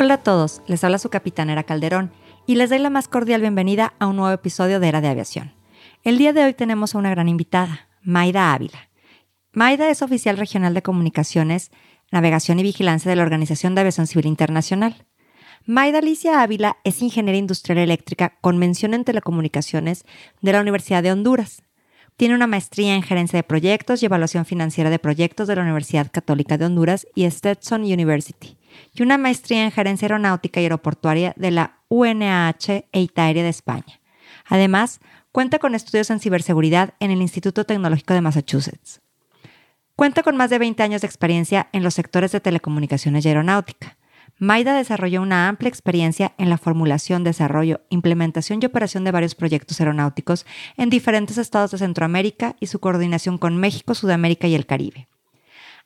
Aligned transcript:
Hola 0.00 0.14
a 0.14 0.22
todos, 0.22 0.62
les 0.68 0.84
habla 0.84 0.98
su 0.98 1.08
capitán 1.08 1.52
Calderón 1.64 2.12
y 2.46 2.54
les 2.54 2.70
doy 2.70 2.78
la 2.78 2.88
más 2.88 3.08
cordial 3.08 3.40
bienvenida 3.40 3.94
a 3.98 4.06
un 4.06 4.14
nuevo 4.14 4.32
episodio 4.32 4.78
de 4.78 4.86
Era 4.86 5.00
de 5.00 5.08
Aviación. 5.08 5.54
El 6.04 6.18
día 6.18 6.32
de 6.32 6.44
hoy 6.44 6.54
tenemos 6.54 6.94
a 6.94 6.98
una 6.98 7.10
gran 7.10 7.28
invitada, 7.28 7.88
Maida 8.00 8.54
Ávila. 8.54 8.90
Maida 9.52 9.90
es 9.90 10.00
oficial 10.00 10.36
regional 10.36 10.72
de 10.72 10.82
comunicaciones, 10.82 11.72
navegación 12.12 12.60
y 12.60 12.62
vigilancia 12.62 13.08
de 13.08 13.16
la 13.16 13.24
Organización 13.24 13.74
de 13.74 13.80
Aviación 13.80 14.06
Civil 14.06 14.26
Internacional. 14.26 15.04
Maida 15.66 15.98
Alicia 15.98 16.42
Ávila 16.42 16.76
es 16.84 17.02
ingeniera 17.02 17.36
industrial 17.36 17.78
eléctrica 17.78 18.38
con 18.40 18.56
mención 18.56 18.94
en 18.94 19.02
telecomunicaciones 19.02 20.04
de 20.40 20.52
la 20.52 20.60
Universidad 20.60 21.02
de 21.02 21.10
Honduras. 21.10 21.64
Tiene 22.16 22.36
una 22.36 22.46
maestría 22.46 22.94
en 22.94 23.02
gerencia 23.02 23.36
de 23.36 23.42
proyectos 23.42 24.00
y 24.00 24.06
evaluación 24.06 24.44
financiera 24.44 24.90
de 24.90 25.00
proyectos 25.00 25.48
de 25.48 25.56
la 25.56 25.62
Universidad 25.62 26.08
Católica 26.12 26.56
de 26.56 26.66
Honduras 26.66 27.04
y 27.16 27.28
Stetson 27.28 27.82
University 27.82 28.57
y 28.94 29.02
una 29.02 29.18
maestría 29.18 29.64
en 29.64 29.70
gerencia 29.70 30.06
aeronáutica 30.06 30.60
y 30.60 30.64
aeroportuaria 30.64 31.34
de 31.36 31.50
la 31.50 31.78
UNAH 31.88 32.84
e 32.92 33.00
ITAERIA 33.00 33.42
de 33.42 33.48
España. 33.48 34.00
Además, 34.46 35.00
cuenta 35.32 35.58
con 35.58 35.74
estudios 35.74 36.10
en 36.10 36.20
ciberseguridad 36.20 36.94
en 37.00 37.10
el 37.10 37.20
Instituto 37.20 37.64
Tecnológico 37.64 38.14
de 38.14 38.20
Massachusetts. 38.20 39.00
Cuenta 39.96 40.22
con 40.22 40.36
más 40.36 40.50
de 40.50 40.58
20 40.58 40.82
años 40.82 41.00
de 41.00 41.06
experiencia 41.06 41.68
en 41.72 41.82
los 41.82 41.94
sectores 41.94 42.32
de 42.32 42.40
telecomunicaciones 42.40 43.24
y 43.24 43.28
aeronáutica. 43.28 43.96
Maida 44.38 44.76
desarrolló 44.76 45.20
una 45.20 45.48
amplia 45.48 45.68
experiencia 45.68 46.34
en 46.38 46.48
la 46.48 46.58
formulación, 46.58 47.24
desarrollo, 47.24 47.80
implementación 47.90 48.60
y 48.62 48.66
operación 48.66 49.02
de 49.02 49.10
varios 49.10 49.34
proyectos 49.34 49.80
aeronáuticos 49.80 50.46
en 50.76 50.90
diferentes 50.90 51.38
estados 51.38 51.72
de 51.72 51.78
Centroamérica 51.78 52.54
y 52.60 52.68
su 52.68 52.78
coordinación 52.78 53.38
con 53.38 53.56
México, 53.56 53.94
Sudamérica 53.94 54.46
y 54.46 54.54
el 54.54 54.66
Caribe. 54.66 55.07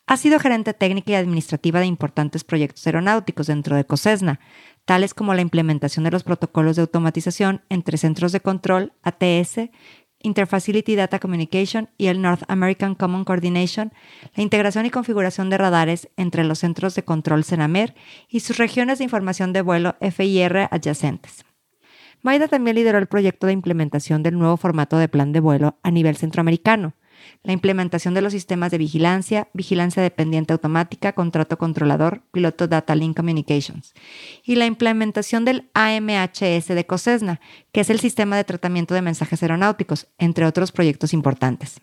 Ha 0.06 0.16
sido 0.16 0.40
gerente 0.40 0.74
técnica 0.74 1.12
y 1.12 1.14
administrativa 1.14 1.80
de 1.80 1.86
importantes 1.86 2.44
proyectos 2.44 2.86
aeronáuticos 2.86 3.46
dentro 3.46 3.76
de 3.76 3.84
COSESNA, 3.84 4.40
tales 4.84 5.14
como 5.14 5.32
la 5.34 5.42
implementación 5.42 6.04
de 6.04 6.10
los 6.10 6.24
protocolos 6.24 6.76
de 6.76 6.82
automatización 6.82 7.62
entre 7.68 7.96
centros 7.98 8.32
de 8.32 8.40
control, 8.40 8.92
ATS, 9.02 9.70
Interfacility 10.22 10.96
Data 10.96 11.18
Communication 11.18 11.90
y 11.98 12.06
el 12.06 12.20
North 12.20 12.42
American 12.48 12.94
Common 12.94 13.24
Coordination, 13.24 13.92
la 14.34 14.42
integración 14.42 14.86
y 14.86 14.90
configuración 14.90 15.50
de 15.50 15.58
radares 15.58 16.08
entre 16.16 16.44
los 16.44 16.60
centros 16.60 16.94
de 16.94 17.04
control 17.04 17.44
CENAMER 17.44 17.94
y 18.28 18.40
sus 18.40 18.58
regiones 18.58 18.98
de 18.98 19.04
información 19.04 19.52
de 19.52 19.62
vuelo 19.62 19.96
FIR 20.00 20.68
adyacentes. 20.70 21.44
Maida 22.22 22.46
también 22.46 22.76
lideró 22.76 22.98
el 22.98 23.08
proyecto 23.08 23.46
de 23.46 23.52
implementación 23.52 24.22
del 24.22 24.38
nuevo 24.38 24.56
formato 24.56 24.96
de 24.96 25.08
plan 25.08 25.32
de 25.32 25.40
vuelo 25.40 25.78
a 25.82 25.90
nivel 25.90 26.16
centroamericano, 26.16 26.94
la 27.42 27.52
implementación 27.52 28.14
de 28.14 28.22
los 28.22 28.32
sistemas 28.32 28.70
de 28.70 28.78
vigilancia, 28.78 29.48
vigilancia 29.52 30.02
dependiente 30.02 30.52
automática, 30.52 31.12
contrato 31.12 31.58
controlador, 31.58 32.22
piloto 32.32 32.68
Data 32.68 32.94
Link 32.94 33.16
Communications, 33.16 33.94
y 34.44 34.56
la 34.56 34.66
implementación 34.66 35.44
del 35.44 35.70
AMHS 35.74 36.68
de 36.68 36.86
COSESNA, 36.86 37.40
que 37.72 37.80
es 37.80 37.90
el 37.90 38.00
sistema 38.00 38.36
de 38.36 38.44
tratamiento 38.44 38.94
de 38.94 39.02
mensajes 39.02 39.42
aeronáuticos, 39.42 40.08
entre 40.18 40.46
otros 40.46 40.72
proyectos 40.72 41.12
importantes. 41.12 41.80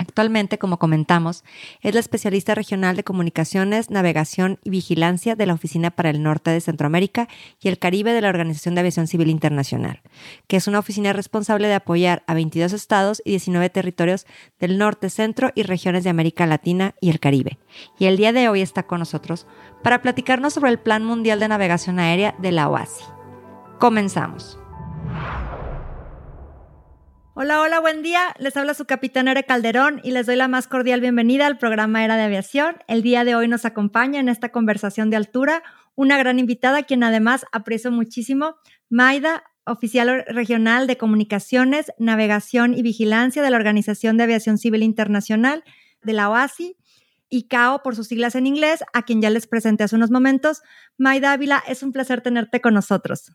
Actualmente, 0.00 0.58
como 0.58 0.78
comentamos, 0.78 1.42
es 1.80 1.92
la 1.92 1.98
especialista 1.98 2.54
regional 2.54 2.94
de 2.94 3.02
comunicaciones, 3.02 3.90
navegación 3.90 4.60
y 4.62 4.70
vigilancia 4.70 5.34
de 5.34 5.44
la 5.44 5.54
Oficina 5.54 5.90
para 5.90 6.10
el 6.10 6.22
Norte 6.22 6.52
de 6.52 6.60
Centroamérica 6.60 7.28
y 7.60 7.66
el 7.66 7.80
Caribe 7.80 8.12
de 8.12 8.20
la 8.20 8.28
Organización 8.28 8.76
de 8.76 8.80
Aviación 8.80 9.08
Civil 9.08 9.28
Internacional, 9.28 10.00
que 10.46 10.56
es 10.56 10.68
una 10.68 10.78
oficina 10.78 11.12
responsable 11.12 11.66
de 11.66 11.74
apoyar 11.74 12.22
a 12.28 12.34
22 12.34 12.72
estados 12.74 13.20
y 13.24 13.30
19 13.30 13.70
territorios 13.70 14.24
del 14.60 14.78
norte, 14.78 15.10
centro 15.10 15.50
y 15.56 15.64
regiones 15.64 16.04
de 16.04 16.10
América 16.10 16.46
Latina 16.46 16.94
y 17.00 17.10
el 17.10 17.18
Caribe. 17.18 17.58
Y 17.98 18.06
el 18.06 18.16
día 18.16 18.32
de 18.32 18.48
hoy 18.48 18.60
está 18.60 18.84
con 18.84 19.00
nosotros 19.00 19.48
para 19.82 20.00
platicarnos 20.00 20.54
sobre 20.54 20.70
el 20.70 20.78
Plan 20.78 21.04
Mundial 21.04 21.40
de 21.40 21.48
Navegación 21.48 21.98
Aérea 21.98 22.36
de 22.38 22.52
la 22.52 22.68
OASI. 22.68 23.02
Comenzamos. 23.80 24.60
Hola, 27.40 27.60
hola, 27.60 27.78
buen 27.78 28.02
día. 28.02 28.34
Les 28.40 28.56
habla 28.56 28.74
su 28.74 28.84
capitán 28.84 29.28
Ere 29.28 29.44
Calderón 29.44 30.00
y 30.02 30.10
les 30.10 30.26
doy 30.26 30.34
la 30.34 30.48
más 30.48 30.66
cordial 30.66 31.00
bienvenida 31.00 31.46
al 31.46 31.56
programa 31.56 32.04
Era 32.04 32.16
de 32.16 32.24
Aviación. 32.24 32.78
El 32.88 33.00
día 33.00 33.22
de 33.22 33.36
hoy 33.36 33.46
nos 33.46 33.64
acompaña 33.64 34.18
en 34.18 34.28
esta 34.28 34.48
conversación 34.48 35.08
de 35.08 35.18
altura 35.18 35.62
una 35.94 36.18
gran 36.18 36.40
invitada, 36.40 36.82
quien 36.82 37.04
además 37.04 37.46
aprecio 37.52 37.92
muchísimo, 37.92 38.56
Maida, 38.88 39.44
oficial 39.64 40.24
regional 40.26 40.88
de 40.88 40.96
comunicaciones, 40.96 41.92
navegación 41.96 42.74
y 42.74 42.82
vigilancia 42.82 43.40
de 43.40 43.50
la 43.50 43.56
Organización 43.56 44.16
de 44.16 44.24
Aviación 44.24 44.58
Civil 44.58 44.82
Internacional 44.82 45.62
de 46.02 46.14
la 46.14 46.30
OASI. 46.30 46.76
y 47.28 47.46
CAO 47.46 47.84
por 47.84 47.94
sus 47.94 48.08
siglas 48.08 48.34
en 48.34 48.48
inglés, 48.48 48.82
a 48.92 49.02
quien 49.02 49.22
ya 49.22 49.30
les 49.30 49.46
presenté 49.46 49.84
hace 49.84 49.94
unos 49.94 50.10
momentos. 50.10 50.62
Maida 50.96 51.34
Ávila, 51.34 51.62
es 51.68 51.84
un 51.84 51.92
placer 51.92 52.20
tenerte 52.20 52.60
con 52.60 52.74
nosotros. 52.74 53.30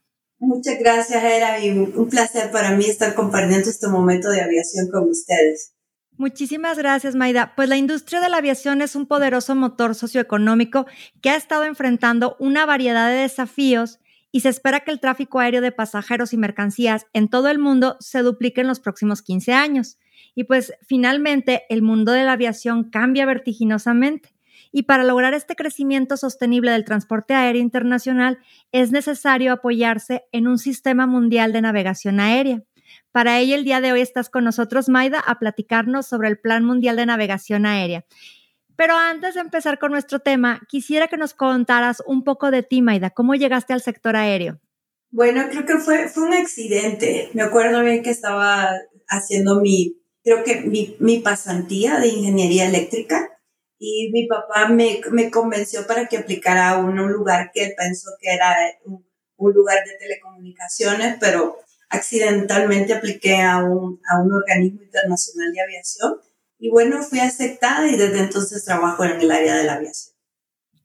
Muchas 0.45 0.77
gracias, 0.77 1.23
Era, 1.23 1.63
y 1.63 1.69
un 1.69 2.09
placer 2.09 2.51
para 2.51 2.71
mí 2.71 2.83
estar 2.83 3.15
compartiendo 3.15 3.69
este 3.69 3.87
momento 3.87 4.29
de 4.29 4.41
aviación 4.41 4.89
con 4.91 5.09
ustedes. 5.09 5.73
Muchísimas 6.17 6.77
gracias, 6.77 7.15
Maida. 7.15 7.53
Pues 7.55 7.69
la 7.69 7.77
industria 7.77 8.19
de 8.19 8.27
la 8.27 8.37
aviación 8.37 8.81
es 8.81 8.97
un 8.97 9.05
poderoso 9.05 9.55
motor 9.55 9.95
socioeconómico 9.95 10.85
que 11.21 11.29
ha 11.29 11.37
estado 11.37 11.63
enfrentando 11.63 12.35
una 12.39 12.65
variedad 12.65 13.07
de 13.07 13.21
desafíos 13.21 13.99
y 14.33 14.41
se 14.41 14.49
espera 14.49 14.81
que 14.81 14.91
el 14.91 14.99
tráfico 14.99 15.39
aéreo 15.39 15.61
de 15.61 15.71
pasajeros 15.71 16.33
y 16.33 16.37
mercancías 16.37 17.05
en 17.13 17.29
todo 17.29 17.47
el 17.47 17.57
mundo 17.57 17.95
se 18.01 18.19
duplique 18.19 18.59
en 18.59 18.67
los 18.67 18.81
próximos 18.81 19.21
15 19.21 19.53
años. 19.53 19.97
Y 20.35 20.43
pues 20.43 20.73
finalmente 20.85 21.63
el 21.69 21.81
mundo 21.81 22.11
de 22.11 22.25
la 22.25 22.33
aviación 22.33 22.89
cambia 22.89 23.25
vertiginosamente 23.25 24.32
y 24.73 24.83
para 24.83 25.03
lograr 25.03 25.35
este 25.35 25.55
crecimiento 25.55 26.17
sostenible 26.17 26.71
del 26.71 26.83
transporte 26.83 27.35
aéreo 27.35 27.61
internacional 27.61 28.39
es 28.71 28.91
necesario 28.91 29.53
apoyarse 29.53 30.23
en 30.31 30.47
un 30.47 30.57
sistema 30.57 31.05
mundial 31.05 31.53
de 31.53 31.61
navegación 31.61 32.19
aérea. 32.19 32.63
Para 33.11 33.39
ello, 33.39 33.55
el 33.55 33.63
día 33.63 33.79
de 33.79 33.91
hoy 33.91 34.01
estás 34.01 34.29
con 34.29 34.43
nosotros, 34.43 34.89
Maida, 34.89 35.19
a 35.19 35.37
platicarnos 35.37 36.07
sobre 36.07 36.27
el 36.27 36.39
Plan 36.39 36.65
Mundial 36.65 36.95
de 36.95 37.05
Navegación 37.05 37.67
Aérea. 37.67 38.05
Pero 38.75 38.95
antes 38.95 39.35
de 39.35 39.41
empezar 39.41 39.77
con 39.77 39.91
nuestro 39.91 40.19
tema, 40.19 40.61
quisiera 40.67 41.07
que 41.07 41.17
nos 41.17 41.35
contaras 41.35 42.01
un 42.07 42.23
poco 42.23 42.49
de 42.49 42.63
ti, 42.63 42.81
Maida. 42.81 43.11
¿Cómo 43.11 43.35
llegaste 43.35 43.73
al 43.73 43.81
sector 43.81 44.15
aéreo? 44.15 44.59
Bueno, 45.11 45.43
creo 45.51 45.65
que 45.65 45.77
fue, 45.77 46.07
un 46.17 46.33
accidente. 46.33 47.29
Me 47.33 47.43
acuerdo 47.43 47.83
bien 47.83 48.01
que 48.01 48.09
estaba 48.09 48.71
haciendo 49.07 49.61
mi, 49.61 50.01
creo 50.23 50.43
que 50.43 50.61
mi 50.99 51.19
pasantía 51.19 51.99
de 51.99 52.07
ingeniería 52.07 52.65
eléctrica 52.65 53.32
y 53.85 54.09
mi 54.13 54.27
papá 54.27 54.69
me, 54.69 55.01
me, 55.11 55.29
convenció 55.29 55.85
para 55.85 56.07
que 56.07 56.15
aplicara 56.15 56.69
a 56.69 56.77
un, 56.77 56.95
lugar 57.11 57.51
que 57.53 57.65
él 57.65 57.73
pensó 57.77 58.11
que 58.17 58.33
era 58.33 58.55
un, 58.85 59.03
lugar 59.53 59.83
de 59.85 59.97
telecomunicaciones, 59.99 61.17
pero 61.19 61.57
accidentalmente 61.89 62.93
apliqué 62.93 63.41
a 63.41 63.57
un, 63.57 63.99
a 64.09 64.21
un 64.21 64.31
organismo 64.31 64.83
internacional 64.83 65.51
de 65.51 65.61
aviación 65.61 66.13
y 66.57 66.69
bueno, 66.69 67.03
fui 67.03 67.19
aceptada 67.19 67.85
y 67.89 67.97
desde 67.97 68.19
entonces 68.19 68.63
trabajo 68.63 69.03
en 69.03 69.19
el 69.19 69.29
área 69.29 69.57
de 69.57 69.65
la 69.65 69.73
aviación. 69.73 70.15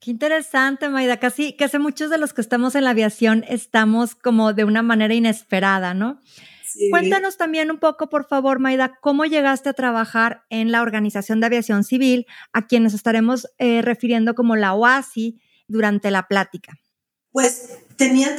Qué 0.01 0.11
interesante, 0.11 0.89
Maida. 0.89 1.21
Casi, 1.21 1.55
casi 1.55 1.79
muchos 1.79 2.09
de 2.09 2.17
los 2.17 2.33
que 2.33 2.41
estamos 2.41 2.75
en 2.75 2.83
la 2.83 2.89
aviación 2.89 3.45
estamos 3.47 4.13
como 4.13 4.51
de 4.51 4.65
una 4.65 4.81
manera 4.81 5.13
inesperada, 5.13 5.93
¿no? 5.93 6.19
Cuéntanos 6.91 7.37
también 7.37 7.71
un 7.71 7.79
poco, 7.79 8.09
por 8.09 8.27
favor, 8.27 8.59
Maida, 8.59 8.97
cómo 9.01 9.25
llegaste 9.25 9.69
a 9.69 9.73
trabajar 9.73 10.43
en 10.49 10.71
la 10.71 10.81
Organización 10.81 11.39
de 11.39 11.47
Aviación 11.47 11.83
Civil, 11.83 12.25
a 12.53 12.67
quienes 12.67 12.93
estaremos 12.93 13.47
eh, 13.57 13.81
refiriendo 13.81 14.35
como 14.35 14.55
la 14.55 14.73
OASI 14.73 15.39
durante 15.67 16.11
la 16.11 16.27
plática. 16.27 16.73
Pues 17.31 17.69
tenía 17.95 18.35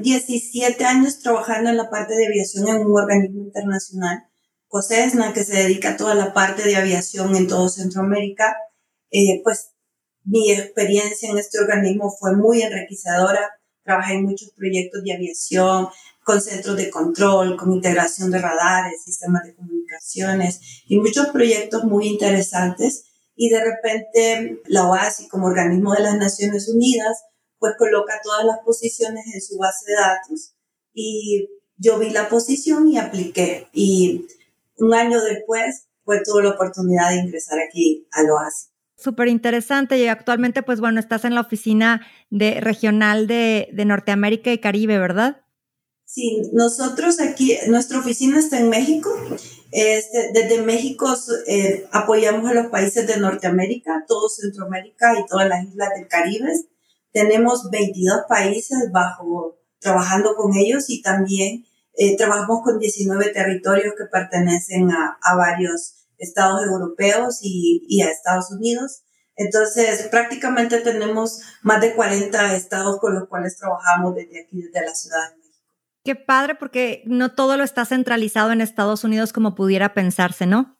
17 0.00 0.82
eh, 0.82 0.86
años 0.86 1.20
trabajando 1.20 1.70
en 1.70 1.76
la 1.76 1.88
parte 1.88 2.14
de 2.14 2.26
aviación 2.26 2.68
en 2.68 2.86
un 2.86 2.98
organismo 2.98 3.42
internacional, 3.42 4.24
COSESNA, 4.68 5.32
que 5.32 5.44
se 5.44 5.56
dedica 5.56 5.90
a 5.90 5.96
toda 5.96 6.14
la 6.14 6.34
parte 6.34 6.62
de 6.62 6.76
aviación 6.76 7.34
en 7.34 7.48
todo 7.48 7.68
Centroamérica. 7.68 8.56
Eh, 9.10 9.40
pues 9.42 9.70
mi 10.24 10.52
experiencia 10.52 11.30
en 11.30 11.38
este 11.38 11.58
organismo 11.58 12.10
fue 12.10 12.36
muy 12.36 12.60
enriquecedora. 12.60 13.50
Trabajé 13.82 14.14
en 14.14 14.24
muchos 14.24 14.50
proyectos 14.50 15.02
de 15.02 15.14
aviación, 15.14 15.88
con 16.28 16.42
centros 16.42 16.76
de 16.76 16.90
control, 16.90 17.56
con 17.56 17.72
integración 17.72 18.30
de 18.30 18.38
radares, 18.38 19.02
sistemas 19.02 19.44
de 19.44 19.54
comunicaciones 19.54 20.82
y 20.86 20.98
muchos 20.98 21.28
proyectos 21.28 21.84
muy 21.84 22.06
interesantes. 22.06 23.06
Y 23.34 23.48
de 23.48 23.64
repente 23.64 24.60
la 24.66 24.86
OASI 24.86 25.26
como 25.28 25.46
organismo 25.46 25.94
de 25.94 26.02
las 26.02 26.18
Naciones 26.18 26.68
Unidas 26.68 27.16
pues 27.58 27.72
coloca 27.78 28.20
todas 28.22 28.44
las 28.44 28.58
posiciones 28.58 29.24
en 29.32 29.40
su 29.40 29.56
base 29.56 29.86
de 29.86 29.94
datos 29.94 30.54
y 30.92 31.48
yo 31.78 31.98
vi 31.98 32.10
la 32.10 32.28
posición 32.28 32.86
y 32.88 32.98
apliqué. 32.98 33.68
Y 33.72 34.26
un 34.76 34.92
año 34.92 35.22
después, 35.22 35.86
pues 36.04 36.24
tuve 36.24 36.42
la 36.42 36.50
oportunidad 36.50 37.08
de 37.08 37.20
ingresar 37.20 37.58
aquí 37.58 38.06
al 38.12 38.28
OASI. 38.28 38.66
Súper 38.98 39.28
interesante 39.28 39.96
y 39.96 40.08
actualmente, 40.08 40.62
pues 40.62 40.78
bueno, 40.78 41.00
estás 41.00 41.24
en 41.24 41.34
la 41.34 41.40
oficina 41.40 42.06
de, 42.28 42.60
regional 42.60 43.26
de, 43.26 43.70
de 43.72 43.84
Norteamérica 43.86 44.52
y 44.52 44.58
Caribe, 44.58 44.98
¿verdad? 44.98 45.47
Sí, 46.10 46.40
nosotros 46.54 47.20
aquí, 47.20 47.58
nuestra 47.66 47.98
oficina 47.98 48.38
está 48.38 48.58
en 48.58 48.70
México. 48.70 49.10
Este, 49.72 50.30
desde 50.32 50.62
México 50.62 51.14
eh, 51.46 51.86
apoyamos 51.92 52.50
a 52.50 52.54
los 52.54 52.68
países 52.68 53.06
de 53.06 53.18
Norteamérica, 53.18 54.06
todo 54.08 54.30
Centroamérica 54.30 55.20
y 55.20 55.26
todas 55.26 55.46
las 55.46 55.66
islas 55.66 55.90
del 55.94 56.08
Caribe. 56.08 56.50
Tenemos 57.12 57.70
22 57.70 58.22
países 58.26 58.90
bajo 58.90 59.58
trabajando 59.80 60.34
con 60.34 60.56
ellos 60.56 60.88
y 60.88 61.02
también 61.02 61.66
eh, 61.92 62.16
trabajamos 62.16 62.62
con 62.64 62.78
19 62.78 63.28
territorios 63.28 63.92
que 63.94 64.06
pertenecen 64.06 64.90
a, 64.90 65.18
a 65.20 65.36
varios 65.36 66.06
estados 66.16 66.62
europeos 66.66 67.40
y, 67.42 67.84
y, 67.86 68.00
a 68.00 68.10
Estados 68.10 68.50
Unidos. 68.50 69.02
Entonces, 69.36 70.08
prácticamente 70.10 70.80
tenemos 70.80 71.42
más 71.60 71.82
de 71.82 71.94
40 71.94 72.56
estados 72.56 72.98
con 72.98 73.14
los 73.14 73.28
cuales 73.28 73.58
trabajamos 73.58 74.14
desde 74.14 74.40
aquí, 74.40 74.62
desde 74.62 74.86
la 74.86 74.94
Ciudad 74.94 75.18
de 75.28 75.36
México. 75.36 75.47
Qué 76.08 76.16
padre, 76.16 76.54
porque 76.54 77.02
no 77.04 77.34
todo 77.34 77.58
lo 77.58 77.64
está 77.64 77.84
centralizado 77.84 78.50
en 78.50 78.62
Estados 78.62 79.04
Unidos 79.04 79.34
como 79.34 79.54
pudiera 79.54 79.92
pensarse, 79.92 80.46
¿no? 80.46 80.78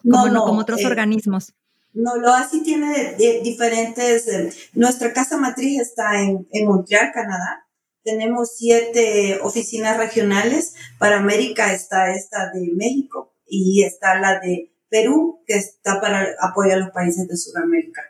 Como, 0.00 0.28
no, 0.28 0.32
no, 0.32 0.44
como 0.46 0.60
otros 0.62 0.80
eh, 0.80 0.86
organismos. 0.86 1.52
No, 1.92 2.16
lo 2.16 2.32
así 2.32 2.62
tiene 2.62 3.14
diferentes. 3.42 4.26
Eh, 4.28 4.50
nuestra 4.72 5.12
casa 5.12 5.36
matriz 5.36 5.78
está 5.78 6.22
en, 6.22 6.48
en 6.52 6.66
Montreal, 6.66 7.10
Canadá. 7.12 7.66
Tenemos 8.02 8.56
siete 8.56 9.40
oficinas 9.42 9.98
regionales. 9.98 10.74
Para 10.98 11.18
América 11.18 11.74
está 11.74 12.10
esta 12.14 12.50
de 12.54 12.70
México 12.74 13.34
y 13.46 13.82
está 13.82 14.18
la 14.18 14.40
de 14.40 14.72
Perú, 14.88 15.42
que 15.46 15.56
está 15.56 16.00
para 16.00 16.28
apoyar 16.40 16.78
a 16.78 16.84
los 16.84 16.92
países 16.92 17.28
de 17.28 17.36
Sudamérica. 17.36 18.00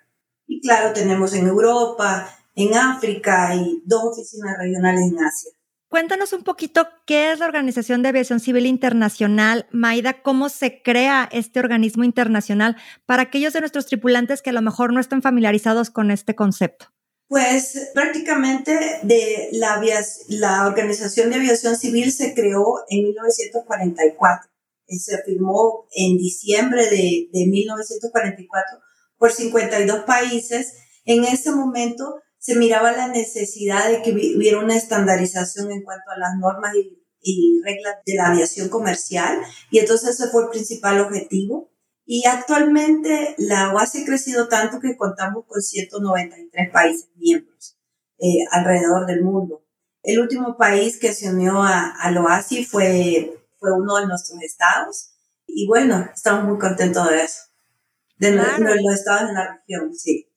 Y 0.47 0.61
claro, 0.61 0.93
tenemos 0.93 1.35
en 1.35 1.49
Europa, 1.49 2.29
en 2.55 2.77
África 2.77 3.53
y 3.57 3.83
dos 3.85 4.17
oficinas 4.17 4.57
regionales 4.59 5.11
en 5.11 5.19
Asia. 5.19 5.51
Cuéntanos 5.93 6.33
un 6.33 6.43
poquito 6.43 6.89
qué 7.07 7.33
es 7.33 7.39
la 7.39 7.45
Organización 7.45 8.03
de 8.03 8.09
Aviación 8.09 8.41
Civil 8.41 8.65
Internacional, 8.65 9.67
Maida, 9.73 10.23
cómo 10.23 10.49
se 10.49 10.81
crea 10.81 11.29
este 11.31 11.61
organismo 11.61 12.03
internacional 12.03 12.79
para 13.05 13.25
aquellos 13.25 13.53
de 13.53 13.61
nuestros 13.61 13.85
tripulantes 13.85 14.41
que 14.41 14.49
a 14.49 14.55
lo 14.55 14.63
mejor 14.63 14.95
no 14.95 15.01
están 15.01 15.21
familiarizados 15.21 15.91
con 15.91 16.11
este 16.11 16.35
concepto. 16.35 16.87
Pues 17.29 17.91
prácticamente 17.93 19.01
de 19.03 19.51
la, 19.53 19.83
la 20.29 20.67
Organización 20.67 21.29
de 21.29 21.37
Aviación 21.37 21.77
Civil 21.77 22.11
se 22.11 22.33
creó 22.33 22.79
en 22.89 23.03
1944 23.03 24.51
se 24.99 25.23
firmó 25.25 25.89
en 25.95 26.17
diciembre 26.17 26.85
de, 26.89 27.29
de 27.33 27.47
1944 27.47 28.79
por 29.19 29.31
52 29.31 30.05
países. 30.05 30.73
En 31.05 31.25
ese 31.25 31.51
momento 31.51 32.22
se 32.43 32.57
miraba 32.57 32.93
la 32.93 33.09
necesidad 33.09 33.89
de 33.89 34.03
que 34.03 34.11
hubiera 34.11 34.59
una 34.59 34.77
estandarización 34.77 35.71
en 35.71 35.83
cuanto 35.83 36.11
a 36.11 36.19
las 36.19 36.37
normas 36.39 36.75
y, 36.75 37.03
y 37.21 37.63
reglas 37.65 37.97
de 38.05 38.15
la 38.15 38.27
aviación 38.27 38.69
comercial 38.69 39.41
y 39.71 39.79
entonces 39.79 40.21
ese 40.21 40.29
fue 40.31 40.45
el 40.45 40.51
principal 40.51 41.01
objetivo. 41.01 41.71
Y 42.05 42.27
actualmente 42.27 43.37
la 43.39 43.73
OASI 43.73 44.03
ha 44.03 44.07
crecido 44.07 44.49
tanto 44.49 44.81
que 44.81 44.97
contamos 44.97 45.45
con 45.47 45.63
193 45.63 46.71
países 46.73 47.09
miembros 47.15 47.79
eh, 48.19 48.45
alrededor 48.51 49.07
del 49.07 49.23
mundo. 49.23 49.65
El 50.03 50.19
último 50.19 50.57
país 50.57 50.99
que 50.99 51.15
se 51.15 51.31
unió 51.31 51.63
a, 51.63 51.91
a 51.91 52.11
la 52.11 52.23
OASI 52.23 52.65
fue 52.65 53.39
fue 53.63 53.73
uno 53.73 53.97
de 53.99 54.09
nuestros 54.09 54.43
estados. 54.43 55.13
Y 55.47 55.69
bueno, 55.69 56.11
estamos 56.13 56.45
muy 56.45 56.59
contentos 56.59 57.09
de 57.09 57.23
eso. 57.23 57.43
De, 58.17 58.33
los 58.33 58.95
estados 58.95 59.31
en 59.31 59.35
la 59.35 59.57
región, 59.57 59.95
sí. 59.95 60.32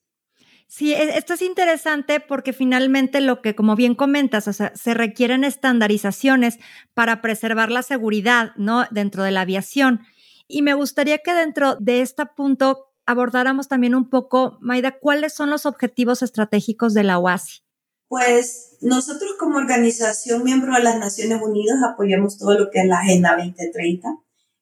Sí, 0.67 0.94
e, 0.94 1.17
esto 1.17 1.33
es 1.33 1.41
interesante 1.41 2.19
porque 2.19 2.53
finalmente 2.53 3.21
lo 3.21 3.41
que, 3.41 3.56
como 3.56 3.75
bien 3.75 3.95
comentas, 3.95 4.45
se 4.45 4.94
requieren 4.94 5.44
estandarizaciones 5.44 6.59
para 6.94 7.21
preservar 7.21 7.71
la 7.71 7.83
seguridad, 7.83 8.51
¿no? 8.57 8.85
Dentro 8.91 9.23
de 9.23 9.31
la 9.31 9.41
aviación. 9.41 10.01
Y 10.47 10.62
me 10.62 10.73
gustaría 10.73 11.19
que 11.19 11.33
dentro 11.33 11.75
de 11.75 12.01
este 12.01 12.25
punto 12.25 12.91
abordáramos 13.06 13.67
también 13.67 13.95
un 13.95 14.09
poco, 14.09 14.57
Maida, 14.62 15.00
cuáles 15.00 15.33
son 15.33 15.50
los 15.50 15.65
objetivos 15.65 16.21
estratégicos 16.21 16.94
de 16.94 17.03
la 17.03 17.19
OASI. 17.19 17.62
Pues 18.07 18.77
nosotros 18.81 19.31
como 19.39 19.57
organización 19.57 20.44
miembro 20.44 20.75
de 20.75 20.83
las 20.83 20.97
Naciones 21.00 21.41
Unidas 21.41 21.77
apoyamos 21.83 22.38
todo 22.38 22.57
lo 22.57 22.69
que 22.69 22.81
es 22.81 22.88
la 22.88 23.00
Agenda 23.00 23.35
2030, 23.35 24.07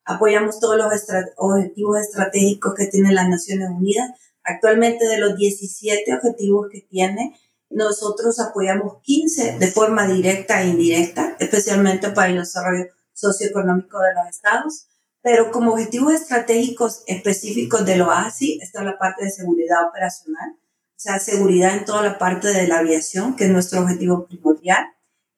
apoyamos 0.06 0.60
todos 0.60 0.78
los 0.78 0.88
objetivos 1.38 2.00
estratégicos 2.00 2.74
que 2.76 2.88
tiene 2.88 3.14
las 3.14 3.28
Naciones 3.28 3.70
Unidas. 3.70 4.12
Actualmente 4.44 5.06
de 5.06 5.18
los 5.18 5.36
17 5.36 6.14
objetivos 6.14 6.68
que 6.72 6.82
tiene, 6.82 7.36
nosotros 7.70 8.40
apoyamos 8.40 9.02
15 9.02 9.58
de 9.60 9.68
forma 9.68 10.08
directa 10.08 10.62
e 10.62 10.68
indirecta, 10.68 11.36
especialmente 11.40 12.10
para 12.10 12.30
el 12.30 12.40
desarrollo 12.40 12.86
socioeconómico 13.14 14.00
de 14.00 14.14
los 14.14 14.28
estados. 14.30 14.88
Pero 15.22 15.52
como 15.52 15.72
objetivos 15.72 16.14
estratégicos 16.14 17.04
específicos 17.08 17.86
de 17.86 17.96
lo 17.96 18.12
ASI 18.12 18.60
está 18.62 18.84
la 18.84 18.98
parte 18.98 19.24
de 19.24 19.32
seguridad 19.32 19.88
operacional, 19.88 20.58
sea, 21.04 21.20
seguridad 21.20 21.76
en 21.76 21.86
toda 21.86 22.02
la 22.02 22.18
parte 22.18 22.48
de 22.48 22.68
la 22.68 22.80
aviación, 22.80 23.36
que 23.36 23.46
es 23.46 23.52
nuestro 23.52 23.82
objetivo 23.82 24.26
primordial, 24.26 24.86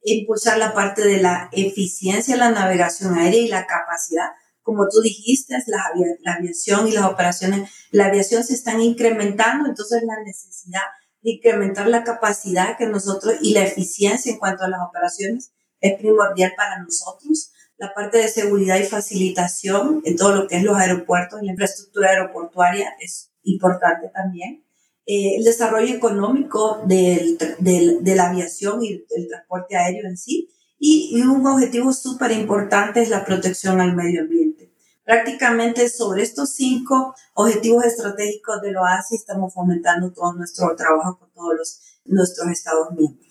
impulsar 0.03 0.59
la 0.59 0.73
parte 0.73 1.01
de 1.01 1.19
la 1.19 1.49
eficiencia 1.51 2.37
la 2.37 2.51
navegación 2.51 3.15
aérea 3.15 3.41
y 3.41 3.47
la 3.47 3.65
capacidad. 3.65 4.29
Como 4.65 4.89
tú 4.89 4.99
dijiste, 4.99 5.55
la, 5.67 5.91
la 6.23 6.33
aviación 6.33 6.87
y 6.87 6.91
las 6.91 7.05
operaciones, 7.05 7.69
la 7.91 8.07
aviación 8.07 8.43
se 8.43 8.55
están 8.55 8.81
incrementando, 8.81 9.69
entonces 9.69 10.01
la 10.03 10.23
necesidad 10.23 10.81
de 11.21 11.33
incrementar 11.33 11.87
la 11.87 12.03
capacidad 12.03 12.75
que 12.75 12.87
nosotros 12.87 13.35
y 13.41 13.53
la 13.53 13.63
eficiencia 13.63 14.31
en 14.31 14.39
cuanto 14.39 14.63
a 14.63 14.69
las 14.69 14.79
operaciones 14.81 15.53
es 15.81 15.99
primordial 15.99 16.53
para 16.57 16.81
nosotros. 16.81 17.51
La 17.77 17.93
parte 17.93 18.17
de 18.17 18.27
seguridad 18.27 18.79
y 18.79 18.85
facilitación 18.85 20.01
en 20.03 20.15
todo 20.15 20.35
lo 20.35 20.47
que 20.47 20.57
es 20.57 20.63
los 20.63 20.77
aeropuertos 20.77 21.41
y 21.41 21.45
la 21.45 21.51
infraestructura 21.51 22.09
aeroportuaria 22.09 22.95
es 22.99 23.31
importante 23.43 24.09
también. 24.11 24.65
Eh, 25.05 25.35
el 25.37 25.43
desarrollo 25.43 25.93
económico 25.93 26.81
del, 26.87 27.37
del, 27.59 28.03
de 28.03 28.15
la 28.15 28.31
aviación 28.31 28.83
y 28.83 28.93
el 28.93 29.27
transporte 29.27 29.77
aéreo 29.77 30.07
en 30.07 30.17
sí. 30.17 30.49
Y, 30.77 31.21
un 31.21 31.45
objetivo 31.47 31.93
súper 31.93 32.31
importante 32.31 33.01
es 33.01 33.09
la 33.09 33.25
protección 33.25 33.81
al 33.81 33.95
medio 33.95 34.21
ambiente. 34.21 34.73
Prácticamente 35.03 35.89
sobre 35.89 36.23
estos 36.23 36.53
cinco 36.53 37.15
objetivos 37.33 37.85
estratégicos 37.85 38.61
de 38.61 38.71
lo 38.71 38.81
OASI 38.81 39.15
estamos 39.15 39.53
fomentando 39.53 40.11
todo 40.11 40.33
nuestro 40.33 40.75
trabajo 40.75 41.19
con 41.19 41.31
todos 41.31 41.55
los, 41.55 41.81
nuestros 42.05 42.47
Estados 42.49 42.91
miembros. 42.91 43.24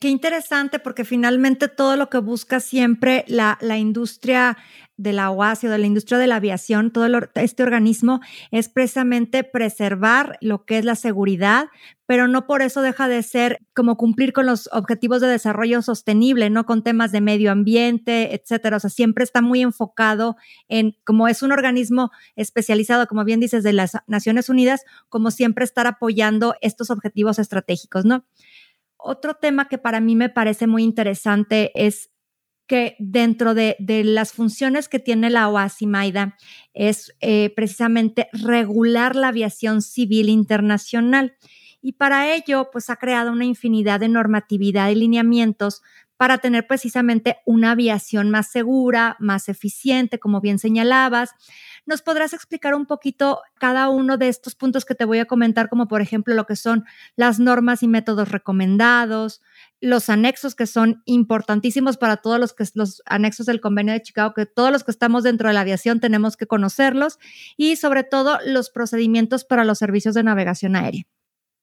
Qué 0.00 0.08
interesante, 0.10 0.78
porque 0.78 1.04
finalmente 1.04 1.66
todo 1.66 1.96
lo 1.96 2.08
que 2.08 2.18
busca 2.18 2.60
siempre 2.60 3.24
la, 3.26 3.58
la 3.60 3.78
industria 3.78 4.56
de 4.96 5.12
la 5.12 5.30
OASI 5.30 5.66
o 5.66 5.70
de 5.70 5.78
la 5.78 5.86
industria 5.86 6.18
de 6.18 6.28
la 6.28 6.36
aviación, 6.36 6.92
todo 6.92 7.06
este 7.34 7.62
organismo 7.64 8.20
es 8.52 8.68
precisamente 8.68 9.42
preservar 9.42 10.38
lo 10.40 10.64
que 10.64 10.78
es 10.78 10.84
la 10.84 10.94
seguridad, 10.94 11.66
pero 12.06 12.28
no 12.28 12.46
por 12.46 12.62
eso 12.62 12.80
deja 12.80 13.08
de 13.08 13.24
ser 13.24 13.58
como 13.74 13.96
cumplir 13.96 14.32
con 14.32 14.46
los 14.46 14.68
objetivos 14.72 15.20
de 15.20 15.26
desarrollo 15.26 15.82
sostenible, 15.82 16.48
¿no? 16.48 16.64
Con 16.64 16.84
temas 16.84 17.10
de 17.10 17.20
medio 17.20 17.50
ambiente, 17.50 18.34
etcétera. 18.36 18.76
O 18.76 18.80
sea, 18.80 18.90
siempre 18.90 19.24
está 19.24 19.40
muy 19.40 19.62
enfocado 19.62 20.36
en, 20.68 20.96
como 21.04 21.26
es 21.26 21.42
un 21.42 21.50
organismo 21.50 22.10
especializado, 22.36 23.08
como 23.08 23.24
bien 23.24 23.40
dices, 23.40 23.64
de 23.64 23.72
las 23.72 23.92
Naciones 24.06 24.48
Unidas, 24.48 24.84
como 25.08 25.32
siempre 25.32 25.64
estar 25.64 25.88
apoyando 25.88 26.54
estos 26.60 26.90
objetivos 26.90 27.38
estratégicos, 27.38 28.04
¿no? 28.04 28.24
Otro 28.98 29.34
tema 29.34 29.68
que 29.68 29.78
para 29.78 30.00
mí 30.00 30.16
me 30.16 30.28
parece 30.28 30.66
muy 30.66 30.82
interesante 30.82 31.70
es 31.74 32.10
que 32.66 32.96
dentro 32.98 33.54
de, 33.54 33.76
las 34.04 34.32
funciones 34.32 34.88
que 34.88 34.98
tiene 34.98 35.30
la 35.30 35.48
OASI 35.48 35.86
Maida 35.86 36.36
es 36.74 37.14
eh, 37.20 37.50
precisamente 37.56 38.28
regular 38.32 39.16
la 39.16 39.28
aviación 39.28 39.80
civil 39.80 40.28
internacional. 40.28 41.34
Y 41.80 41.92
para 41.92 42.34
ello, 42.34 42.68
pues 42.70 42.90
ha 42.90 42.96
creado 42.96 43.32
una 43.32 43.46
infinidad 43.46 44.00
de 44.00 44.08
normatividad 44.08 44.90
y 44.90 44.96
lineamientos 44.96 45.82
para 46.18 46.38
tener 46.38 46.66
precisamente 46.66 47.38
una 47.46 47.70
aviación 47.70 48.28
más 48.28 48.50
segura, 48.50 49.16
más 49.20 49.48
eficiente, 49.48 50.18
como 50.18 50.40
bien 50.40 50.58
señalabas. 50.58 51.30
¿Nos 51.86 52.02
podrás 52.02 52.34
explicar 52.34 52.74
un 52.74 52.86
poquito 52.86 53.40
cada 53.58 53.88
uno 53.88 54.18
de 54.18 54.28
estos 54.28 54.56
puntos 54.56 54.84
que 54.84 54.96
te 54.96 55.04
voy 55.04 55.20
a 55.20 55.24
comentar, 55.24 55.68
como 55.68 55.86
por 55.88 56.02
ejemplo 56.02 56.34
lo 56.34 56.44
que 56.44 56.56
son 56.56 56.84
las 57.14 57.38
normas 57.38 57.84
y 57.84 57.88
métodos 57.88 58.30
recomendados, 58.30 59.40
los 59.80 60.10
anexos 60.10 60.56
que 60.56 60.66
son 60.66 61.02
importantísimos 61.04 61.96
para 61.96 62.16
todos 62.16 62.40
los 62.40 62.52
que 62.52 62.64
los 62.74 63.00
anexos 63.06 63.46
del 63.46 63.60
convenio 63.60 63.94
de 63.94 64.02
Chicago, 64.02 64.34
que 64.34 64.44
todos 64.44 64.72
los 64.72 64.82
que 64.82 64.90
estamos 64.90 65.22
dentro 65.22 65.48
de 65.48 65.54
la 65.54 65.60
aviación 65.60 66.00
tenemos 66.00 66.36
que 66.36 66.48
conocerlos 66.48 67.20
y 67.56 67.76
sobre 67.76 68.02
todo 68.02 68.38
los 68.44 68.70
procedimientos 68.70 69.44
para 69.44 69.64
los 69.64 69.78
servicios 69.78 70.16
de 70.16 70.24
navegación 70.24 70.74
aérea. 70.74 71.06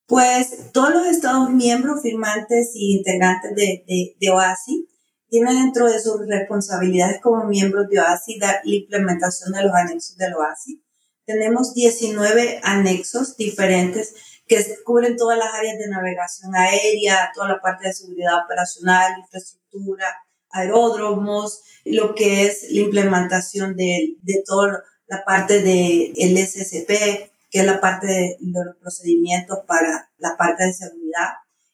Pues 0.07 0.71
todos 0.71 0.93
los 0.93 1.07
Estados 1.07 1.49
miembros, 1.49 2.01
firmantes 2.03 2.71
y 2.75 2.97
integrantes 2.97 3.55
de, 3.55 3.83
de, 3.87 4.15
de 4.19 4.29
OASI 4.29 4.87
tienen 5.29 5.55
dentro 5.55 5.91
de 5.91 5.99
sus 5.99 6.27
responsabilidades 6.27 7.19
como 7.21 7.45
miembros 7.45 7.87
de 7.89 7.99
OASI 7.99 8.37
la 8.37 8.61
implementación 8.63 9.51
de 9.51 9.63
los 9.63 9.73
anexos 9.73 10.15
del 10.17 10.35
OASI. 10.35 10.83
Tenemos 11.25 11.73
19 11.73 12.59
anexos 12.63 13.35
diferentes 13.35 14.13
que 14.47 14.63
cubren 14.83 15.17
todas 15.17 15.39
las 15.39 15.53
áreas 15.55 15.79
de 15.79 15.89
navegación 15.89 16.55
aérea, 16.55 17.31
toda 17.33 17.49
la 17.49 17.61
parte 17.61 17.87
de 17.87 17.93
seguridad 17.93 18.43
operacional, 18.45 19.19
infraestructura, 19.19 20.05
aeródromos, 20.51 21.63
lo 21.83 22.13
que 22.13 22.45
es 22.45 22.67
la 22.69 22.81
implementación 22.81 23.75
de, 23.75 24.17
de 24.21 24.43
toda 24.45 24.83
la 25.07 25.23
parte 25.25 25.61
del 25.61 26.13
el 26.15 26.37
SSP, 26.37 27.31
que 27.55 27.61
es 27.61 27.67
la 27.67 27.79
parte 27.79 28.07
de, 28.07 28.37
los 28.41 28.75
procedimientos 28.81 29.59
para 29.65 30.11
la 30.17 30.35
parte 30.35 30.65
de 30.65 30.73
seguridad, 30.73 31.29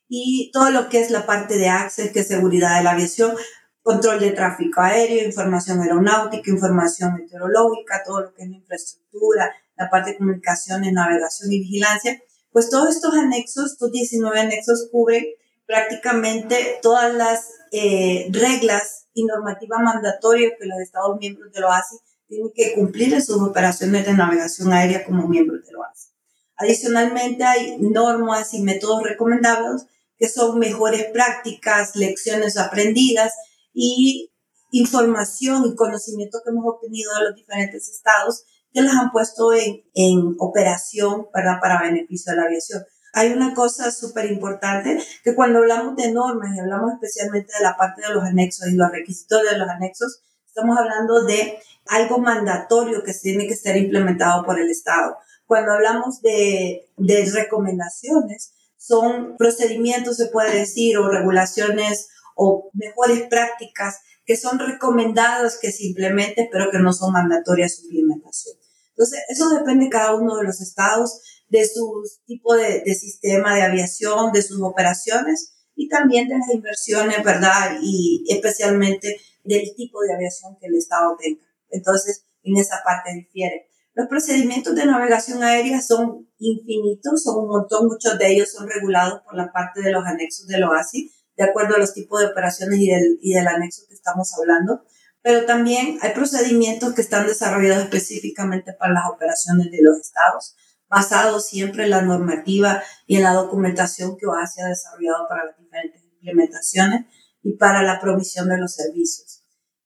y 0.08 0.52
todo 0.54 0.70
lo 0.70 0.90
que 0.90 1.02
es 1.02 1.10
la 1.10 1.26
parte 1.26 1.58
de 1.58 1.70
Access, 1.70 2.12
que 2.12 2.20
es 2.20 2.28
seguridad 2.28 2.78
de 2.78 2.84
la 2.84 2.92
aviación, 2.92 3.36
control 3.82 4.20
de 4.20 4.30
tráfico 4.30 4.80
aéreo, 4.80 5.26
información 5.26 5.82
aeronáutica, 5.82 6.52
información 6.52 7.16
meteorológica, 7.16 8.04
todo 8.06 8.22
lo 8.22 8.32
que 8.32 8.44
es 8.44 8.50
la 8.52 8.58
infraestructura, 8.58 9.52
la 9.76 9.90
parte 9.90 10.12
de 10.12 10.18
comunicaciones, 10.18 10.94
navegación 10.94 11.52
y 11.52 11.62
vigilancia, 11.62 12.22
pues 12.52 12.70
todos 12.70 12.96
estos 12.96 13.16
anexos, 13.16 13.72
estos 13.72 13.92
19 13.92 14.40
anexos 14.40 14.88
cubren 14.92 15.26
prácticamente 15.66 16.78
todas 16.84 17.12
las 17.12 17.50
eh, 17.72 18.28
reglas 18.30 19.08
y 19.16 19.26
normativa 19.26 19.80
mandatoria 19.80 20.52
que 20.60 20.68
los 20.68 20.80
Estados 20.80 21.18
miembros 21.20 21.52
de 21.52 21.60
la 21.60 21.70
OASI 21.70 21.98
tienen 22.32 22.52
que 22.56 22.74
cumplir 22.76 23.14
en 23.14 23.22
sus 23.22 23.42
operaciones 23.42 24.06
de 24.06 24.14
navegación 24.14 24.72
aérea 24.72 25.04
como 25.04 25.28
miembros 25.28 25.66
de 25.66 25.74
la 25.74 25.80
OASI. 25.80 26.12
Adicionalmente, 26.56 27.44
hay 27.44 27.76
normas 27.80 28.54
y 28.54 28.62
métodos 28.62 29.04
recomendables 29.04 29.86
que 30.18 30.30
son 30.30 30.58
mejores 30.58 31.08
prácticas, 31.12 31.98
lecciones 31.98 32.56
aprendidas 32.58 33.34
y 33.74 34.32
información 34.72 35.66
y 35.66 35.76
conocimiento 35.76 36.40
que 36.42 36.52
hemos 36.52 36.64
obtenido 36.66 37.14
de 37.16 37.26
los 37.26 37.36
diferentes 37.36 37.90
estados 37.90 38.46
que 38.72 38.82
las 38.82 38.94
han 38.94 39.12
puesto 39.12 39.52
en, 39.52 39.84
en 39.94 40.36
operación 40.40 41.28
para, 41.34 41.60
para 41.60 41.82
beneficio 41.82 42.32
de 42.32 42.38
la 42.38 42.46
aviación. 42.46 42.82
Hay 43.12 43.34
una 43.34 43.54
cosa 43.54 43.92
súper 43.92 44.32
importante 44.32 44.98
que 45.26 45.36
cuando 45.36 45.60
hablamos 45.60 45.98
de 45.98 46.14
normas 46.14 46.56
y 46.56 46.62
hablamos 46.62 46.94
especialmente 46.94 47.52
de 47.58 47.64
la 47.66 47.76
parte 47.76 48.04
de 48.08 48.14
los 48.14 48.24
anexos 48.24 48.70
y 48.70 48.78
los 48.78 48.90
requisitos 48.90 49.42
de 49.44 49.58
los 49.58 49.68
anexos, 49.68 50.22
estamos 50.53 50.77
hablando 50.77 51.24
de 51.24 51.60
algo 51.88 52.20
mandatorio 52.20 53.03
que 53.03 53.13
tiene 53.13 53.48
que 53.48 53.55
ser 53.55 53.77
implementado 53.77 54.43
por 54.43 54.60
el 54.60 54.70
Estado. 54.70 55.15
Cuando 55.46 55.72
hablamos 55.72 56.22
de, 56.22 56.89
de 56.98 57.25
recomendaciones, 57.25 58.53
son 58.77 59.38
procedimientos, 59.38 60.17
se 60.17 60.27
puede 60.27 60.60
decir, 60.60 60.98
o 60.98 61.08
regulaciones 61.08 62.10
o 62.36 62.70
mejores 62.74 63.27
prácticas 63.29 64.00
que 64.25 64.36
son 64.36 64.60
recomendadas 64.60 65.58
que 65.60 65.72
se 65.72 65.86
implementen, 65.86 66.50
pero 66.51 66.70
que 66.70 66.79
no 66.79 66.91
son 66.91 67.13
mandatorias 67.13 67.75
su 67.77 67.86
implementación. 67.86 68.58
Entonces, 68.89 69.20
eso 69.29 69.50
depende 69.50 69.86
de 69.86 69.91
cada 69.91 70.15
uno 70.15 70.36
de 70.36 70.43
los 70.43 70.62
estados, 70.62 71.22
de 71.50 71.67
su 71.67 72.03
tipo 72.25 72.55
de, 72.55 72.81
de 72.86 72.96
sistema 72.96 73.55
de 73.55 73.63
aviación, 73.63 74.31
de 74.31 74.41
sus 74.41 74.62
operaciones 74.62 75.53
y 75.75 75.88
también 75.88 76.27
de 76.27 76.38
las 76.38 76.50
inversiones, 76.53 77.24
¿verdad? 77.24 77.77
Y 77.81 78.25
especialmente 78.29 79.17
del 79.44 79.74
tipo 79.76 80.02
de 80.02 80.14
aviación 80.14 80.58
que 80.60 80.68
el 80.68 80.76
estado 80.76 81.16
tenga. 81.20 81.42
Entonces, 81.70 82.26
en 82.44 82.58
esa 82.58 82.82
parte 82.84 83.14
difiere. 83.14 83.68
Los 83.94 84.08
procedimientos 84.08 84.74
de 84.74 84.86
navegación 84.86 85.44
aérea 85.44 85.82
son 85.82 86.30
infinitos, 86.40 87.24
son 87.24 87.44
un 87.44 87.50
montón, 87.50 87.88
muchos 87.88 88.18
de 88.18 88.32
ellos 88.32 88.52
son 88.52 88.70
regulados 88.70 89.22
por 89.22 89.36
la 89.36 89.52
parte 89.52 89.82
de 89.82 89.92
los 89.92 90.06
anexos 90.06 90.48
del 90.48 90.64
OASI, 90.64 91.12
de 91.36 91.44
acuerdo 91.44 91.76
a 91.76 91.80
los 91.80 91.94
tipos 91.94 92.22
de 92.22 92.28
operaciones 92.28 92.80
y 92.80 92.90
del, 92.90 93.20
y 93.22 93.34
del 93.34 93.48
anexo 93.48 93.84
que 93.88 93.94
estamos 93.94 94.32
hablando. 94.40 94.84
Pero 95.22 95.46
también 95.46 96.00
hay 96.02 96.14
procedimientos 96.14 96.94
que 96.94 97.02
están 97.02 97.28
desarrollados 97.28 97.84
específicamente 97.84 98.74
para 98.74 98.94
las 98.94 99.04
operaciones 99.14 99.70
de 99.70 99.82
los 99.82 100.00
estados, 100.00 100.56
basados 100.90 101.48
siempre 101.48 101.84
en 101.84 101.90
la 101.92 102.02
normativa 102.02 102.82
y 103.06 103.18
en 103.18 103.24
la 103.24 103.34
documentación 103.34 104.18
que 104.18 104.26
OASI 104.26 104.62
ha 104.62 104.68
desarrollado 104.68 105.28
para 105.28 105.46
las 105.46 105.58
diferentes 105.58 106.02
implementaciones 106.04 107.06
y 107.44 107.58
para 107.58 107.84
la 107.84 108.00
provisión 108.00 108.50
de 108.50 108.58
los 108.58 108.76
servicios. 108.76 109.44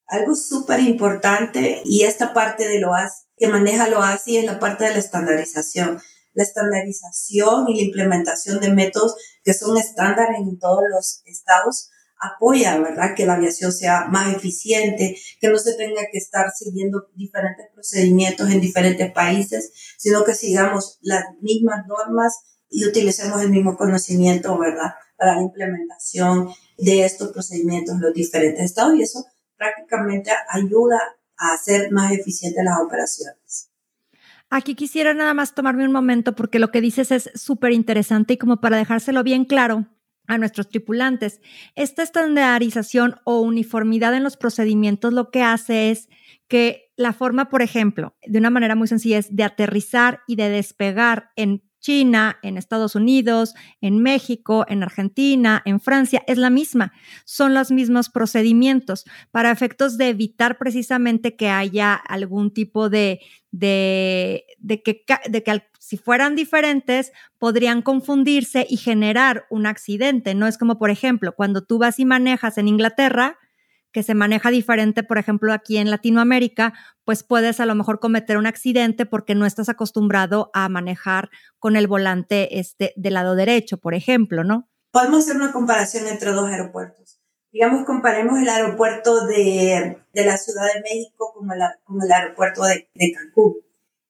Algo 0.08 0.36
súper 0.36 0.82
importante 0.82 1.82
y 1.84 2.04
esta 2.04 2.34
parte 2.34 2.68
de 2.68 2.80
lo 2.80 2.92
que 3.38 3.48
maneja 3.48 3.90
lo 3.90 4.00
OASI 4.00 4.38
es 4.38 4.46
la 4.46 4.60
parte 4.60 4.86
de 4.86 4.92
la 4.92 5.00
estandarización. 5.00 6.00
La 6.34 6.44
estandarización 6.44 7.70
y 7.70 7.76
la 7.76 7.82
implementación 7.84 8.60
de 8.60 8.72
métodos 8.72 9.16
que 9.44 9.54
son 9.54 9.78
estándar 9.78 10.28
en 10.38 10.60
todos 10.60 10.84
los 10.92 11.22
estados 11.26 11.90
apoya, 12.20 12.78
¿verdad? 12.78 13.14
Que 13.16 13.26
la 13.26 13.36
aviación 13.36 13.72
sea 13.72 14.06
más 14.06 14.36
eficiente, 14.36 15.18
que 15.40 15.50
no 15.50 15.58
se 15.58 15.76
tenga 15.76 16.02
que 16.12 16.18
estar 16.18 16.46
siguiendo 16.52 17.08
diferentes 17.16 17.68
procedimientos 17.74 18.50
en 18.50 18.62
diferentes 18.62 19.12
países, 19.12 19.72
sino 19.98 20.24
que 20.24 20.34
sigamos 20.34 21.00
las 21.02 21.24
mismas 21.42 21.86
normas 21.88 22.55
y 22.76 22.86
utilicemos 22.86 23.42
el 23.42 23.52
mismo 23.52 23.78
conocimiento, 23.78 24.60
¿verdad? 24.60 24.96
Para 25.18 25.36
la 25.36 25.42
implementación 25.42 26.50
de 26.78 27.06
estos 27.06 27.30
procedimientos 27.32 27.96
en 27.96 28.02
los 28.02 28.14
diferentes 28.14 28.66
estados 28.66 28.96
y 28.96 29.02
eso 29.02 29.26
prácticamente 29.56 30.32
ayuda 30.50 31.00
a 31.38 31.54
hacer 31.54 31.90
más 31.92 32.12
eficientes 32.12 32.62
las 32.66 32.82
operaciones. 32.82 33.72
Aquí 34.50 34.76
quisiera 34.76 35.14
nada 35.14 35.34
más 35.34 35.56
tomarme 35.56 35.86
un 35.86 35.94
momento 35.94 36.36
porque 36.36 36.60
lo 36.60 36.70
que 36.70 36.82
dices 36.82 37.12
es 37.12 37.32
súper 37.34 37.72
interesante 37.72 38.34
y 38.34 38.38
como 38.38 38.60
para 38.60 38.76
dejárselo 38.76 39.24
bien 39.24 39.46
claro 39.46 39.88
a 40.28 40.38
nuestros 40.38 40.68
tripulantes, 40.68 41.40
esta 41.76 42.04
estandarización 42.04 43.22
o 43.24 43.40
uniformidad 43.40 44.14
en 44.16 44.24
los 44.24 44.36
procedimientos 44.36 45.14
lo 45.14 45.32
que 45.32 45.44
hace 45.44 45.92
es 45.92 46.10
que 46.50 46.92
la 46.98 47.14
forma, 47.14 47.50
por 47.50 47.62
ejemplo, 47.62 48.18
de 48.26 48.40
una 48.40 48.50
manera 48.50 48.76
muy 48.76 48.90
sencilla 48.90 49.18
es 49.18 49.34
de 49.34 49.44
aterrizar 49.44 50.22
y 50.28 50.36
de 50.36 50.50
despegar 50.50 51.30
en 51.38 51.65
China, 51.86 52.40
en 52.42 52.58
Estados 52.58 52.96
Unidos, 52.96 53.54
en 53.80 54.02
México, 54.02 54.66
en 54.68 54.82
Argentina, 54.82 55.62
en 55.66 55.80
Francia, 55.80 56.24
es 56.26 56.40
la 56.40 56.50
misma. 56.50 56.94
Son 57.26 57.54
los 57.54 57.70
mismos 57.70 58.10
procedimientos 58.10 59.06
para 59.30 59.52
efectos 59.52 59.96
de 60.00 60.10
evitar 60.10 60.58
precisamente 60.58 61.36
que 61.36 61.50
haya 61.50 61.94
algún 61.94 62.52
tipo 62.52 62.90
de, 62.90 63.20
de, 63.52 64.46
que, 64.84 65.06
de 65.30 65.44
que 65.44 65.62
si 65.78 65.98
fueran 65.98 66.36
diferentes, 66.36 67.12
podrían 67.38 67.84
confundirse 67.84 68.66
y 68.68 68.78
generar 68.78 69.46
un 69.52 69.68
accidente. 69.68 70.34
No 70.34 70.48
es 70.48 70.58
como, 70.58 70.80
por 70.80 70.90
ejemplo, 70.90 71.36
cuando 71.36 71.64
tú 71.64 71.78
vas 71.78 72.00
y 72.00 72.06
manejas 72.06 72.58
en 72.58 72.68
Inglaterra, 72.68 73.38
que 73.96 74.04
se 74.04 74.14
maneja 74.14 74.52
diferente, 74.52 75.04
por 75.04 75.18
ejemplo, 75.18 75.54
aquí 75.54 75.78
en 75.78 75.90
Latinoamérica, 75.90 76.74
pues 77.06 77.24
puedes 77.24 77.62
a 77.62 77.66
lo 77.66 77.76
mejor 77.76 78.02
cometer 78.02 78.36
un 78.36 78.46
accidente 78.46 79.06
porque 79.06 79.36
no 79.36 79.46
estás 79.46 79.70
acostumbrado 79.70 80.52
a 80.54 80.68
manejar 80.68 81.30
con 81.60 81.78
el 81.78 81.88
volante 81.88 82.60
este 82.60 82.92
del 82.98 83.14
lado 83.14 83.36
derecho, 83.36 83.78
por 83.78 83.94
ejemplo, 83.94 84.44
¿no? 84.44 84.68
Podemos 84.92 85.24
hacer 85.24 85.38
una 85.38 85.54
comparación 85.54 86.08
entre 86.08 86.32
dos 86.32 86.50
aeropuertos. 86.50 87.22
Digamos, 87.54 87.86
comparemos 87.86 88.38
el 88.38 88.50
aeropuerto 88.50 89.28
de, 89.28 89.98
de 90.12 90.26
la 90.26 90.36
Ciudad 90.36 90.66
de 90.74 90.82
México 90.82 91.32
como, 91.34 91.54
el 91.54 92.12
aeropuerto 92.12 92.64
de, 92.64 92.90
de 92.94 93.14
Cancún. 93.14 93.56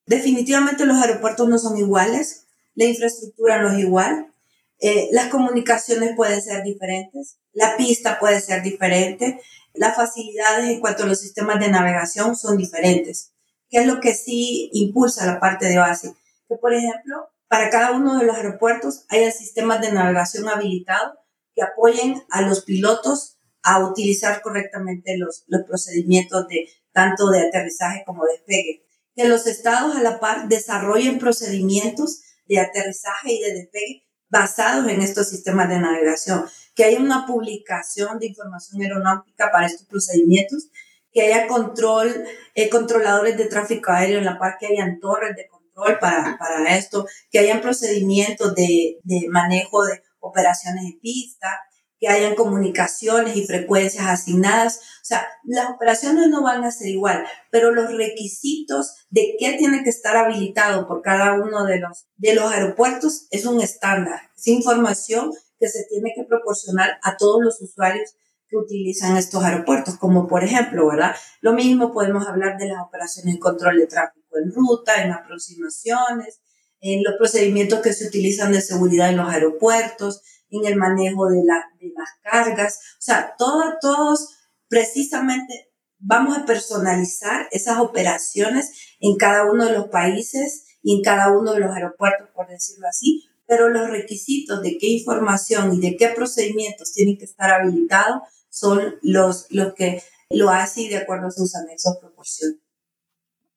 Definitivamente 0.08 0.88
los 0.88 0.98
aeropuertos 0.98 1.48
no 1.48 1.60
son 1.60 1.77
iguales, 1.77 2.48
la 2.74 2.86
infraestructura 2.86 3.62
no 3.62 3.70
es 3.70 3.77
igual, 3.77 4.34
eh, 4.80 5.10
las 5.12 5.27
comunicaciones 5.27 6.15
pueden 6.15 6.42
ser 6.42 6.63
diferentes, 6.63 7.38
la 7.55 7.75
pista 7.77 8.19
puede 8.19 8.39
ser 8.41 8.62
diferente, 8.62 9.41
las 9.74 9.95
facilidades 9.95 10.69
en 10.69 10.79
cuanto 10.79 11.03
a 11.03 11.05
los 11.07 11.19
sistemas 11.19 11.59
de 11.59 11.69
navegación 11.69 12.35
son 12.35 12.57
diferentes. 12.57 13.33
¿Qué 13.69 13.79
es 13.79 13.88
lo 13.88 14.00
que 14.00 14.13
sí 14.13 14.69
impulsa 14.74 15.25
la 15.25 15.39
parte 15.39 15.65
de 15.65 15.77
base? 15.77 16.13
Que, 16.47 16.55
por 16.55 16.74
ejemplo, 16.74 17.29
para 17.47 17.69
cada 17.69 17.91
uno 17.91 18.19
de 18.19 18.25
los 18.25 18.35
aeropuertos 18.35 19.05
haya 19.09 19.31
sistemas 19.31 19.81
de 19.81 19.91
navegación 19.91 20.47
habilitados 20.47 21.17
que 21.53 21.63
apoyen 21.63 22.21
a 22.29 22.41
los 22.41 22.65
pilotos 22.65 23.39
a 23.63 23.79
utilizar 23.79 24.41
correctamente 24.41 25.17
los, 25.17 25.45
procedimientos 25.65 26.47
de 26.47 26.67
tanto 26.91 27.29
de 27.29 27.47
aterrizaje 27.47 28.03
como 28.05 28.25
despegue. 28.25 28.85
Que 29.15 29.27
los 29.27 29.47
estados 29.47 29.95
a 29.95 30.01
la 30.01 30.19
par 30.19 30.50
desarrollen 30.50 31.19
procedimientos 31.19 32.21
de 32.47 32.59
aterrizaje 32.59 33.33
y 33.33 33.41
de 33.41 33.53
despegue 33.53 34.04
basados 34.29 34.88
en 34.89 35.01
estos 35.01 35.29
sistemas 35.29 35.70
de 35.70 35.79
navegación, 35.79 36.46
que 36.75 36.84
haya 36.84 37.00
una 37.00 37.25
publicación 37.25 38.20
de 38.20 38.27
información 38.27 38.82
aeronáutica 38.82 39.51
para 39.51 39.67
estos 39.67 39.88
procedimientos, 39.88 40.70
que 41.12 41.22
haya 41.22 41.48
control, 41.48 42.25
eh, 42.55 42.70
controladores 42.70 43.38
de 43.38 43.46
tráfico 43.46 43.91
aéreo 43.91 44.20
en 44.20 44.25
la 44.25 44.38
par, 44.38 44.58
que 44.60 44.67
hayan 44.67 45.00
torres 45.00 45.36
de 45.36 45.48
control 45.48 45.98
para, 46.00 46.38
para 46.38 46.75
esto, 46.75 47.08
que 47.32 47.39
hayan 47.39 47.62
procedimientos 47.62 48.53
de, 48.53 49.00
de 49.03 49.27
manejo 49.29 49.86
de 49.86 50.01
operaciones 50.20 50.84
de 50.84 51.00
pista, 51.01 51.60
que 52.00 52.08
hayan 52.08 52.36
comunicaciones 52.36 53.36
y 53.38 53.46
frecuencias 53.46 54.06
asignadas. 54.08 54.78
O 54.78 55.06
sea, 55.06 55.28
las 55.44 55.70
operaciones 55.70 56.30
no 56.30 56.44
van 56.44 56.64
a 56.64 56.72
ser 56.72 56.88
igual, 56.88 57.25
pero 57.52 57.72
los 57.72 57.96
requisitos 57.96 58.96
de 59.10 59.36
qué 59.40 59.54
tiene 59.54 59.84
que 59.84 59.90
estar 59.90 60.16
habilitado 60.18 60.88
por 60.88 61.02
cada 61.02 61.34
uno 61.34 61.66
de 61.66 61.80
los, 61.80 62.08
de 62.18 62.36
los 62.36 62.52
aeropuertos 62.52 63.28
es 63.32 63.46
un 63.46 63.62
estándar. 63.62 64.22
Es 64.36 64.48
información 64.48 65.32
que 65.60 65.70
se 65.70 65.86
tiene 65.90 66.12
que 66.16 66.24
proporcionar 66.24 66.98
a 67.04 67.18
todos 67.18 67.42
los 67.42 67.62
usuarios 67.62 68.16
que 68.48 68.58
utilizan 68.58 69.18
estos 69.18 69.44
aeropuertos, 69.44 69.98
como 69.98 70.28
por 70.28 70.44
ejemplo, 70.44 70.88
¿verdad? 70.88 71.16
Lo 71.42 71.54
mismo 71.54 71.92
podemos 71.92 72.28
hablar 72.28 72.58
de 72.58 72.68
las 72.68 72.82
operaciones 72.82 73.36
de 73.36 73.40
control 73.40 73.78
de 73.78 73.88
tráfico 73.88 74.38
en 74.38 74.52
ruta, 74.54 75.04
en 75.04 75.12
aproximaciones, 75.12 76.42
en 76.82 77.04
los 77.04 77.16
procedimientos 77.18 77.80
que 77.80 77.94
se 77.94 78.08
utilizan 78.08 78.52
de 78.52 78.62
seguridad 78.62 79.10
en 79.10 79.18
los 79.18 79.30
aeropuertos, 79.30 80.22
en 80.57 80.65
el 80.65 80.77
manejo 80.77 81.27
de, 81.27 81.38
de 81.38 81.93
las 81.95 82.09
cargas, 82.24 82.79
o 83.00 83.01
sea, 83.01 83.35
todo, 83.38 83.75
todos 83.81 84.29
precisamente 84.67 85.71
vamos 86.00 86.38
a 86.38 86.45
personalizar 86.45 87.47
esas 87.51 87.79
operaciones 87.79 88.71
en 89.00 89.15
cada 89.17 89.50
uno 89.51 89.65
de 89.65 89.74
los 89.74 89.88
países 89.89 90.65
y 90.81 90.97
en 90.97 91.03
cada 91.03 91.31
uno 91.31 91.53
de 91.53 91.59
los 91.62 91.71
aeropuertos, 91.71 92.29
por 92.35 92.47
decirlo 92.47 92.88
así, 92.88 93.24
pero 93.47 93.69
los 93.69 93.89
requisitos 93.89 94.62
de 94.62 94.77
qué 94.77 94.88
información 94.88 95.74
y 95.74 95.79
de 95.79 95.97
qué 95.97 96.09
procedimientos 96.09 96.93
tienen 96.93 97.17
que 97.17 97.25
estar 97.25 97.51
habilitados 97.51 98.21
son 98.50 98.95
los, 99.01 99.47
los 99.50 99.74
que 99.74 100.01
lo 100.29 100.50
hacen 100.50 100.89
de 100.89 100.97
acuerdo 100.97 101.27
a 101.27 101.31
sus 101.31 101.55
anexos 101.55 101.97
proporcionan. 102.00 102.64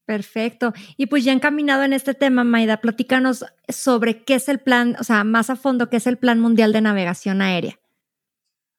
Perfecto. 0.09 0.73
Y 0.97 1.05
pues 1.05 1.23
ya 1.23 1.33
encaminado 1.33 1.83
en 1.83 1.93
este 1.93 2.15
tema, 2.15 2.43
Maida, 2.43 2.81
platícanos 2.81 3.45
sobre 3.69 4.25
qué 4.25 4.37
es 4.37 4.49
el 4.49 4.59
plan, 4.59 4.97
o 4.99 5.05
sea, 5.05 5.23
más 5.23 5.51
a 5.51 5.57
fondo, 5.57 5.91
qué 5.91 5.99
es 5.99 6.07
el 6.07 6.17
Plan 6.17 6.41
Mundial 6.41 6.73
de 6.73 6.81
Navegación 6.81 7.43
Aérea. 7.43 7.79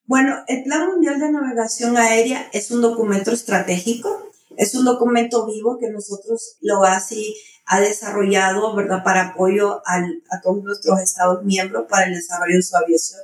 Bueno, 0.05 0.37
el 0.47 0.63
Plan 0.63 0.87
Mundial 0.87 1.19
de 1.19 1.31
Navegación 1.31 1.97
Aérea 1.97 2.49
es 2.51 2.71
un 2.71 2.81
documento 2.81 3.29
estratégico, 3.29 4.09
es 4.57 4.73
un 4.73 4.85
documento 4.85 5.45
vivo 5.45 5.77
que 5.79 5.91
nosotros 5.91 6.57
lo 6.61 6.83
así 6.83 7.35
ha 7.67 7.79
desarrollado, 7.79 8.75
¿verdad?, 8.75 9.03
para 9.03 9.27
apoyo 9.27 9.83
a 9.85 10.41
todos 10.41 10.63
nuestros 10.63 10.99
Estados 10.99 11.43
miembros 11.43 11.85
para 11.87 12.07
el 12.07 12.15
desarrollo 12.15 12.55
de 12.55 12.63
su 12.63 12.75
aviación. 12.75 13.21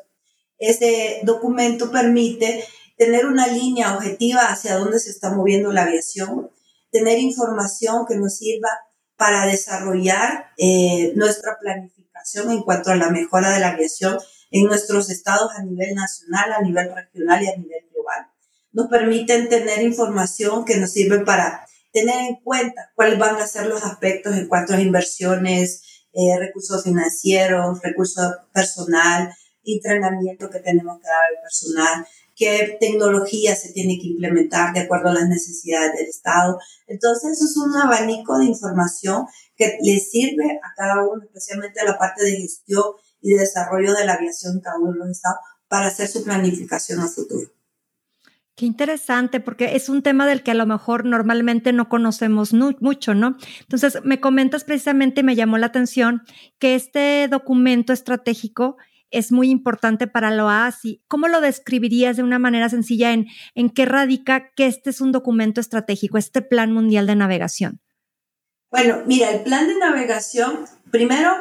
Este 0.59 1.21
documento 1.23 1.89
permite 1.89 2.65
tener 2.99 3.25
una 3.25 3.47
línea 3.47 3.95
objetiva 3.95 4.41
hacia 4.41 4.77
dónde 4.77 4.99
se 4.99 5.09
está 5.09 5.31
moviendo 5.31 5.71
la 5.71 5.85
aviación, 5.85 6.51
tener 6.95 7.19
información 7.19 8.05
que 8.07 8.15
nos 8.15 8.37
sirva 8.37 8.69
para 9.17 9.45
desarrollar 9.45 10.45
eh, 10.57 11.11
nuestra 11.15 11.57
planificación 11.59 12.51
en 12.51 12.63
cuanto 12.63 12.91
a 12.91 12.95
la 12.95 13.09
mejora 13.09 13.49
de 13.49 13.59
la 13.59 13.71
aviación 13.71 14.17
en 14.49 14.67
nuestros 14.67 15.09
estados 15.09 15.51
a 15.57 15.63
nivel 15.63 15.93
nacional, 15.93 16.53
a 16.53 16.61
nivel 16.61 16.89
regional 16.95 17.43
y 17.43 17.47
a 17.47 17.57
nivel 17.57 17.83
global. 17.91 18.27
Nos 18.71 18.87
permiten 18.87 19.49
tener 19.49 19.81
información 19.81 20.63
que 20.63 20.77
nos 20.77 20.93
sirve 20.93 21.19
para 21.25 21.67
tener 21.91 22.15
en 22.29 22.35
cuenta 22.37 22.91
cuáles 22.95 23.19
van 23.19 23.35
a 23.41 23.47
ser 23.47 23.67
los 23.67 23.83
aspectos 23.83 24.33
en 24.37 24.47
cuanto 24.47 24.73
a 24.73 24.79
inversiones, 24.79 25.81
eh, 26.13 26.39
recursos 26.39 26.81
financieros, 26.81 27.81
recursos 27.83 28.37
personal, 28.53 29.33
entrenamiento 29.65 30.49
que 30.49 30.59
tenemos 30.59 31.01
que 31.01 31.07
dar 31.07 31.17
al 31.17 31.41
personal, 31.41 32.07
qué 32.35 32.77
tecnología 32.79 33.55
se 33.55 33.71
tiene 33.71 33.97
que 33.97 34.07
implementar 34.07 34.73
de 34.73 34.81
acuerdo 34.81 35.09
a 35.09 35.13
las 35.13 35.29
necesidades 35.29 35.93
del 35.93 36.07
Estado. 36.07 36.59
Entonces, 36.87 37.31
eso 37.31 37.45
es 37.45 37.57
un 37.57 37.75
abanico 37.75 38.37
de 38.37 38.45
información 38.45 39.25
que 39.55 39.77
le 39.81 39.99
sirve 39.99 40.59
a 40.63 40.73
cada 40.75 41.07
uno, 41.07 41.23
especialmente 41.23 41.79
a 41.79 41.85
la 41.85 41.97
parte 41.97 42.23
de 42.23 42.35
gestión 42.35 42.83
y 43.21 43.33
de 43.33 43.39
desarrollo 43.39 43.93
de 43.93 44.05
la 44.05 44.13
aviación 44.13 44.59
cada 44.61 44.77
uno 44.77 44.91
de 44.91 44.99
los 44.99 45.09
estados, 45.09 45.39
para 45.67 45.87
hacer 45.87 46.07
su 46.07 46.23
planificación 46.23 46.99
a 46.99 47.07
futuro. 47.07 47.49
Qué 48.55 48.65
interesante, 48.65 49.41
porque 49.41 49.75
es 49.75 49.89
un 49.89 50.01
tema 50.01 50.25
del 50.25 50.41
que 50.41 50.51
a 50.51 50.55
lo 50.55 50.65
mejor 50.65 51.03
normalmente 51.03 51.73
no 51.73 51.89
conocemos 51.89 52.53
mucho, 52.53 53.13
¿no? 53.13 53.35
Entonces, 53.59 53.97
me 54.05 54.21
comentas 54.21 54.63
precisamente, 54.63 55.23
me 55.23 55.35
llamó 55.35 55.57
la 55.57 55.65
atención 55.65 56.23
que 56.57 56.75
este 56.75 57.27
documento 57.29 57.91
estratégico 57.91 58.77
es 59.15 59.31
muy 59.31 59.49
importante 59.49 60.07
para 60.07 60.29
la 60.29 60.45
OASI. 60.45 61.03
¿Cómo 61.07 61.29
lo 61.29 61.39
describirías 61.39 62.17
de 62.17 62.23
una 62.23 62.37
manera 62.37 62.69
sencilla 62.69 63.13
en, 63.13 63.27
en 63.55 63.69
qué 63.69 63.85
radica 63.85 64.51
que 64.55 64.67
este 64.67 64.89
es 64.89 64.99
un 64.99 65.13
documento 65.13 65.61
estratégico, 65.61 66.17
este 66.17 66.41
Plan 66.41 66.73
Mundial 66.73 67.07
de 67.07 67.15
Navegación? 67.15 67.81
Bueno, 68.69 69.03
mira, 69.05 69.31
el 69.31 69.41
Plan 69.43 69.67
de 69.67 69.77
Navegación, 69.77 70.65
primero, 70.91 71.31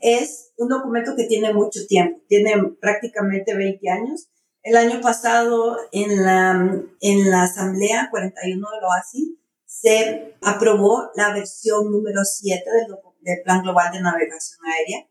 es 0.00 0.52
un 0.56 0.68
documento 0.68 1.14
que 1.16 1.26
tiene 1.26 1.52
mucho 1.52 1.80
tiempo, 1.86 2.20
tiene 2.28 2.54
prácticamente 2.80 3.54
20 3.54 3.90
años. 3.90 4.28
El 4.62 4.76
año 4.76 5.00
pasado, 5.02 5.76
en 5.92 6.24
la, 6.24 6.82
en 7.00 7.30
la 7.30 7.42
Asamblea 7.42 8.08
41 8.10 8.70
de 8.70 8.80
la 8.80 8.88
OASI, 8.88 9.38
se 9.66 10.34
aprobó 10.40 11.10
la 11.14 11.34
versión 11.34 11.92
número 11.92 12.24
7 12.24 12.64
del, 12.70 12.96
del 13.20 13.42
Plan 13.44 13.62
Global 13.62 13.92
de 13.92 14.00
Navegación 14.00 14.60
Aérea 14.64 15.06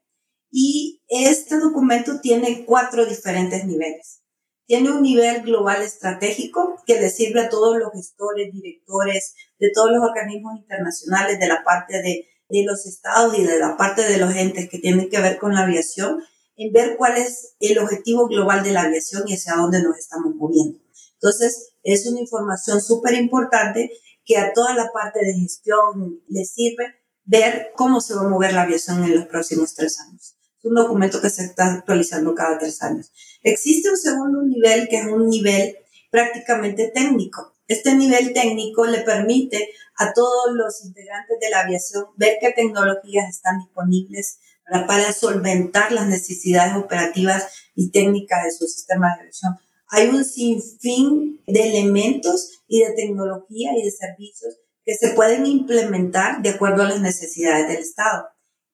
y 0.52 1.04
este 1.08 1.60
documento 1.60 2.20
tiene 2.22 2.66
cuatro 2.66 3.06
diferentes 3.06 3.66
niveles. 3.66 4.22
Tiene 4.66 4.92
un 4.92 5.02
nivel 5.02 5.44
global 5.44 5.82
estratégico 5.82 6.82
que 6.86 7.00
le 7.00 7.10
sirve 7.10 7.42
a 7.42 7.50
todos 7.50 7.78
los 7.78 7.92
gestores, 7.94 8.52
directores 8.52 9.34
de 9.60 9.72
todos 9.74 9.92
los 9.92 10.04
organismos 10.04 10.58
internacionales 10.58 11.40
de 11.40 11.48
la 11.48 11.64
parte 11.64 12.02
de, 12.02 12.28
de 12.50 12.64
los 12.64 12.86
estados 12.86 13.38
y 13.38 13.44
de 13.44 13.60
la 13.60 13.78
parte 13.78 14.04
de 14.04 14.18
los 14.18 14.36
entes 14.36 14.70
que 14.70 14.80
tienen 14.80 15.10
que 15.10 15.22
ver 15.22 15.38
con 15.38 15.54
la 15.54 15.62
aviación, 15.62 16.22
en 16.58 16.74
ver 16.74 16.98
cuál 16.98 17.18
es 17.18 17.56
el 17.60 17.78
objetivo 17.80 18.28
global 18.28 18.64
de 18.64 18.74
la 18.74 18.84
aviación 18.84 19.24
y 19.28 19.36
hacia 19.36 19.56
dónde 19.56 19.82
nos 19.82 19.98
estamos 19.98 20.36
moviendo. 20.36 20.80
Entonces, 21.14 21.74
es 21.84 22.06
una 22.08 22.20
información 22.20 22.82
súper 22.82 23.14
importante 23.14 23.92
que 24.26 24.38
a 24.38 24.52
toda 24.54 24.74
la 24.76 24.92
parte 24.92 25.20
de 25.24 25.34
gestión 25.34 26.22
le 26.28 26.44
sirve 26.44 26.96
ver 27.24 27.72
cómo 27.76 28.02
se 28.02 28.16
va 28.16 28.22
a 28.22 28.30
mover 28.30 28.54
la 28.54 28.64
aviación 28.64 29.04
en 29.04 29.16
los 29.16 29.28
próximos 29.28 29.74
tres 29.74 30.00
años 30.00 30.37
un 30.64 30.76
documento 30.76 31.22
que 31.22 31.30
se 31.30 31.46
está 31.46 31.74
actualizando 31.74 32.34
cada 32.36 32.58
tres 32.58 32.82
años. 32.82 33.12
Existe 33.44 33.90
un 33.90 33.98
segundo 33.98 34.44
nivel 34.44 34.88
que 34.90 34.98
es 34.98 35.08
un 35.08 35.30
nivel 35.30 35.78
prácticamente 36.10 36.92
técnico. 36.94 37.54
Este 37.68 37.96
nivel 37.96 38.34
técnico 38.34 38.86
le 38.86 39.02
permite 39.02 39.70
a 39.98 40.14
todos 40.14 40.54
los 40.54 40.84
integrantes 40.86 41.38
de 41.40 41.50
la 41.50 41.62
aviación 41.62 42.06
ver 42.16 42.38
qué 42.40 42.52
tecnologías 42.52 43.30
están 43.30 43.60
disponibles 43.60 44.40
para, 44.88 45.14
solventar 45.14 45.92
las 45.92 46.08
necesidades 46.08 46.76
operativas 46.76 47.48
y 47.76 47.92
técnicas 47.92 48.44
de 48.44 48.52
su 48.52 48.68
sistema 48.68 49.08
de 49.08 49.22
aviación. 49.22 49.56
Hay 49.90 50.08
un 50.10 50.26
sinfín 50.26 51.42
de 51.48 51.70
elementos 51.70 52.62
y 52.68 52.82
de 52.82 52.92
tecnología 52.92 53.72
y 53.78 53.84
de 53.84 53.92
servicios 53.92 54.58
que 54.84 54.96
se 54.96 55.10
pueden 55.12 55.46
implementar 55.46 56.42
de 56.42 56.50
acuerdo 56.50 56.84
a 56.84 56.90
las 56.90 57.02
necesidades 57.02 57.68
del 57.68 57.78
Estado. 57.78 58.28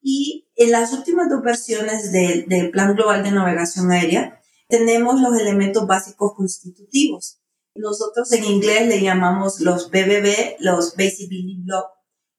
Y 0.06 0.50
en 0.56 0.70
las 0.70 0.92
últimas 0.92 1.30
dos 1.30 1.42
versiones 1.42 2.12
del, 2.12 2.70
Plan 2.70 2.94
Global 2.94 3.24
de 3.24 3.30
Navegación 3.30 3.90
Aérea 3.90 4.38
tenemos 4.68 5.18
los 5.18 5.34
elementos 5.40 5.86
básicos 5.86 6.34
constitutivos. 6.36 7.40
Nosotros 7.74 8.30
en 8.32 8.44
inglés 8.44 8.86
le 8.86 9.00
llamamos 9.00 9.60
los 9.60 9.90
BBB, 9.90 10.56
los 10.58 10.94
Basic 10.94 11.30
Building 11.30 11.64
Blocks. 11.64 11.88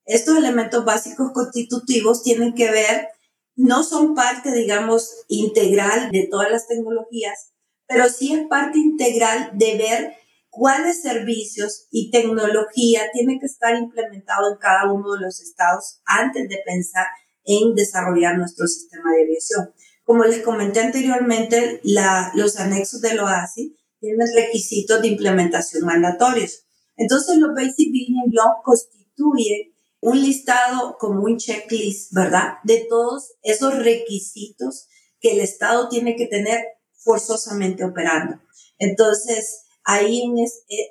Estos 0.06 0.38
elementos 0.38 0.86
básicos 0.86 1.32
constitutivos 1.34 2.22
tienen 2.22 2.54
que 2.54 2.70
ver, 2.70 3.08
no 3.56 3.84
son 3.84 4.14
parte, 4.14 4.54
digamos, 4.54 5.10
integral 5.28 6.12
de 6.12 6.28
todas 6.30 6.52
las 6.52 6.68
tecnologías, 6.68 7.52
pero 7.88 8.10
sí 8.10 8.32
es 8.32 8.48
parte 8.48 8.78
integral 8.78 9.50
de 9.56 9.76
ver 9.76 10.14
cuáles 10.52 11.02
servicios 11.02 11.88
y 11.90 12.12
tecnología 12.12 13.10
tienen 13.12 13.40
que 13.40 13.48
estar 13.48 13.76
implementados 13.76 14.52
en 14.52 14.60
cada 14.60 14.94
uno 14.94 15.14
de 15.16 15.22
los 15.22 15.42
estados 15.42 16.02
antes 16.06 16.48
de 16.48 16.60
pensar 16.64 17.08
en 17.46 17.76
desarrollar 17.76 18.38
nuestro 18.38 18.68
sistema 18.68 19.12
de 19.12 19.24
aviación. 19.24 19.74
Como 20.04 20.24
les 20.24 20.44
comenté 20.44 20.82
anteriormente, 20.82 21.82
los 21.84 22.58
anexos 22.58 23.02
del 23.02 23.20
OASI 23.20 23.76
tienen 24.00 24.28
requisitos 24.36 25.02
de 25.02 25.08
implementación 25.08 25.86
mandatorios. 25.86 26.66
Entonces, 26.96 27.38
los 27.38 27.54
Basic 27.56 27.92
Building 27.92 28.30
Blocks 28.30 28.62
constituyen 28.64 29.74
un 30.02 30.22
listado 30.22 30.98
como 31.00 31.24
un 31.24 31.38
checklist, 31.38 32.14
¿verdad? 32.14 32.60
De 32.64 32.86
todos 32.88 33.34
esos 33.42 33.76
requisitos 33.80 34.88
que 35.20 35.32
el 35.32 35.40
Estado 35.40 35.90
tiene 35.90 36.16
que 36.16 36.28
tener 36.28 36.64
forzosamente 36.98 37.84
operando. 37.84 38.40
Entonces, 38.78 39.64
ahí 39.84 40.22
en 40.22 40.38
e, 40.38 40.46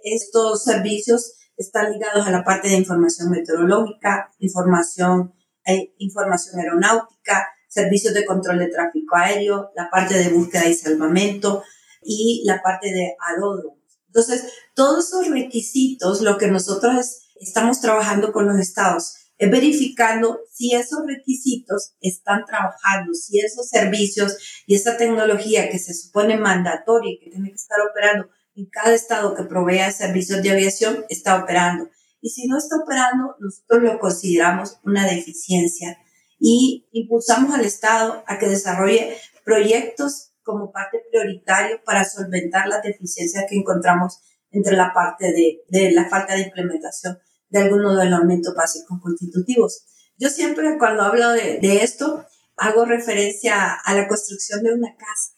estos 0.04 0.64
servicios 0.64 1.34
están 1.56 1.92
ligados 1.92 2.26
a 2.26 2.32
la 2.32 2.42
parte 2.42 2.68
de 2.68 2.74
información 2.74 3.30
meteorológica, 3.30 4.32
información 4.38 5.32
hay 5.64 5.94
información 5.98 6.58
aeronáutica, 6.58 7.48
servicios 7.68 8.14
de 8.14 8.24
control 8.24 8.58
de 8.58 8.68
tráfico 8.68 9.16
aéreo, 9.16 9.70
la 9.74 9.90
parte 9.90 10.14
de 10.14 10.28
búsqueda 10.28 10.66
y 10.66 10.74
salvamento 10.74 11.62
y 12.02 12.42
la 12.46 12.62
parte 12.62 12.92
de 12.92 13.16
aeródromos. 13.18 13.78
Entonces, 14.06 14.44
todos 14.74 15.08
esos 15.08 15.28
requisitos, 15.28 16.20
lo 16.20 16.38
que 16.38 16.46
nosotros 16.46 17.30
estamos 17.40 17.80
trabajando 17.80 18.32
con 18.32 18.46
los 18.46 18.58
estados, 18.58 19.14
es 19.38 19.50
verificando 19.50 20.38
si 20.52 20.74
esos 20.74 21.00
requisitos 21.06 21.94
están 22.00 22.44
trabajando, 22.44 23.12
si 23.14 23.40
esos 23.40 23.68
servicios 23.68 24.36
y 24.66 24.76
esa 24.76 24.96
tecnología 24.96 25.68
que 25.68 25.80
se 25.80 25.94
supone 25.94 26.36
mandatoria 26.36 27.12
y 27.12 27.18
que 27.18 27.30
tiene 27.30 27.48
que 27.48 27.56
estar 27.56 27.80
operando 27.80 28.28
en 28.54 28.66
cada 28.66 28.94
estado 28.94 29.34
que 29.34 29.42
provea 29.42 29.90
servicios 29.90 30.42
de 30.42 30.50
aviación 30.52 31.04
está 31.08 31.42
operando. 31.42 31.90
Y 32.24 32.30
si 32.30 32.46
no 32.48 32.56
está 32.56 32.76
operando, 32.82 33.36
nosotros 33.38 33.82
lo 33.82 33.98
consideramos 33.98 34.78
una 34.82 35.04
deficiencia 35.06 35.98
y 36.38 36.88
impulsamos 36.92 37.54
al 37.54 37.66
Estado 37.66 38.24
a 38.26 38.38
que 38.38 38.48
desarrolle 38.48 39.18
proyectos 39.44 40.32
como 40.42 40.72
parte 40.72 41.02
prioritaria 41.10 41.82
para 41.84 42.02
solventar 42.06 42.66
las 42.66 42.82
deficiencias 42.82 43.44
que 43.46 43.56
encontramos 43.56 44.20
entre 44.50 44.74
la 44.74 44.94
parte 44.94 45.32
de, 45.32 45.64
de 45.68 45.92
la 45.92 46.08
falta 46.08 46.32
de 46.32 46.44
implementación 46.44 47.18
de 47.50 47.58
algunos 47.58 47.98
de 47.98 48.06
los 48.06 48.20
elementos 48.20 48.54
básicos 48.54 48.98
constitutivos. 49.02 49.84
Yo 50.16 50.30
siempre 50.30 50.78
cuando 50.78 51.02
hablo 51.02 51.28
de, 51.32 51.58
de 51.58 51.84
esto 51.84 52.24
hago 52.56 52.86
referencia 52.86 53.74
a 53.74 53.94
la 53.94 54.08
construcción 54.08 54.62
de 54.62 54.72
una 54.72 54.96
casa. 54.96 55.34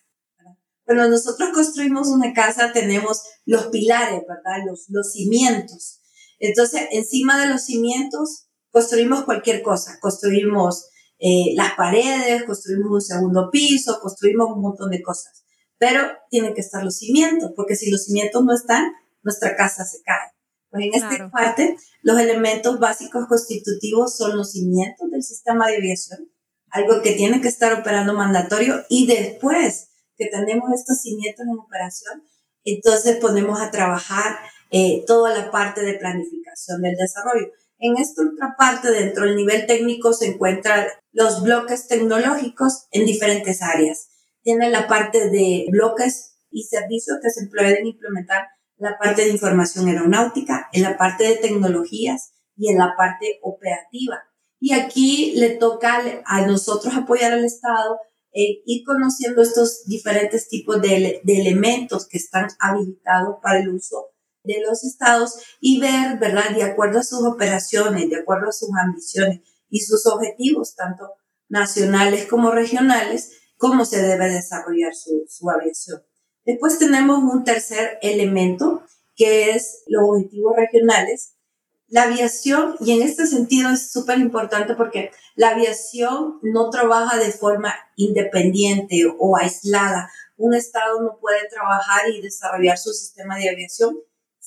Cuando 0.84 1.08
nosotros 1.08 1.50
construimos 1.52 2.06
una 2.10 2.32
casa 2.32 2.72
tenemos 2.72 3.24
los 3.44 3.66
pilares, 3.66 4.22
¿verdad? 4.28 4.64
Los, 4.68 4.86
los 4.88 5.10
cimientos. 5.10 5.95
Entonces, 6.38 6.82
encima 6.90 7.40
de 7.40 7.48
los 7.48 7.64
cimientos 7.64 8.48
construimos 8.70 9.24
cualquier 9.24 9.62
cosa. 9.62 9.98
Construimos 10.00 10.88
eh, 11.18 11.54
las 11.54 11.74
paredes, 11.74 12.44
construimos 12.44 12.90
un 12.90 13.00
segundo 13.00 13.48
piso, 13.50 13.98
construimos 14.00 14.50
un 14.54 14.60
montón 14.60 14.90
de 14.90 15.02
cosas. 15.02 15.44
Pero 15.78 16.02
tienen 16.30 16.54
que 16.54 16.60
estar 16.60 16.82
los 16.84 16.98
cimientos, 16.98 17.52
porque 17.56 17.76
si 17.76 17.90
los 17.90 18.04
cimientos 18.04 18.44
no 18.44 18.54
están, 18.54 18.92
nuestra 19.22 19.56
casa 19.56 19.84
se 19.84 20.02
cae. 20.02 20.32
Pues 20.70 20.84
en 20.84 20.94
esta 20.94 21.30
parte, 21.30 21.76
los 22.02 22.18
elementos 22.18 22.78
básicos 22.78 23.26
constitutivos 23.28 24.16
son 24.16 24.36
los 24.36 24.52
cimientos 24.52 25.10
del 25.10 25.22
sistema 25.22 25.68
de 25.68 25.76
aviación, 25.76 26.30
algo 26.70 27.02
que 27.02 27.12
tiene 27.12 27.40
que 27.40 27.48
estar 27.48 27.72
operando 27.72 28.14
mandatorio 28.14 28.84
y 28.88 29.06
después 29.06 29.88
que 30.16 30.26
tenemos 30.26 30.70
estos 30.74 31.00
cimientos 31.00 31.46
en 31.46 31.58
operación, 31.58 32.22
entonces 32.64 33.16
ponemos 33.16 33.60
a 33.60 33.70
trabajar 33.70 34.38
eh, 34.70 35.04
toda 35.06 35.36
la 35.36 35.50
parte 35.50 35.82
de 35.82 35.94
planificación 35.94 36.82
del 36.82 36.96
desarrollo. 36.96 37.48
En 37.78 37.96
esta 37.98 38.22
otra 38.22 38.54
parte, 38.56 38.90
dentro 38.90 39.24
del 39.24 39.36
nivel 39.36 39.66
técnico, 39.66 40.12
se 40.12 40.26
encuentran 40.26 40.86
los 41.12 41.42
bloques 41.42 41.88
tecnológicos 41.88 42.86
en 42.90 43.04
diferentes 43.04 43.62
áreas. 43.62 44.08
Tiene 44.42 44.70
la 44.70 44.88
parte 44.88 45.28
de 45.28 45.66
bloques 45.70 46.36
y 46.50 46.64
servicios 46.64 47.18
que 47.22 47.30
se 47.30 47.46
pueden 47.48 47.86
implementar 47.86 48.46
la 48.78 48.98
parte 48.98 49.22
de 49.22 49.30
información 49.30 49.88
aeronáutica, 49.88 50.68
en 50.72 50.82
la 50.82 50.96
parte 50.96 51.24
de 51.24 51.36
tecnologías 51.36 52.32
y 52.56 52.70
en 52.70 52.78
la 52.78 52.94
parte 52.96 53.38
operativa. 53.42 54.22
Y 54.58 54.72
aquí 54.72 55.34
le 55.36 55.50
toca 55.50 56.02
a 56.24 56.46
nosotros 56.46 56.94
apoyar 56.94 57.32
al 57.32 57.44
Estado 57.44 57.98
e 58.32 58.62
ir 58.64 58.84
conociendo 58.84 59.42
estos 59.42 59.84
diferentes 59.86 60.48
tipos 60.48 60.80
de, 60.80 61.20
de 61.22 61.40
elementos 61.40 62.06
que 62.06 62.18
están 62.18 62.48
habilitados 62.58 63.36
para 63.42 63.60
el 63.60 63.68
uso 63.70 64.08
de 64.46 64.60
los 64.66 64.84
estados 64.84 65.34
y 65.60 65.80
ver, 65.80 66.18
¿verdad?, 66.18 66.50
de 66.54 66.62
acuerdo 66.62 67.00
a 67.00 67.02
sus 67.02 67.24
operaciones, 67.24 68.08
de 68.08 68.16
acuerdo 68.16 68.48
a 68.48 68.52
sus 68.52 68.70
ambiciones 68.80 69.40
y 69.68 69.80
sus 69.80 70.06
objetivos, 70.06 70.74
tanto 70.74 71.14
nacionales 71.48 72.26
como 72.26 72.50
regionales, 72.50 73.32
cómo 73.56 73.84
se 73.84 74.02
debe 74.02 74.28
desarrollar 74.28 74.94
su, 74.94 75.24
su 75.28 75.50
aviación. 75.50 76.02
Después 76.44 76.78
tenemos 76.78 77.18
un 77.18 77.44
tercer 77.44 77.98
elemento, 78.02 78.82
que 79.16 79.50
es 79.50 79.82
los 79.86 80.02
objetivos 80.08 80.54
regionales. 80.56 81.32
La 81.88 82.02
aviación, 82.02 82.76
y 82.80 82.92
en 82.92 83.02
este 83.02 83.26
sentido 83.26 83.70
es 83.70 83.90
súper 83.90 84.18
importante 84.18 84.74
porque 84.74 85.10
la 85.34 85.50
aviación 85.50 86.38
no 86.42 86.70
trabaja 86.70 87.16
de 87.18 87.30
forma 87.32 87.74
independiente 87.96 89.04
o 89.18 89.36
aislada. 89.36 90.10
Un 90.36 90.54
Estado 90.54 91.00
no 91.00 91.18
puede 91.20 91.48
trabajar 91.48 92.10
y 92.10 92.20
desarrollar 92.20 92.76
su 92.78 92.92
sistema 92.92 93.36
de 93.36 93.50
aviación 93.50 93.96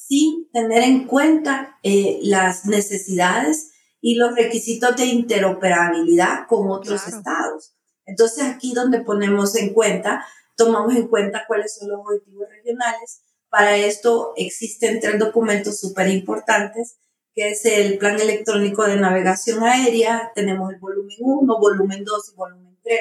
sin 0.10 0.50
tener 0.52 0.82
en 0.82 1.06
cuenta 1.06 1.78
eh, 1.84 2.20
las 2.24 2.66
necesidades 2.66 3.72
y 4.02 4.16
los 4.16 4.36
requisitos 4.36 4.96
de 4.96 5.06
interoperabilidad 5.06 6.48
con 6.48 6.72
otros 6.72 7.08
estados. 7.08 7.76
Entonces 8.08 8.44
aquí 8.44 8.74
donde 8.74 9.02
ponemos 9.02 9.56
en 9.56 9.72
cuenta, 9.72 10.26
tomamos 10.58 10.96
en 10.96 11.08
cuenta 11.08 11.44
cuáles 11.48 11.76
son 11.76 11.90
los 11.90 12.00
objetivos 12.00 12.48
regionales. 12.50 13.22
Para 13.50 13.78
esto 13.78 14.34
existen 14.36 15.00
tres 15.00 15.20
documentos 15.20 15.80
súper 15.80 16.08
importantes, 16.08 16.98
que 17.36 17.52
es 17.52 17.64
el 17.66 18.00
Plan 18.00 18.20
Electrónico 18.20 18.86
de 18.86 18.96
Navegación 18.96 19.64
Aérea, 19.64 20.32
tenemos 20.34 20.74
el 20.74 20.80
volumen 20.80 21.18
1, 21.20 21.60
volumen 21.60 22.04
2 22.04 22.32
y 22.34 22.36
volumen 22.36 22.80
3. 22.84 23.00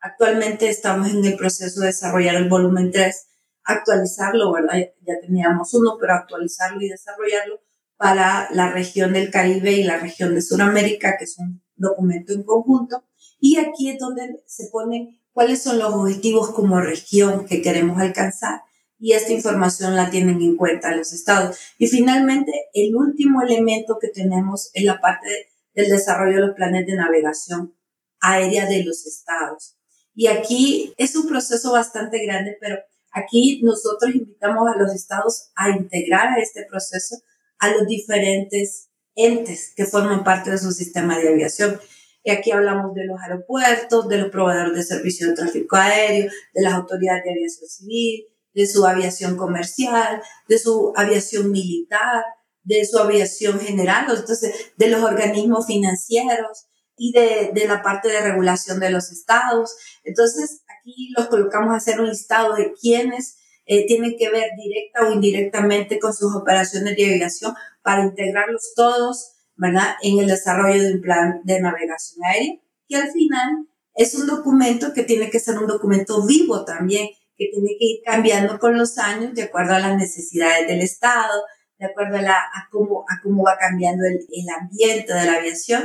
Actualmente 0.00 0.68
estamos 0.68 1.10
en 1.10 1.24
el 1.24 1.36
proceso 1.36 1.80
de 1.80 1.88
desarrollar 1.88 2.36
el 2.36 2.48
volumen 2.48 2.92
3 2.92 3.26
actualizarlo, 3.64 4.52
¿verdad? 4.52 4.78
Ya 5.06 5.20
teníamos 5.20 5.74
uno, 5.74 5.96
pero 6.00 6.14
actualizarlo 6.14 6.80
y 6.82 6.88
desarrollarlo 6.88 7.60
para 7.96 8.48
la 8.52 8.70
región 8.70 9.12
del 9.12 9.30
Caribe 9.30 9.72
y 9.72 9.84
la 9.84 9.98
región 9.98 10.34
de 10.34 10.42
Sudamérica, 10.42 11.16
que 11.18 11.24
es 11.24 11.38
un 11.38 11.62
documento 11.76 12.32
en 12.32 12.42
conjunto. 12.42 13.04
Y 13.40 13.58
aquí 13.58 13.90
es 13.90 13.98
donde 13.98 14.42
se 14.46 14.68
ponen 14.70 15.20
cuáles 15.32 15.62
son 15.62 15.78
los 15.78 15.92
objetivos 15.92 16.50
como 16.50 16.80
región 16.80 17.46
que 17.46 17.62
queremos 17.62 18.00
alcanzar. 18.00 18.62
Y 18.98 19.12
esta 19.12 19.32
información 19.32 19.96
la 19.96 20.10
tienen 20.10 20.40
en 20.40 20.56
cuenta 20.56 20.94
los 20.94 21.12
estados. 21.12 21.58
Y 21.78 21.88
finalmente, 21.88 22.52
el 22.72 22.94
último 22.96 23.42
elemento 23.42 23.98
que 24.00 24.08
tenemos 24.08 24.70
es 24.72 24.84
la 24.84 25.00
parte 25.00 25.28
del 25.74 25.90
desarrollo 25.90 26.36
de 26.36 26.46
los 26.46 26.56
planes 26.56 26.86
de 26.86 26.96
navegación 26.96 27.74
aérea 28.20 28.66
de 28.66 28.84
los 28.84 29.06
estados. 29.06 29.76
Y 30.14 30.28
aquí 30.28 30.94
es 30.96 31.16
un 31.16 31.26
proceso 31.26 31.72
bastante 31.72 32.24
grande, 32.24 32.56
pero 32.60 32.78
Aquí 33.14 33.60
nosotros 33.62 34.14
invitamos 34.14 34.68
a 34.68 34.76
los 34.76 34.92
estados 34.92 35.50
a 35.54 35.70
integrar 35.70 36.28
a 36.28 36.42
este 36.42 36.64
proceso 36.68 37.16
a 37.58 37.70
los 37.70 37.86
diferentes 37.86 38.90
entes 39.14 39.72
que 39.76 39.86
forman 39.86 40.24
parte 40.24 40.50
de 40.50 40.58
su 40.58 40.72
sistema 40.72 41.18
de 41.18 41.28
aviación. 41.28 41.80
Y 42.24 42.30
aquí 42.30 42.50
hablamos 42.50 42.94
de 42.94 43.04
los 43.04 43.20
aeropuertos, 43.20 44.08
de 44.08 44.18
los 44.18 44.30
proveedores 44.30 44.74
de 44.74 44.82
servicios 44.82 45.30
de 45.30 45.36
tráfico 45.36 45.76
aéreo, 45.76 46.30
de 46.52 46.62
las 46.62 46.74
autoridades 46.74 47.22
de 47.24 47.30
aviación 47.30 47.68
civil, 47.68 48.26
de 48.52 48.66
su 48.66 48.84
aviación 48.84 49.36
comercial, 49.36 50.22
de 50.48 50.58
su 50.58 50.92
aviación 50.96 51.50
militar, 51.50 52.24
de 52.62 52.84
su 52.84 52.98
aviación 52.98 53.60
general, 53.60 54.06
entonces 54.08 54.72
de 54.76 54.88
los 54.88 55.02
organismos 55.02 55.66
financieros 55.66 56.66
y 56.96 57.12
de, 57.12 57.50
de 57.52 57.66
la 57.66 57.82
parte 57.82 58.08
de 58.08 58.20
regulación 58.20 58.80
de 58.80 58.90
los 58.90 59.10
estados. 59.10 59.76
Entonces, 60.04 60.62
aquí 60.78 61.12
los 61.16 61.26
colocamos 61.26 61.72
a 61.72 61.76
hacer 61.76 62.00
un 62.00 62.08
listado 62.08 62.54
de 62.54 62.72
quienes 62.72 63.36
eh, 63.66 63.86
tienen 63.86 64.16
que 64.18 64.30
ver 64.30 64.50
directa 64.56 65.06
o 65.06 65.12
indirectamente 65.12 65.98
con 65.98 66.12
sus 66.12 66.34
operaciones 66.36 66.96
de 66.96 67.14
aviación 67.14 67.54
para 67.82 68.04
integrarlos 68.04 68.72
todos, 68.76 69.32
¿verdad?, 69.56 69.94
en 70.02 70.18
el 70.18 70.26
desarrollo 70.26 70.82
de 70.82 70.92
un 70.94 71.00
plan 71.00 71.40
de 71.44 71.60
navegación 71.60 72.24
aérea. 72.24 72.54
Y 72.86 72.94
al 72.94 73.10
final 73.10 73.66
es 73.94 74.14
un 74.14 74.26
documento 74.26 74.92
que 74.92 75.04
tiene 75.04 75.30
que 75.30 75.40
ser 75.40 75.58
un 75.58 75.66
documento 75.66 76.26
vivo 76.26 76.64
también, 76.64 77.08
que 77.36 77.48
tiene 77.52 77.70
que 77.78 77.84
ir 77.84 78.00
cambiando 78.04 78.58
con 78.58 78.76
los 78.76 78.98
años 78.98 79.34
de 79.34 79.44
acuerdo 79.44 79.74
a 79.74 79.80
las 79.80 79.96
necesidades 79.96 80.68
del 80.68 80.82
Estado, 80.82 81.42
de 81.78 81.86
acuerdo 81.86 82.18
a, 82.18 82.22
la, 82.22 82.36
a, 82.36 82.68
cómo, 82.70 83.04
a 83.08 83.20
cómo 83.22 83.44
va 83.44 83.56
cambiando 83.58 84.04
el, 84.06 84.14
el 84.30 84.48
ambiente 84.60 85.12
de 85.12 85.24
la 85.24 85.36
aviación. 85.38 85.84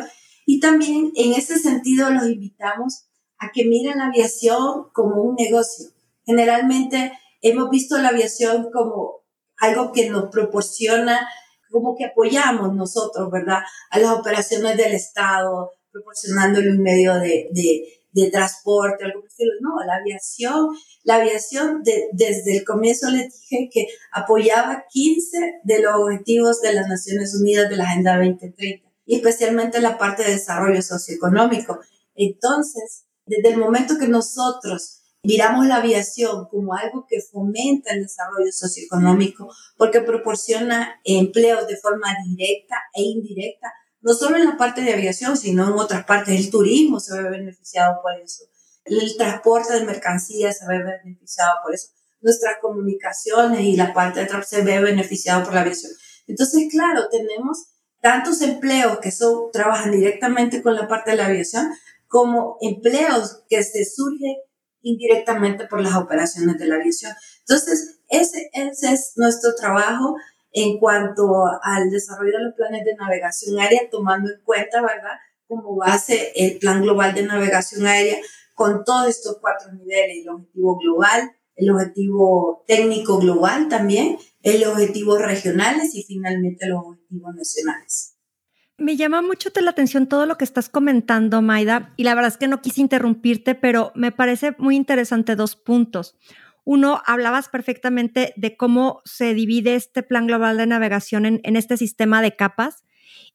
Y 0.51 0.59
también 0.59 1.11
en 1.15 1.33
ese 1.33 1.59
sentido 1.59 2.09
los 2.09 2.27
invitamos 2.27 3.05
a 3.37 3.51
que 3.51 3.65
miren 3.65 3.99
la 3.99 4.07
aviación 4.07 4.89
como 4.93 5.21
un 5.21 5.35
negocio. 5.35 5.91
Generalmente 6.25 7.11
hemos 7.43 7.69
visto 7.69 7.99
la 7.99 8.09
aviación 8.09 8.71
como 8.73 9.21
algo 9.57 9.91
que 9.91 10.09
nos 10.09 10.31
proporciona, 10.31 11.29
como 11.69 11.95
que 11.95 12.05
apoyamos 12.05 12.73
nosotros, 12.73 13.29
¿verdad? 13.29 13.59
A 13.91 13.99
las 13.99 14.09
operaciones 14.09 14.75
del 14.75 14.93
Estado, 14.95 15.69
proporcionándole 15.91 16.71
un 16.71 16.81
medio 16.81 17.13
de, 17.19 18.31
transporte, 18.31 19.05
algo 19.05 19.21
así. 19.27 19.43
No, 19.61 19.85
la 19.85 19.97
aviación, 19.97 20.69
la 21.03 21.17
aviación 21.17 21.83
desde 21.83 22.57
el 22.57 22.65
comienzo 22.65 23.11
le 23.11 23.29
dije 23.29 23.69
que 23.71 23.85
apoyaba 24.11 24.85
15 24.89 25.61
de 25.63 25.79
los 25.79 25.93
objetivos 25.93 26.59
de 26.61 26.73
las 26.73 26.87
Naciones 26.87 27.35
Unidas 27.39 27.69
de 27.69 27.77
la 27.77 27.83
Agenda 27.83 28.17
2030 28.17 28.88
y 29.09 29.15
especialmente 29.15 29.81
la 29.81 29.97
parte 29.97 30.23
de 30.23 30.33
desarrollo 30.33 30.83
socioeconómico. 30.83 31.79
Entonces, 32.13 33.07
desde 33.25 33.49
el 33.49 33.57
momento 33.57 33.97
que 33.97 34.07
nosotros 34.07 35.01
miramos 35.23 35.65
la 35.65 35.77
aviación 35.77 36.47
como 36.47 36.75
algo 36.75 37.07
que 37.09 37.19
fomenta 37.19 37.91
el 37.91 38.03
desarrollo 38.03 38.51
socioeconómico, 38.51 39.51
porque 39.77 40.01
proporciona 40.01 41.01
empleos 41.03 41.67
de 41.67 41.77
forma 41.77 42.15
directa 42.23 42.75
e 42.93 43.01
indirecta, 43.01 43.73
no 44.01 44.13
solo 44.13 44.37
en 44.37 44.45
la 44.45 44.57
parte 44.57 44.81
de 44.81 44.93
aviación, 44.93 45.35
sino 45.35 45.67
en 45.67 45.73
otras 45.73 46.05
partes. 46.05 46.39
El 46.39 46.51
turismo 46.51 46.99
se 46.99 47.19
ve 47.19 47.31
beneficiado 47.31 47.99
por 48.03 48.13
eso. 48.21 48.43
El 48.85 49.17
transporte 49.17 49.73
de 49.73 49.85
mercancías 49.85 50.59
se 50.59 50.67
ve 50.67 50.83
beneficiado 50.83 51.53
por 51.63 51.73
eso. 51.73 51.87
Nuestras 52.21 52.57
comunicaciones 52.61 53.61
y 53.61 53.75
la 53.75 53.91
parte 53.91 54.19
de 54.19 54.27
transporte 54.27 54.57
se 54.57 54.63
ve 54.63 54.79
beneficiado 54.81 55.43
por 55.43 55.55
la 55.55 55.61
aviación. 55.61 55.93
Entonces, 56.27 56.67
claro, 56.69 57.09
tenemos 57.09 57.68
tantos 58.01 58.41
empleos 58.41 58.99
que 58.99 59.11
son, 59.11 59.51
trabajan 59.51 59.91
directamente 59.91 60.61
con 60.61 60.75
la 60.75 60.87
parte 60.87 61.11
de 61.11 61.17
la 61.17 61.25
aviación, 61.27 61.71
como 62.07 62.57
empleos 62.61 63.43
que 63.49 63.61
se 63.63 63.85
surgen 63.85 64.35
indirectamente 64.81 65.67
por 65.67 65.81
las 65.81 65.95
operaciones 65.95 66.57
de 66.57 66.67
la 66.67 66.75
aviación. 66.75 67.13
Entonces, 67.41 67.99
ese, 68.09 68.49
ese 68.53 68.93
es 68.93 69.13
nuestro 69.15 69.53
trabajo 69.55 70.15
en 70.51 70.79
cuanto 70.79 71.23
al 71.61 71.89
desarrollo 71.91 72.37
de 72.37 72.43
los 72.45 72.53
planes 72.55 72.83
de 72.85 72.95
navegación 72.95 73.59
aérea, 73.59 73.89
tomando 73.91 74.31
en 74.31 74.41
cuenta, 74.43 74.81
¿verdad?, 74.81 75.17
como 75.47 75.75
base 75.75 76.31
el 76.35 76.59
Plan 76.59 76.81
Global 76.83 77.13
de 77.15 77.23
Navegación 77.23 77.85
Aérea 77.87 78.17
con 78.53 78.83
todos 78.83 79.07
estos 79.07 79.37
cuatro 79.41 79.71
niveles, 79.73 80.19
el 80.21 80.29
objetivo 80.29 80.77
global, 80.77 81.31
el 81.55 81.71
objetivo 81.71 82.63
técnico 82.67 83.17
global 83.17 83.67
también, 83.67 84.17
el 84.41 84.63
objetivo 84.65 85.17
regionales 85.17 85.95
y 85.95 86.03
finalmente 86.03 86.67
los 86.67 86.79
objetivos 86.85 87.35
nacionales. 87.35 88.15
Me 88.77 88.95
llama 88.95 89.21
mucho 89.21 89.49
la 89.59 89.71
atención 89.71 90.07
todo 90.07 90.25
lo 90.25 90.37
que 90.37 90.45
estás 90.45 90.69
comentando, 90.69 91.41
Maida, 91.41 91.93
y 91.97 92.03
la 92.03 92.15
verdad 92.15 92.31
es 92.31 92.37
que 92.37 92.47
no 92.47 92.61
quise 92.61 92.79
interrumpirte, 92.79 93.53
pero 93.53 93.91
me 93.93 94.13
parece 94.13 94.55
muy 94.57 94.77
interesante 94.77 95.35
dos 95.35 95.57
puntos. 95.57 96.15
Uno, 96.63 97.01
hablabas 97.05 97.49
perfectamente 97.49 98.33
de 98.37 98.55
cómo 98.55 99.01
se 99.03 99.33
divide 99.33 99.75
este 99.75 100.03
plan 100.03 100.27
global 100.27 100.55
de 100.57 100.67
navegación 100.67 101.25
en 101.25 101.55
este 101.55 101.75
sistema 101.75 102.21
de 102.21 102.35
capas 102.35 102.83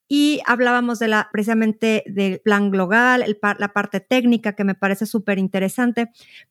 y 0.08 0.40
hablábamos 0.46 0.98
de 0.98 1.08
la, 1.08 1.28
precisamente 1.32 2.04
del 2.06 2.40
plan 2.40 2.70
global, 2.70 3.22
el, 3.22 3.38
la 3.58 3.72
parte 3.72 4.00
técnica 4.00 4.54
que 4.54 4.64
me 4.64 4.74
parece 4.74 5.06
súper 5.06 5.38
interesante, 5.38 6.10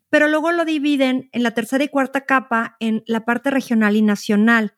pero 0.10 0.28
luego 0.28 0.52
lo 0.52 0.66
dividen 0.66 1.30
en 1.32 1.44
la 1.44 1.52
tercera 1.52 1.84
y 1.84 1.90
cuarta 1.90 2.22
capa 2.22 2.76
en 2.80 3.04
la 3.06 3.26
parte 3.26 3.52
regional 3.52 3.96
y 3.96 4.02
nacional. 4.02 4.76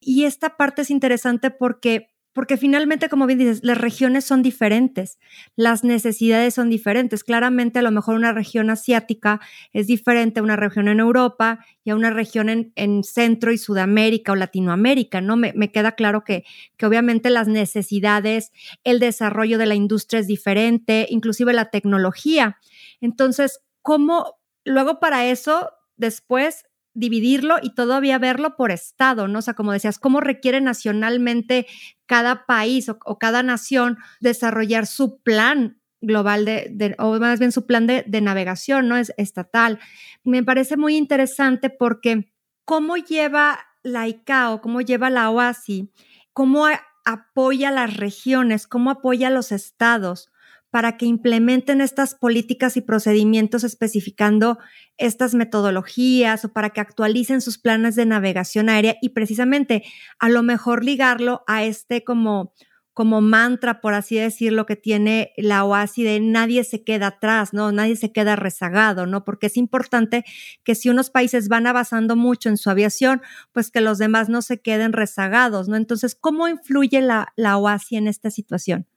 Y 0.00 0.24
esta 0.24 0.56
parte 0.56 0.82
es 0.82 0.90
interesante 0.90 1.50
porque 1.50 2.10
porque 2.38 2.56
finalmente, 2.56 3.08
como 3.08 3.26
bien 3.26 3.40
dices, 3.40 3.64
las 3.64 3.78
regiones 3.78 4.24
son 4.24 4.44
diferentes, 4.44 5.18
las 5.56 5.82
necesidades 5.82 6.54
son 6.54 6.70
diferentes. 6.70 7.24
Claramente, 7.24 7.80
a 7.80 7.82
lo 7.82 7.90
mejor 7.90 8.14
una 8.14 8.30
región 8.30 8.70
asiática 8.70 9.40
es 9.72 9.88
diferente 9.88 10.38
a 10.38 10.44
una 10.44 10.54
región 10.54 10.86
en 10.86 11.00
Europa 11.00 11.66
y 11.82 11.90
a 11.90 11.96
una 11.96 12.10
región 12.10 12.70
en, 12.76 13.02
Centro 13.02 13.50
y 13.50 13.58
Sudamérica 13.58 14.30
o 14.30 14.36
Latinoamérica, 14.36 15.20
¿no? 15.20 15.36
Me, 15.36 15.52
me 15.54 15.72
queda 15.72 15.96
claro 15.96 16.22
que, 16.22 16.44
que 16.76 16.86
obviamente 16.86 17.28
las 17.30 17.48
necesidades, 17.48 18.52
el 18.84 19.00
desarrollo 19.00 19.58
de 19.58 19.66
la 19.66 19.74
industria 19.74 20.20
es 20.20 20.28
diferente, 20.28 21.08
inclusive 21.10 21.52
la 21.52 21.70
tecnología. 21.70 22.58
Entonces, 23.00 23.64
¿cómo 23.82 24.38
luego 24.64 25.00
para 25.00 25.26
eso 25.26 25.72
después 25.96 26.67
dividirlo 26.98 27.56
y 27.62 27.74
todavía 27.74 28.18
verlo 28.18 28.56
por 28.56 28.72
estado, 28.72 29.28
¿no? 29.28 29.38
O 29.38 29.42
sea, 29.42 29.54
como 29.54 29.72
decías, 29.72 29.98
cómo 29.98 30.20
requiere 30.20 30.60
nacionalmente 30.60 31.66
cada 32.06 32.44
país 32.44 32.88
o, 32.88 33.18
cada 33.18 33.42
nación 33.42 33.98
desarrollar 34.20 34.86
su 34.86 35.20
plan 35.22 35.80
global 36.00 36.44
de, 36.44 36.96
o 36.98 37.18
más 37.18 37.38
bien 37.38 37.52
su 37.52 37.66
plan 37.66 37.86
de, 37.86 38.20
navegación, 38.20 38.88
¿no? 38.88 38.96
Es 38.96 39.12
estatal. 39.16 39.78
Me 40.24 40.42
parece 40.42 40.76
muy 40.76 40.96
interesante 40.96 41.70
porque 41.70 42.32
cómo 42.64 42.96
lleva 42.96 43.60
la 43.82 44.08
ICAO, 44.08 44.60
cómo 44.60 44.80
lleva 44.80 45.08
la 45.08 45.30
OASI, 45.30 45.92
cómo 46.32 46.66
apoya 47.04 47.70
las 47.70 47.96
regiones, 47.96 48.66
cómo 48.66 48.90
apoya 48.90 49.28
a 49.28 49.30
los 49.30 49.52
estados, 49.52 50.30
para 50.70 50.96
que 50.96 51.06
implementen 51.06 51.80
estas 51.80 52.14
políticas 52.14 52.76
y 52.76 52.82
procedimientos 52.82 53.64
especificando 53.64 54.58
estas 54.96 55.34
metodologías 55.34 56.44
o 56.44 56.52
para 56.52 56.70
que 56.70 56.80
actualicen 56.80 57.40
sus 57.40 57.58
planes 57.58 57.96
de 57.96 58.06
navegación 58.06 58.68
aérea 58.68 58.96
y 59.00 59.10
precisamente 59.10 59.84
a 60.18 60.28
lo 60.28 60.42
mejor 60.42 60.84
ligarlo 60.84 61.42
a 61.46 61.64
este 61.64 62.04
como 62.04 62.52
como 62.98 63.20
mantra, 63.20 63.80
por 63.80 63.94
así 63.94 64.16
decirlo, 64.16 64.66
que 64.66 64.74
tiene 64.74 65.30
la 65.36 65.62
OASI 65.64 66.02
de 66.02 66.18
nadie 66.18 66.64
se 66.64 66.82
queda 66.82 67.06
atrás, 67.06 67.52
¿no? 67.52 67.70
Nadie 67.70 67.94
se 67.94 68.10
queda 68.10 68.34
rezagado, 68.34 69.06
¿no? 69.06 69.22
Porque 69.22 69.46
es 69.46 69.56
importante 69.56 70.24
que 70.64 70.74
si 70.74 70.88
unos 70.88 71.08
países 71.08 71.46
van 71.46 71.68
avanzando 71.68 72.16
mucho 72.16 72.48
en 72.48 72.56
su 72.56 72.70
aviación, 72.70 73.22
pues 73.52 73.70
que 73.70 73.80
los 73.80 73.98
demás 73.98 74.28
no 74.28 74.42
se 74.42 74.60
queden 74.60 74.92
rezagados, 74.92 75.68
¿no? 75.68 75.76
Entonces, 75.76 76.16
¿cómo 76.16 76.48
influye 76.48 77.00
la, 77.00 77.32
la 77.36 77.56
OASI 77.56 77.98
en 77.98 78.08
esta 78.08 78.32
situación? 78.32 78.88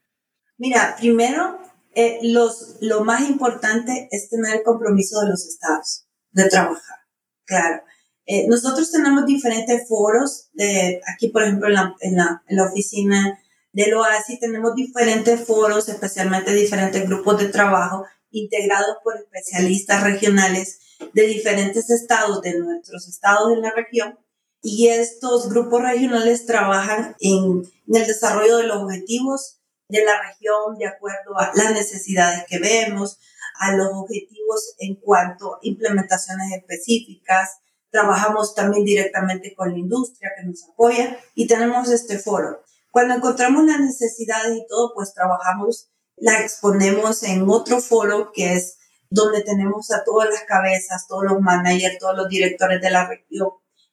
Mira, 0.61 0.95
primero, 0.99 1.59
eh, 1.95 2.19
los, 2.21 2.75
lo 2.81 3.03
más 3.03 3.27
importante 3.27 4.07
es 4.11 4.29
tener 4.29 4.57
el 4.57 4.63
compromiso 4.63 5.19
de 5.21 5.29
los 5.29 5.47
estados 5.47 6.05
de 6.33 6.47
trabajar. 6.49 6.97
Claro. 7.45 7.81
Eh, 8.27 8.45
nosotros 8.47 8.91
tenemos 8.91 9.25
diferentes 9.25 9.87
foros, 9.87 10.49
de, 10.53 11.01
aquí 11.11 11.29
por 11.29 11.41
ejemplo 11.41 11.67
en 11.67 11.73
la, 11.73 11.95
en 12.01 12.15
la, 12.15 12.43
en 12.47 12.57
la 12.57 12.65
oficina 12.65 13.39
del 13.73 13.95
OASI 13.95 14.39
tenemos 14.39 14.75
diferentes 14.75 15.47
foros, 15.47 15.89
especialmente 15.89 16.53
diferentes 16.53 17.07
grupos 17.07 17.39
de 17.39 17.49
trabajo 17.49 18.05
integrados 18.29 18.97
por 19.03 19.17
especialistas 19.17 20.03
regionales 20.03 20.77
de 21.11 21.25
diferentes 21.25 21.89
estados, 21.89 22.39
de 22.43 22.59
nuestros 22.59 23.07
estados 23.07 23.51
en 23.51 23.61
la 23.63 23.71
región. 23.71 24.19
Y 24.61 24.89
estos 24.89 25.49
grupos 25.49 25.81
regionales 25.81 26.45
trabajan 26.45 27.15
en, 27.19 27.63
en 27.87 27.95
el 27.95 28.05
desarrollo 28.05 28.57
de 28.57 28.67
los 28.67 28.83
objetivos 28.83 29.57
de 29.91 30.05
la 30.05 30.21
región 30.21 30.77
de 30.77 30.87
acuerdo 30.87 31.37
a 31.37 31.51
las 31.53 31.71
necesidades 31.73 32.45
que 32.47 32.59
vemos, 32.59 33.19
a 33.59 33.75
los 33.75 33.89
objetivos 33.93 34.73
en 34.79 34.95
cuanto 34.95 35.55
a 35.55 35.59
implementaciones 35.61 36.53
específicas. 36.53 37.59
Trabajamos 37.89 38.55
también 38.55 38.85
directamente 38.85 39.53
con 39.53 39.73
la 39.73 39.77
industria 39.77 40.31
que 40.37 40.47
nos 40.47 40.63
apoya 40.63 41.19
y 41.35 41.45
tenemos 41.45 41.89
este 41.89 42.17
foro. 42.17 42.63
Cuando 42.89 43.15
encontramos 43.15 43.65
las 43.65 43.81
necesidades 43.81 44.57
y 44.57 44.65
todo, 44.67 44.93
pues 44.95 45.13
trabajamos, 45.13 45.89
la 46.15 46.39
exponemos 46.39 47.23
en 47.23 47.47
otro 47.49 47.81
foro 47.81 48.31
que 48.33 48.53
es 48.53 48.77
donde 49.09 49.43
tenemos 49.43 49.91
a 49.91 50.05
todas 50.05 50.29
las 50.29 50.43
cabezas, 50.43 51.05
todos 51.07 51.25
los 51.25 51.41
managers, 51.41 51.99
todos 51.99 52.15
los 52.15 52.29
directores 52.29 52.81
de 52.81 52.91
la 52.91 53.07
región, 53.07 53.49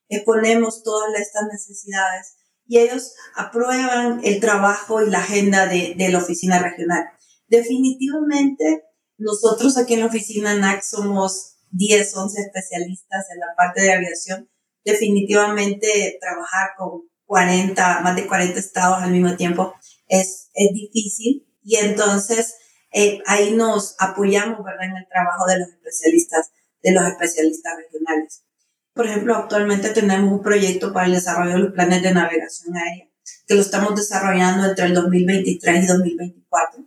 exponemos 0.08 0.84
todas 0.84 1.12
estas 1.18 1.48
necesidades 1.50 2.37
y 2.68 2.78
ellos 2.78 3.14
aprueban 3.34 4.20
el 4.22 4.40
trabajo 4.40 5.02
y 5.02 5.10
la 5.10 5.18
agenda 5.18 5.66
de, 5.66 5.94
de 5.96 6.08
la 6.10 6.18
oficina 6.18 6.60
regional. 6.60 7.04
Definitivamente, 7.48 8.84
nosotros 9.16 9.76
aquí 9.78 9.94
en 9.94 10.00
la 10.00 10.06
oficina 10.06 10.54
NAC 10.54 10.82
somos 10.82 11.56
10, 11.70 12.16
11 12.16 12.40
especialistas 12.40 13.26
en 13.32 13.40
la 13.40 13.54
parte 13.56 13.80
de 13.80 13.92
aviación. 13.92 14.50
Definitivamente 14.84 16.18
trabajar 16.20 16.70
con 16.76 17.08
40, 17.24 18.00
más 18.00 18.16
de 18.16 18.26
40 18.26 18.58
estados 18.58 19.02
al 19.02 19.10
mismo 19.10 19.34
tiempo 19.36 19.74
es, 20.06 20.50
es 20.54 20.72
difícil 20.72 21.46
y 21.62 21.76
entonces 21.76 22.54
eh, 22.92 23.20
ahí 23.26 23.52
nos 23.52 23.96
apoyamos, 23.98 24.64
¿verdad?, 24.64 24.88
en 24.88 24.96
el 24.96 25.08
trabajo 25.08 25.46
de 25.46 25.58
los 25.58 25.68
especialistas, 25.68 26.50
de 26.82 26.92
los 26.92 27.06
especialistas 27.06 27.74
regionales. 27.76 28.44
Por 28.98 29.06
ejemplo, 29.06 29.36
actualmente 29.36 29.90
tenemos 29.90 30.32
un 30.32 30.42
proyecto 30.42 30.92
para 30.92 31.06
el 31.06 31.12
desarrollo 31.12 31.52
de 31.52 31.58
los 31.60 31.72
planes 31.72 32.02
de 32.02 32.12
navegación 32.12 32.76
aérea, 32.76 33.08
que 33.46 33.54
lo 33.54 33.60
estamos 33.60 33.94
desarrollando 33.94 34.66
entre 34.66 34.86
el 34.86 34.94
2023 34.94 35.84
y 35.84 35.86
2024. 35.86 36.84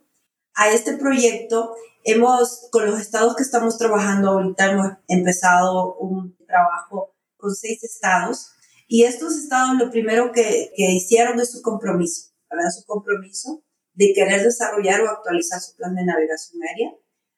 A 0.55 0.71
este 0.71 0.97
proyecto 0.97 1.73
hemos, 2.03 2.67
con 2.69 2.85
los 2.85 2.99
estados 2.99 3.33
que 3.37 3.43
estamos 3.43 3.77
trabajando 3.77 4.31
ahorita, 4.31 4.71
hemos 4.73 4.87
empezado 5.07 5.95
un 5.99 6.35
trabajo 6.45 7.15
con 7.37 7.55
seis 7.55 7.81
estados 7.81 8.55
y 8.89 9.05
estos 9.05 9.37
estados 9.37 9.77
lo 9.79 9.89
primero 9.89 10.33
que, 10.33 10.73
que 10.75 10.91
hicieron 10.91 11.39
es 11.39 11.53
su 11.53 11.61
compromiso, 11.61 12.33
¿verdad? 12.49 12.71
Su 12.77 12.85
compromiso 12.85 13.63
de 13.93 14.11
querer 14.13 14.43
desarrollar 14.43 14.99
o 14.99 15.09
actualizar 15.09 15.61
su 15.61 15.77
plan 15.77 15.95
de 15.95 16.03
navegación 16.03 16.61
aérea 16.61 16.93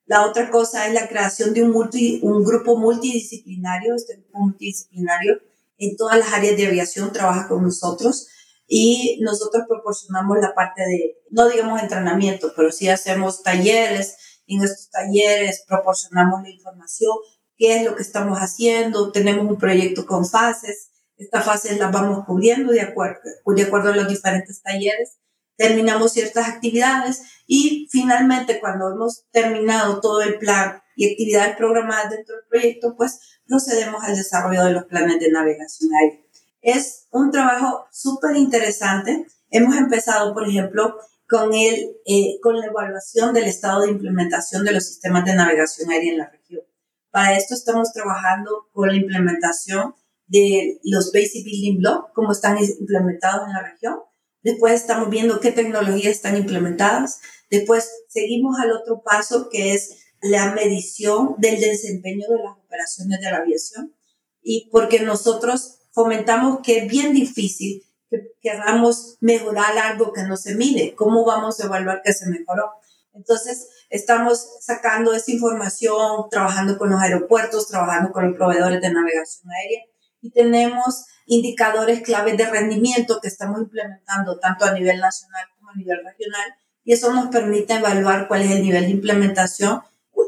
la 0.05 0.25
otra 0.25 0.49
cosa 0.49 0.87
es 0.87 0.93
la 0.93 1.07
creación 1.07 1.53
de 1.53 1.63
un, 1.63 1.71
multi, 1.71 2.19
un 2.23 2.43
grupo 2.43 2.77
multidisciplinario, 2.77 3.95
este 3.95 4.17
grupo 4.17 4.39
multidisciplinario 4.39 5.39
en 5.77 5.95
todas 5.95 6.17
las 6.17 6.33
áreas 6.33 6.57
de 6.57 6.67
aviación 6.67 7.11
trabaja 7.11 7.47
con 7.47 7.63
nosotros 7.63 8.27
y 8.67 9.19
nosotros 9.21 9.63
proporcionamos 9.67 10.37
la 10.39 10.53
parte 10.53 10.81
de, 10.81 11.17
no 11.29 11.47
digamos 11.49 11.81
entrenamiento, 11.81 12.53
pero 12.55 12.71
sí 12.71 12.89
hacemos 12.89 13.43
talleres. 13.43 14.17
En 14.45 14.61
estos 14.61 14.89
talleres 14.89 15.63
proporcionamos 15.67 16.41
la 16.43 16.49
información, 16.49 17.13
qué 17.57 17.77
es 17.77 17.85
lo 17.85 17.95
que 17.95 18.01
estamos 18.01 18.39
haciendo, 18.39 19.11
tenemos 19.11 19.49
un 19.49 19.57
proyecto 19.57 20.05
con 20.05 20.25
fases, 20.25 20.89
estas 21.17 21.45
fases 21.45 21.77
las 21.77 21.91
vamos 21.91 22.25
cubriendo 22.25 22.71
de 22.71 22.81
acuerdo, 22.81 23.21
de 23.45 23.63
acuerdo 23.63 23.91
a 23.91 23.95
los 23.95 24.07
diferentes 24.07 24.61
talleres 24.61 25.17
terminamos 25.63 26.11
ciertas 26.11 26.49
actividades 26.49 27.21
y 27.47 27.87
finalmente 27.89 28.59
cuando 28.59 28.91
hemos 28.91 29.23
terminado 29.31 30.01
todo 30.01 30.21
el 30.21 30.37
plan 30.37 30.81
y 30.97 31.09
actividades 31.09 31.55
programadas 31.55 32.11
dentro 32.11 32.35
del 32.35 32.45
proyecto, 32.49 32.95
pues 32.97 33.39
procedemos 33.47 34.03
al 34.03 34.13
desarrollo 34.13 34.65
de 34.65 34.73
los 34.73 34.83
planes 34.83 35.21
de 35.21 35.31
navegación 35.31 35.89
aérea. 35.93 36.19
Es 36.61 37.07
un 37.11 37.31
trabajo 37.31 37.85
súper 37.93 38.35
interesante. 38.35 39.25
Hemos 39.51 39.77
empezado, 39.77 40.33
por 40.33 40.45
ejemplo, 40.45 40.97
con, 41.29 41.53
el, 41.53 41.95
eh, 42.05 42.39
con 42.41 42.59
la 42.59 42.65
evaluación 42.65 43.33
del 43.33 43.45
estado 43.45 43.83
de 43.83 43.91
implementación 43.91 44.65
de 44.65 44.73
los 44.73 44.85
sistemas 44.85 45.23
de 45.23 45.33
navegación 45.33 45.89
aérea 45.89 46.11
en 46.11 46.17
la 46.17 46.29
región. 46.29 46.63
Para 47.09 47.37
esto 47.37 47.53
estamos 47.53 47.93
trabajando 47.93 48.67
con 48.73 48.89
la 48.89 48.95
implementación 48.95 49.95
de 50.27 50.81
los 50.83 51.13
Basic 51.13 51.45
Building 51.45 51.79
Blocks, 51.79 52.11
como 52.13 52.33
están 52.33 52.57
implementados 52.57 53.47
en 53.47 53.53
la 53.53 53.63
región, 53.63 53.99
después 54.43 54.73
estamos 54.73 55.09
viendo 55.09 55.39
qué 55.39 55.51
tecnologías 55.51 56.13
están 56.13 56.37
implementadas, 56.37 57.21
después 57.49 57.89
seguimos 58.07 58.59
al 58.59 58.71
otro 58.71 59.01
paso 59.03 59.49
que 59.49 59.73
es 59.73 60.03
la 60.21 60.53
medición 60.53 61.35
del 61.37 61.59
desempeño 61.59 62.27
de 62.29 62.43
las 62.43 62.57
operaciones 62.57 63.19
de 63.19 63.31
la 63.31 63.37
aviación. 63.37 63.95
Y 64.41 64.69
porque 64.71 64.99
nosotros 64.99 65.79
fomentamos 65.91 66.59
que 66.63 66.79
es 66.79 66.87
bien 66.87 67.13
difícil 67.13 67.83
que 68.09 68.19
queramos 68.41 69.17
mejorar 69.21 69.77
algo 69.77 70.13
que 70.13 70.23
no 70.23 70.37
se 70.37 70.55
mide, 70.55 70.93
¿cómo 70.95 71.25
vamos 71.25 71.59
a 71.59 71.65
evaluar 71.65 72.01
que 72.03 72.13
se 72.13 72.29
mejoró? 72.29 72.71
Entonces, 73.13 73.67
estamos 73.89 74.57
sacando 74.61 75.13
esa 75.13 75.31
información, 75.31 76.29
trabajando 76.29 76.77
con 76.77 76.89
los 76.89 76.99
aeropuertos, 76.99 77.67
trabajando 77.67 78.11
con 78.11 78.27
los 78.27 78.37
proveedores 78.37 78.81
de 78.81 78.91
navegación 78.91 79.51
aérea 79.51 79.92
y 80.23 80.31
tenemos 80.31 81.05
indicadores 81.27 82.01
claves 82.01 82.37
de 82.37 82.49
rendimiento 82.49 83.19
que 83.21 83.27
estamos 83.27 83.59
implementando 83.59 84.39
tanto 84.39 84.65
a 84.65 84.71
nivel 84.71 84.99
nacional 84.99 85.45
como 85.57 85.69
a 85.69 85.75
nivel 85.75 85.97
regional 86.03 86.55
y 86.85 86.93
eso 86.93 87.13
nos 87.13 87.27
permite 87.27 87.73
evaluar 87.75 88.27
cuál 88.27 88.41
es 88.41 88.51
el 88.51 88.63
nivel 88.63 88.85
de 88.85 88.91
implementación 88.91 89.81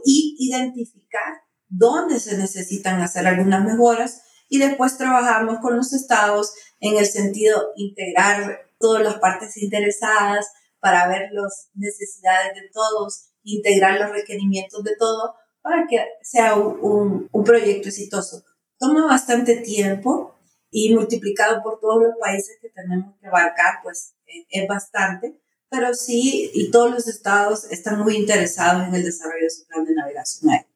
y 0.06 0.36
identificar 0.38 1.42
dónde 1.68 2.20
se 2.20 2.38
necesitan 2.38 3.02
hacer 3.02 3.26
algunas 3.26 3.64
mejoras 3.64 4.22
y 4.50 4.60
después 4.60 4.98
trabajamos 4.98 5.60
con 5.60 5.78
los 5.78 5.94
estados 5.94 6.54
en 6.80 6.98
el 6.98 7.06
sentido 7.06 7.72
integrar 7.78 8.70
todas 8.78 9.02
las 9.02 9.16
partes 9.16 9.58
interesadas 9.58 10.46
para 10.80 11.08
ver 11.08 11.30
las 11.32 11.70
necesidades 11.74 12.54
de 12.54 12.70
todos, 12.72 13.30
integrar 13.44 14.00
los 14.00 14.12
requerimientos 14.12 14.84
de 14.84 14.96
todos 15.00 15.32
para 15.62 15.88
que 15.88 16.06
sea 16.22 16.56
un, 16.56 17.28
un 17.32 17.44
proyecto 17.44 17.90
exitoso. 17.90 18.44
Toma 18.78 19.06
bastante 19.06 19.58
tiempo 19.58 20.36
y 20.70 20.94
multiplicado 20.94 21.64
por 21.64 21.80
todos 21.80 22.04
los 22.04 22.16
países 22.20 22.58
que 22.62 22.70
tenemos 22.70 23.16
que 23.20 23.28
abarcar, 23.28 23.80
pues 23.84 24.16
eh, 24.28 24.46
es 24.50 24.68
bastante, 24.68 25.40
pero 25.70 25.94
sí, 25.94 26.52
y 26.54 26.72
todos 26.72 26.92
los 26.92 27.08
estados 27.08 27.66
están 27.72 28.00
muy 28.00 28.16
interesados 28.18 28.88
en 28.88 28.96
el 28.96 29.04
desarrollo 29.04 29.44
de 29.44 29.50
su 29.50 29.66
plan 29.68 29.86
de 29.86 29.96
navegación 29.96 30.52
aérea. 30.52 30.68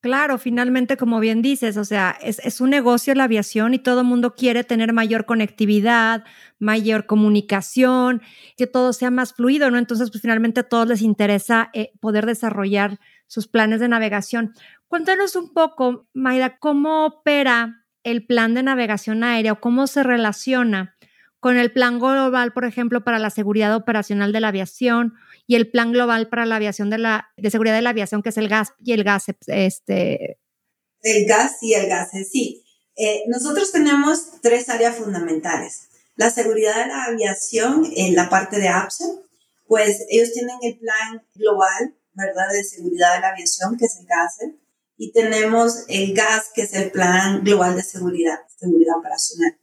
Claro, 0.00 0.38
finalmente, 0.38 0.96
como 0.96 1.18
bien 1.18 1.42
dices, 1.42 1.76
o 1.76 1.84
sea, 1.84 2.16
es, 2.22 2.38
es 2.44 2.60
un 2.60 2.70
negocio 2.70 3.14
la 3.16 3.24
aviación 3.24 3.74
y 3.74 3.80
todo 3.80 4.02
el 4.02 4.06
mundo 4.06 4.36
quiere 4.36 4.62
tener 4.62 4.92
mayor 4.92 5.24
conectividad, 5.24 6.22
mayor 6.60 7.06
comunicación, 7.06 8.22
que 8.56 8.68
todo 8.68 8.92
sea 8.92 9.10
más 9.10 9.34
fluido, 9.34 9.72
¿no? 9.72 9.78
Entonces, 9.78 10.10
pues 10.10 10.22
finalmente 10.22 10.60
a 10.60 10.68
todos 10.68 10.86
les 10.86 11.02
interesa 11.02 11.70
eh, 11.74 11.90
poder 12.00 12.26
desarrollar 12.26 13.00
sus 13.28 13.46
planes 13.46 13.78
de 13.78 13.88
navegación. 13.88 14.54
Cuéntanos 14.88 15.36
un 15.36 15.52
poco, 15.52 16.08
Maida, 16.12 16.58
cómo 16.58 17.06
opera 17.06 17.84
el 18.02 18.26
plan 18.26 18.54
de 18.54 18.64
navegación 18.64 19.22
aérea 19.22 19.52
o 19.52 19.60
cómo 19.60 19.86
se 19.86 20.02
relaciona 20.02 20.96
con 21.40 21.56
el 21.56 21.72
plan 21.72 21.98
global, 22.00 22.52
por 22.52 22.64
ejemplo, 22.64 23.04
para 23.04 23.18
la 23.18 23.30
seguridad 23.30 23.74
operacional 23.76 24.32
de 24.32 24.40
la 24.40 24.48
aviación 24.48 25.14
y 25.46 25.54
el 25.54 25.70
plan 25.70 25.92
global 25.92 26.28
para 26.28 26.46
la 26.46 26.56
aviación 26.56 26.90
de 26.90 26.98
la 26.98 27.28
de 27.36 27.50
seguridad 27.50 27.74
de 27.74 27.82
la 27.82 27.90
aviación, 27.90 28.22
que 28.22 28.30
es 28.30 28.36
el 28.38 28.48
gas 28.48 28.72
y 28.84 28.92
el 28.92 29.04
gas, 29.04 29.26
este. 29.46 30.38
El 31.02 31.26
gas 31.26 31.62
y 31.62 31.74
el 31.74 31.86
gas, 31.86 32.10
sí. 32.28 32.64
Eh, 32.96 33.22
nosotros 33.28 33.70
tenemos 33.70 34.40
tres 34.42 34.68
áreas 34.68 34.96
fundamentales. 34.96 35.88
La 36.16 36.30
seguridad 36.30 36.76
de 36.76 36.88
la 36.88 37.04
aviación 37.04 37.86
en 37.94 38.16
la 38.16 38.28
parte 38.28 38.58
de 38.58 38.68
APSA, 38.68 39.04
pues 39.68 40.04
ellos 40.10 40.32
tienen 40.32 40.56
el 40.62 40.78
plan 40.78 41.22
global, 41.36 41.94
¿verdad?, 42.18 42.52
de 42.52 42.64
seguridad 42.64 43.14
de 43.14 43.20
la 43.20 43.28
aviación, 43.30 43.78
que 43.78 43.86
es 43.86 43.96
el 43.98 44.06
gas, 44.06 44.36
y 44.98 45.12
tenemos 45.12 45.84
el 45.88 46.12
gas, 46.12 46.50
que 46.54 46.62
es 46.62 46.74
el 46.74 46.90
plan 46.90 47.42
global 47.42 47.76
de 47.76 47.82
seguridad, 47.82 48.40
seguridad 48.58 48.98
operacional 48.98 49.58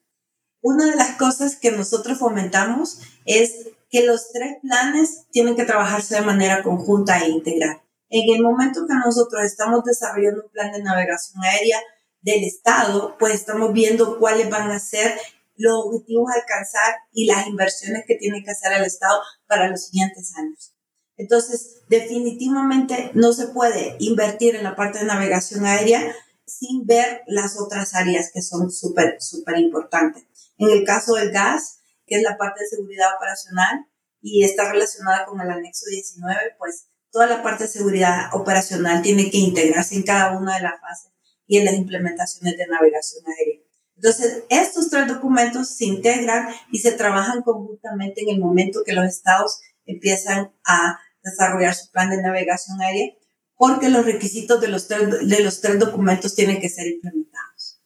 una 0.66 0.90
de 0.90 0.96
las 0.96 1.12
cosas 1.18 1.58
que 1.58 1.72
nosotros 1.72 2.18
fomentamos 2.18 3.00
es 3.26 3.68
que 3.92 4.04
los 4.04 4.32
tres 4.32 4.58
planes 4.64 5.26
tienen 5.30 5.56
que 5.56 5.64
trabajarse 5.64 6.16
de 6.16 6.22
manera 6.22 6.64
conjunta 6.64 7.20
e 7.20 7.30
integral. 7.30 7.84
En 8.10 8.36
el 8.36 8.42
momento 8.42 8.88
que 8.88 8.96
nosotros 8.96 9.44
estamos 9.44 9.84
desarrollando 9.84 10.42
un 10.42 10.50
plan 10.50 10.72
de 10.72 10.82
navegación 10.82 11.44
aérea 11.44 11.80
del 12.22 12.44
Estado, 12.46 13.16
pues 13.20 13.36
estamos 13.36 13.74
viendo 13.74 14.18
cuáles 14.18 14.50
van 14.50 14.72
a 14.72 14.80
ser 14.80 15.16
los 15.56 15.86
objetivos 15.86 16.32
a 16.32 16.40
alcanzar 16.40 16.96
y 17.14 17.28
las 17.28 17.46
inversiones 17.46 18.04
que 18.08 18.16
tiene 18.16 18.44
que 18.44 18.50
hacer 18.50 18.74
el 18.74 18.86
Estado 18.86 19.22
para 19.46 19.70
los 19.70 19.86
siguientes 19.86 20.34
años. 20.36 20.75
Entonces, 21.18 21.82
definitivamente 21.88 23.12
no 23.14 23.34
se 23.34 23.48
puede 23.48 23.96
invertir 24.00 24.56
en 24.56 24.64
la 24.64 24.76
parte 24.76 25.00
de 25.00 25.06
navegación 25.06 25.66
aérea 25.66 26.14
sin 26.46 26.86
ver 26.86 27.22
las 27.28 27.60
otras 27.60 27.96
áreas 27.96 28.32
que 28.34 28.42
son 28.42 28.72
súper, 28.72 29.18
súper 29.20 29.58
importantes. 29.60 30.26
En 30.58 30.70
el 30.70 30.84
caso 30.84 31.16
del 31.16 31.32
gas, 31.32 31.80
que 32.06 32.16
es 32.16 32.24
la 32.24 32.38
parte 32.38 32.62
de 32.64 32.70
seguridad 32.70 33.08
operacional 33.18 33.88
y 34.22 34.44
está 34.44 34.72
relacionada 34.72 35.26
con 35.26 35.40
el 35.42 35.50
anexo 35.50 35.86
19, 35.90 36.56
pues 36.58 36.88
toda 37.12 37.28
la 37.28 37.42
parte 37.42 37.64
de 37.64 37.70
seguridad 37.70 38.34
operacional 38.34 39.02
tiene 39.02 39.30
que 39.32 39.38
integrarse 39.38 39.96
en 39.96 40.04
cada 40.04 40.38
una 40.38 40.56
de 40.56 40.64
las 40.64 40.80
fases 40.82 41.12
y 41.48 41.58
en 41.58 41.66
las 41.66 41.76
implementaciones 41.76 42.58
de 42.58 42.68
navegación 42.68 43.24
aérea. 43.28 43.62
Entonces, 43.96 44.44
estos 44.50 44.90
tres 44.90 45.08
documentos 45.08 45.70
se 45.70 45.86
integran 45.86 46.50
y 46.72 46.80
se 46.80 46.92
trabajan 46.92 47.42
conjuntamente 47.44 48.22
en 48.22 48.30
el 48.30 48.40
momento 48.40 48.84
que 48.86 48.94
los 48.94 49.06
estados 49.06 49.62
empiezan 49.86 50.54
a 50.66 51.00
desarrollar 51.26 51.76
su 51.76 51.92
plan 51.92 52.10
de 52.10 52.22
navegación 52.22 52.80
aérea, 52.82 53.14
porque 53.58 53.90
los 53.90 54.06
requisitos 54.06 54.62
de 54.62 54.70
los 54.70 54.88
tres, 54.88 55.28
de 55.28 55.40
los 55.42 55.60
tres 55.60 55.80
documentos 55.80 56.36
tienen 56.36 56.62
que 56.62 56.70
ser 56.70 56.88
implementados 56.88 57.82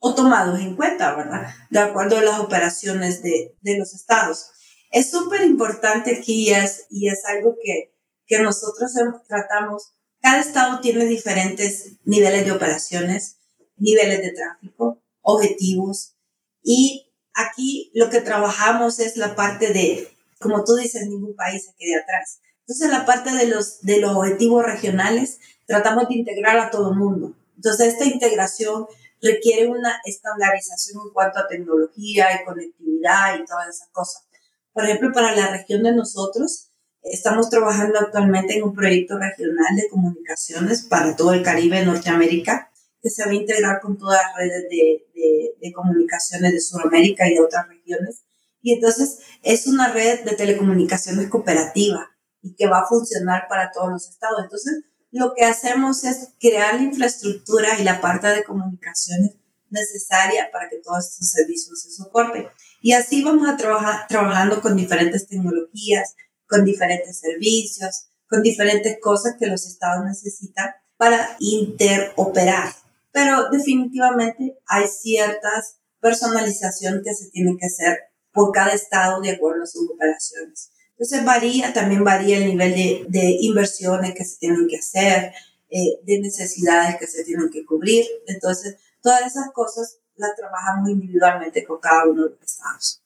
o 0.00 0.14
tomados 0.14 0.60
en 0.60 0.76
cuenta, 0.76 1.14
¿verdad? 1.14 1.48
De 1.70 1.80
acuerdo 1.80 2.18
a 2.18 2.22
las 2.22 2.38
operaciones 2.38 3.22
de, 3.22 3.56
de 3.60 3.78
los 3.78 3.94
estados. 3.94 4.50
Es 4.90 5.10
súper 5.10 5.42
importante 5.42 6.16
aquí 6.16 6.48
y 6.48 6.50
es, 6.50 6.86
y 6.90 7.08
es 7.08 7.24
algo 7.24 7.56
que, 7.62 7.94
que 8.26 8.38
nosotros 8.38 8.92
tratamos. 9.26 9.94
Cada 10.20 10.40
estado 10.40 10.80
tiene 10.80 11.04
diferentes 11.04 11.98
niveles 12.04 12.44
de 12.44 12.52
operaciones, 12.52 13.38
niveles 13.76 14.22
de 14.22 14.32
tráfico, 14.32 15.02
objetivos. 15.20 16.16
Y 16.62 17.12
aquí 17.34 17.90
lo 17.94 18.08
que 18.08 18.20
trabajamos 18.20 19.00
es 19.00 19.16
la 19.16 19.34
parte 19.34 19.72
de, 19.72 20.08
como 20.38 20.64
tú 20.64 20.76
dices, 20.76 21.06
ningún 21.06 21.34
país 21.34 21.64
se 21.64 21.74
quede 21.76 21.96
atrás. 21.96 22.40
Entonces, 22.68 22.90
la 22.90 23.06
parte 23.06 23.30
de 23.32 23.46
los, 23.46 23.80
de 23.80 23.98
los 23.98 24.14
objetivos 24.14 24.62
regionales, 24.62 25.38
tratamos 25.66 26.06
de 26.06 26.16
integrar 26.16 26.58
a 26.58 26.70
todo 26.70 26.92
el 26.92 26.98
mundo. 26.98 27.34
Entonces, 27.56 27.94
esta 27.94 28.04
integración 28.04 28.86
requiere 29.22 29.68
una 29.68 29.98
estandarización 30.04 31.00
en 31.06 31.12
cuanto 31.14 31.38
a 31.38 31.48
tecnología 31.48 32.26
y 32.34 32.44
conectividad 32.44 33.38
y 33.38 33.46
todas 33.46 33.68
esas 33.74 33.88
cosas. 33.90 34.28
Por 34.74 34.84
ejemplo, 34.84 35.12
para 35.14 35.34
la 35.34 35.50
región 35.50 35.82
de 35.82 35.94
nosotros, 35.94 36.70
estamos 37.02 37.48
trabajando 37.48 38.00
actualmente 38.00 38.58
en 38.58 38.64
un 38.64 38.74
proyecto 38.74 39.18
regional 39.18 39.74
de 39.74 39.88
comunicaciones 39.88 40.82
para 40.82 41.16
todo 41.16 41.32
el 41.32 41.42
Caribe, 41.42 41.86
Norteamérica, 41.86 42.70
que 43.00 43.08
se 43.08 43.24
va 43.24 43.30
a 43.30 43.34
integrar 43.34 43.80
con 43.80 43.96
todas 43.96 44.20
las 44.22 44.36
redes 44.36 44.64
de, 44.68 45.06
de, 45.14 45.54
de 45.58 45.72
comunicaciones 45.72 46.52
de 46.52 46.60
Sudamérica 46.60 47.26
y 47.26 47.34
de 47.34 47.40
otras 47.40 47.66
regiones. 47.66 48.24
Y 48.60 48.74
entonces 48.74 49.20
es 49.42 49.66
una 49.66 49.90
red 49.90 50.22
de 50.24 50.36
telecomunicaciones 50.36 51.30
cooperativa 51.30 52.10
y 52.42 52.54
que 52.54 52.66
va 52.66 52.80
a 52.80 52.86
funcionar 52.86 53.46
para 53.48 53.70
todos 53.70 53.90
los 53.90 54.08
estados. 54.08 54.40
Entonces, 54.42 54.84
lo 55.10 55.34
que 55.34 55.44
hacemos 55.44 56.04
es 56.04 56.30
crear 56.38 56.74
la 56.74 56.82
infraestructura 56.82 57.78
y 57.78 57.84
la 57.84 58.00
parte 58.00 58.28
de 58.28 58.44
comunicaciones 58.44 59.36
necesaria 59.70 60.50
para 60.52 60.68
que 60.68 60.78
todos 60.78 61.08
estos 61.08 61.30
servicios 61.30 61.82
se 61.82 61.90
soporten. 61.90 62.46
Y 62.80 62.92
así 62.92 63.22
vamos 63.22 63.48
a 63.48 63.56
trabajar 63.56 64.06
trabajando 64.08 64.60
con 64.60 64.76
diferentes 64.76 65.26
tecnologías, 65.26 66.14
con 66.46 66.64
diferentes 66.64 67.18
servicios, 67.20 68.08
con 68.28 68.42
diferentes 68.42 68.98
cosas 69.00 69.36
que 69.38 69.46
los 69.46 69.66
estados 69.66 70.04
necesitan 70.04 70.70
para 70.96 71.36
interoperar. 71.38 72.72
Pero 73.12 73.50
definitivamente 73.50 74.58
hay 74.66 74.86
ciertas 74.86 75.78
personalizaciones 76.00 77.02
que 77.04 77.14
se 77.14 77.30
tienen 77.30 77.56
que 77.58 77.66
hacer 77.66 77.98
por 78.32 78.52
cada 78.52 78.72
estado 78.72 79.20
de 79.20 79.30
acuerdo 79.30 79.64
a 79.64 79.66
sus 79.66 79.90
operaciones. 79.90 80.70
Entonces 80.98 81.24
varía, 81.24 81.72
también 81.72 82.02
varía 82.02 82.38
el 82.38 82.46
nivel 82.46 82.74
de, 82.74 83.06
de 83.08 83.36
inversiones 83.40 84.14
que 84.14 84.24
se 84.24 84.36
tienen 84.38 84.66
que 84.66 84.78
hacer, 84.78 85.32
eh, 85.70 86.00
de 86.02 86.20
necesidades 86.20 86.96
que 86.96 87.06
se 87.06 87.22
tienen 87.24 87.50
que 87.50 87.64
cubrir. 87.64 88.04
Entonces, 88.26 88.78
todas 89.00 89.24
esas 89.26 89.52
cosas 89.52 90.00
las 90.16 90.34
trabajamos 90.34 90.90
individualmente 90.90 91.62
con 91.64 91.78
cada 91.78 92.08
uno 92.08 92.24
de 92.24 92.30
los 92.30 92.42
estados. 92.42 93.04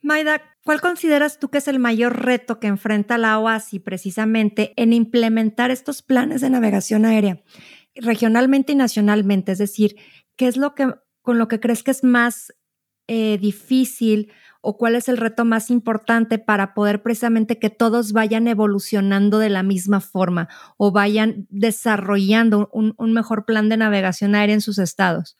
Maida, 0.00 0.42
¿cuál 0.64 0.80
consideras 0.80 1.38
tú 1.38 1.50
que 1.50 1.58
es 1.58 1.68
el 1.68 1.78
mayor 1.78 2.24
reto 2.24 2.58
que 2.58 2.66
enfrenta 2.66 3.16
la 3.16 3.38
OASI 3.38 3.78
precisamente 3.78 4.74
en 4.76 4.92
implementar 4.92 5.70
estos 5.70 6.02
planes 6.02 6.40
de 6.40 6.50
navegación 6.50 7.04
aérea 7.04 7.42
regionalmente 7.94 8.72
y 8.72 8.76
nacionalmente? 8.76 9.52
Es 9.52 9.58
decir, 9.58 9.96
¿qué 10.36 10.48
es 10.48 10.56
lo 10.56 10.74
que 10.74 10.94
con 11.22 11.38
lo 11.38 11.48
que 11.48 11.60
crees 11.60 11.82
que 11.82 11.90
es 11.90 12.04
más 12.04 12.52
eh, 13.06 13.38
difícil 13.38 14.32
o 14.64 14.78
cuál 14.78 14.96
es 14.96 15.08
el 15.08 15.18
reto 15.18 15.44
más 15.44 15.70
importante 15.70 16.38
para 16.38 16.74
poder 16.74 17.02
precisamente 17.02 17.58
que 17.58 17.70
todos 17.70 18.12
vayan 18.12 18.48
evolucionando 18.48 19.38
de 19.38 19.50
la 19.50 19.62
misma 19.62 20.00
forma 20.00 20.48
o 20.78 20.90
vayan 20.90 21.46
desarrollando 21.50 22.70
un, 22.72 22.94
mejor 23.12 23.44
plan 23.44 23.68
de 23.68 23.76
navegación 23.76 24.34
aérea 24.34 24.54
en 24.54 24.60
sus 24.60 24.78
estados? 24.78 25.36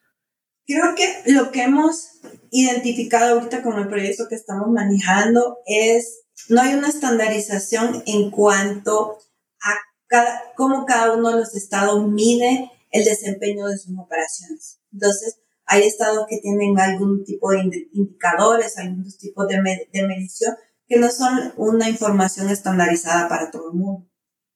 Creo 0.67 0.95
que 0.95 1.33
lo 1.33 1.51
que 1.51 1.63
hemos 1.63 2.21
identificado 2.51 3.35
ahorita 3.35 3.63
con 3.63 3.79
el 3.79 3.89
proyecto 3.89 4.29
que 4.29 4.37
estamos 4.37 4.69
manejando 4.69 5.59
es, 5.67 6.21
no 6.49 6.61
hay 6.61 6.75
una 6.75 6.89
estandarización 6.89 8.03
en 8.07 8.31
cuanto 8.31 9.19
a 9.63 9.75
cada, 10.07 10.43
cómo 10.55 10.85
cada 10.85 11.15
uno 11.15 11.31
de 11.31 11.37
los 11.37 11.55
estados 11.57 12.07
mide 12.09 12.71
el 12.91 13.05
desempeño 13.05 13.67
de 13.67 13.79
sus 13.79 13.99
operaciones. 13.99 14.81
Entonces, 14.93 15.44
hay 15.67 15.83
estados 15.83 16.27
que 16.29 16.39
tienen 16.39 16.79
algún 16.79 17.25
tipo 17.25 17.51
de 17.51 17.89
indicadores, 17.93 18.79
algunos 18.79 19.17
tipos 19.19 19.47
de, 19.49 19.89
de 19.93 20.07
medición 20.07 20.55
que 20.87 20.99
no 20.99 21.11
son 21.11 21.53
una 21.57 21.89
información 21.89 22.51
estandarizada 22.51 23.29
para 23.29 23.51
todo 23.51 23.71
el 23.71 23.79
mundo. 23.79 24.09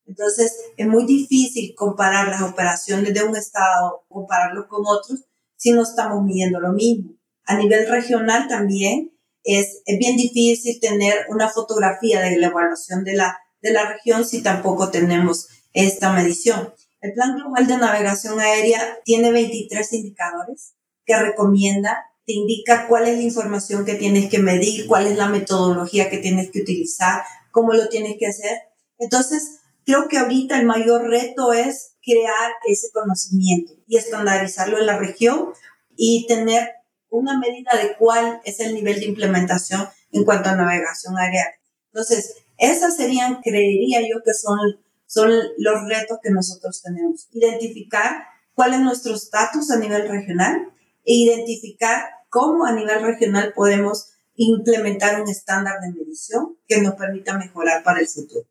Entonces, 0.06 0.54
es 0.76 0.86
muy 0.86 1.04
difícil 1.04 1.74
comparar 1.74 2.28
las 2.28 2.42
operaciones 2.42 3.12
de 3.12 3.22
un 3.22 3.36
estado, 3.36 4.04
compararlo 4.09 4.68
con 4.68 4.82
otros, 4.86 5.24
si 5.56 5.72
no 5.72 5.82
estamos 5.82 6.24
midiendo 6.24 6.61
lo 6.61 6.72
mismo. 6.72 7.12
A 7.44 7.56
nivel 7.56 7.88
regional 7.88 8.48
también 8.48 9.12
es, 9.44 9.82
es 9.86 9.98
bien 9.98 10.16
difícil 10.16 10.80
tener 10.80 11.26
una 11.28 11.48
fotografía 11.48 12.20
de 12.20 12.38
la 12.38 12.48
evaluación 12.48 13.04
de 13.04 13.14
la, 13.14 13.38
de 13.61 13.72
la 13.72 13.90
región 13.92 14.24
si 14.24 14.42
tampoco 14.42 14.90
tenemos 14.90 15.48
esta 15.72 16.12
medición. 16.12 16.72
El 17.00 17.12
Plan 17.12 17.36
Global 17.36 17.66
de 17.66 17.78
Navegación 17.78 18.40
Aérea 18.40 18.98
tiene 19.04 19.30
23 19.30 19.92
indicadores 19.92 20.74
que 21.09 21.18
recomienda, 21.18 22.04
te 22.26 22.34
indica 22.34 22.86
cuál 22.86 23.09
es 23.09 23.16
la 23.16 23.22
información 23.22 23.86
que 23.86 23.94
tienes 23.94 24.28
que 24.28 24.38
medir, 24.38 24.86
cuál 24.86 25.06
es 25.06 25.16
la 25.16 25.28
metodología 25.28 26.11
que 26.11 26.18
tienes 26.18 26.50
que 26.50 26.61
utilizar, 26.61 27.22
cómo 27.50 27.72
lo 27.72 27.88
tienes 27.88 28.16
que 28.18 28.26
hacer. 28.26 28.59
Entonces, 28.98 29.61
creo 29.86 30.09
que 30.09 30.18
ahorita 30.18 30.59
el 30.59 30.66
mayor 30.66 31.09
reto 31.09 31.54
es 31.54 31.94
crear 32.04 32.52
ese 32.66 32.88
conocimiento 32.92 33.72
y 33.86 33.96
estandarizarlo 33.96 34.78
en 34.78 34.84
la 34.84 34.98
región 34.98 35.54
y 35.96 36.26
tener 36.28 36.68
una 37.09 37.38
medida 37.38 37.70
de 37.82 37.96
cuál 37.96 38.42
es 38.44 38.61
el 38.61 38.74
nivel 38.74 39.00
de 39.00 39.06
implementación 39.06 39.88
en 40.12 40.24
cuanto 40.24 40.50
a 40.50 40.56
navegación 40.56 41.16
aérea. 41.16 41.46
Entonces, 41.86 42.36
esas 42.59 42.94
serían, 42.96 43.40
creería 43.42 44.00
yo, 44.02 44.22
que 44.22 44.34
son, 44.34 44.59
son 45.06 45.30
los 45.56 45.88
retos 45.88 46.18
que 46.22 46.30
nosotros 46.30 46.82
tenemos. 46.82 47.26
Identificar 47.32 48.24
cuál 48.52 48.74
es 48.74 48.80
nuestro 48.80 49.14
estatus 49.14 49.70
a 49.70 49.78
nivel 49.78 50.06
regional 50.06 50.74
e 51.09 51.14
identificar 51.14 52.04
cómo 52.28 52.66
a 52.66 52.72
nivel 52.72 53.02
regional 53.02 53.54
podemos 53.56 54.12
implementar 54.36 55.20
un 55.22 55.28
estándar 55.28 55.80
de 55.80 55.98
medición 55.98 56.59
que 56.68 56.82
nos 56.82 56.96
permita 56.96 57.38
mejorar 57.38 57.82
para 57.82 58.00
el 58.00 58.06
futuro. 58.06 58.46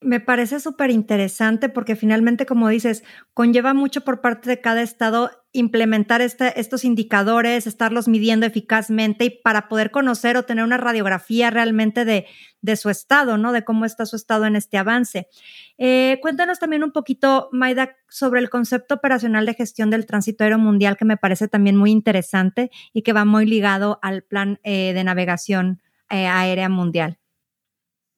Me 0.00 0.20
parece 0.20 0.60
súper 0.60 0.90
interesante 0.90 1.68
porque 1.68 1.96
finalmente, 1.96 2.46
como 2.46 2.68
dices, 2.68 3.02
conlleva 3.34 3.74
mucho 3.74 4.02
por 4.02 4.20
parte 4.20 4.48
de 4.48 4.60
cada 4.60 4.80
estado 4.80 5.32
implementar 5.52 6.20
este, 6.20 6.60
estos 6.60 6.84
indicadores, 6.84 7.66
estarlos 7.66 8.06
midiendo 8.06 8.46
eficazmente 8.46 9.24
y 9.24 9.30
para 9.30 9.66
poder 9.66 9.90
conocer 9.90 10.36
o 10.36 10.44
tener 10.44 10.62
una 10.62 10.76
radiografía 10.76 11.50
realmente 11.50 12.04
de, 12.04 12.26
su 12.76 12.90
estado, 12.90 13.38
¿no? 13.38 13.50
De 13.50 13.64
cómo 13.64 13.84
está 13.84 14.06
su 14.06 14.14
estado 14.14 14.44
en 14.46 14.54
este 14.54 14.78
avance. 14.78 15.26
Eh, 15.78 16.18
cuéntanos 16.22 16.60
también 16.60 16.84
un 16.84 16.92
poquito, 16.92 17.48
Maida, 17.50 17.96
sobre 18.08 18.38
el 18.38 18.50
concepto 18.50 18.94
operacional 18.94 19.46
de 19.46 19.54
gestión 19.54 19.90
del 19.90 20.06
tránsito 20.06 20.44
aéreo 20.44 20.58
mundial, 20.58 20.96
que 20.96 21.06
me 21.06 21.16
parece 21.16 21.48
también 21.48 21.76
muy 21.76 21.90
interesante 21.90 22.70
y 22.92 23.02
que 23.02 23.12
va 23.12 23.24
muy 23.24 23.46
ligado 23.46 23.98
al 24.02 24.22
plan 24.22 24.60
eh, 24.62 24.92
de 24.92 25.02
navegación 25.02 25.82
eh, 26.08 26.26
aérea 26.26 26.68
mundial. 26.68 27.18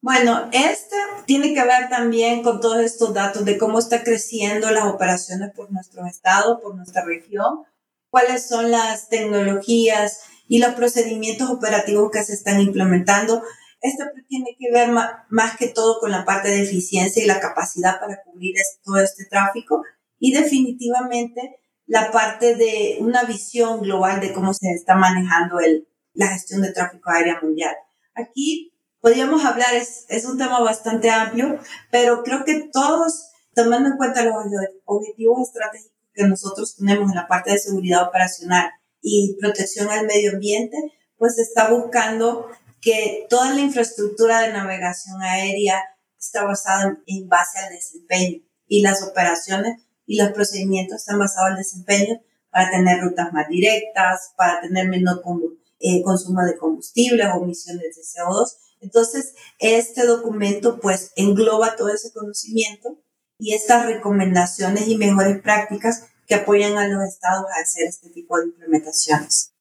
Bueno, 0.02 0.48
este 0.52 0.96
tiene 1.26 1.52
que 1.52 1.62
ver 1.62 1.90
también 1.90 2.42
con 2.42 2.60
todos 2.60 2.78
estos 2.78 3.12
datos 3.12 3.44
de 3.44 3.58
cómo 3.58 3.78
está 3.78 4.02
creciendo 4.02 4.70
las 4.70 4.86
operaciones 4.86 5.52
por 5.54 5.70
nuestro 5.70 6.06
estado, 6.06 6.58
por 6.60 6.74
nuestra 6.74 7.04
región, 7.04 7.64
cuáles 8.08 8.48
son 8.48 8.70
las 8.70 9.10
tecnologías 9.10 10.20
y 10.48 10.58
los 10.58 10.74
procedimientos 10.74 11.50
operativos 11.50 12.10
que 12.10 12.24
se 12.24 12.32
están 12.32 12.60
implementando. 12.60 13.42
Esto 13.82 14.04
tiene 14.26 14.56
que 14.58 14.72
ver 14.72 14.88
más, 14.90 15.56
que 15.58 15.68
todo 15.68 16.00
con 16.00 16.10
la 16.10 16.24
parte 16.24 16.48
de 16.48 16.62
eficiencia 16.62 17.22
y 17.22 17.26
la 17.26 17.40
capacidad 17.40 18.00
para 18.00 18.22
cubrir 18.22 18.54
todo 18.82 18.98
este 19.00 19.26
tráfico 19.26 19.82
y 20.18 20.32
definitivamente 20.32 21.60
la 21.86 22.10
parte 22.10 22.56
de 22.56 22.96
una 23.00 23.24
visión 23.24 23.82
global 23.82 24.20
de 24.20 24.32
cómo 24.32 24.54
se 24.54 24.70
está 24.70 24.94
manejando 24.94 25.60
el, 25.60 25.86
la 26.14 26.28
gestión 26.28 26.62
de 26.62 26.72
tráfico 26.72 27.10
aéreo 27.10 27.38
mundial. 27.42 27.74
Aquí 28.14 28.72
podríamos 29.00 29.44
hablar, 29.44 29.74
es, 29.74 30.06
es 30.08 30.24
un 30.24 30.38
tema 30.38 30.60
bastante 30.60 31.10
amplio, 31.10 31.58
pero 31.90 32.22
creo 32.22 32.44
que 32.44 32.68
todos, 32.72 33.30
tomando 33.54 33.88
en 33.88 33.96
cuenta 33.96 34.24
los 34.24 34.34
objetivos 34.84 35.48
estratégicos 35.48 35.98
que 36.12 36.24
nosotros 36.24 36.76
tenemos 36.76 37.10
en 37.10 37.16
la 37.16 37.28
parte 37.28 37.52
de 37.52 37.58
seguridad 37.58 38.08
operacional 38.08 38.70
y 39.00 39.36
protección 39.40 39.88
al 39.88 40.06
medio 40.06 40.32
ambiente, 40.32 40.76
pues 41.16 41.38
está 41.38 41.70
buscando 41.70 42.48
que 42.80 43.26
toda 43.28 43.52
la 43.54 43.60
infraestructura 43.60 44.40
de 44.40 44.52
navegación 44.52 45.22
aérea 45.22 45.82
está 46.18 46.44
basada 46.44 46.98
en, 47.06 47.28
base 47.28 47.58
al 47.58 47.72
desempeño 47.72 48.42
y 48.66 48.82
las 48.82 49.02
operaciones 49.02 49.82
y 50.06 50.16
los 50.16 50.32
procedimientos 50.32 50.98
están 50.98 51.18
basados 51.18 51.50
en 51.50 51.56
desempeño 51.56 52.20
para 52.50 52.70
tener 52.70 53.00
rutas 53.00 53.32
más 53.32 53.48
directas, 53.48 54.32
para 54.36 54.60
tener 54.60 54.88
menor 54.88 55.22
eh, 55.78 56.02
consumo 56.02 56.42
de 56.42 56.58
combustible 56.58 57.26
o 57.26 57.42
emisiones 57.42 57.96
de 57.96 58.02
CO2 58.02 58.56
entonces, 58.80 59.34
este 59.58 60.06
documento 60.06 60.80
pues 60.80 61.12
engloba 61.16 61.76
todo 61.76 61.90
ese 61.90 62.12
conocimiento 62.12 63.02
y 63.38 63.54
estas 63.54 63.86
recomendaciones 63.86 64.88
y 64.88 64.96
mejores 64.96 65.40
prácticas 65.42 66.08
que 66.26 66.34
apoyan 66.36 66.78
a 66.78 66.88
los 66.88 67.02
estados 67.04 67.46
a 67.46 67.62
hacer 67.62 67.86
este 67.86 68.10
tipo 68.10 68.38
de 68.38 68.46
implementaciones. 68.46 69.52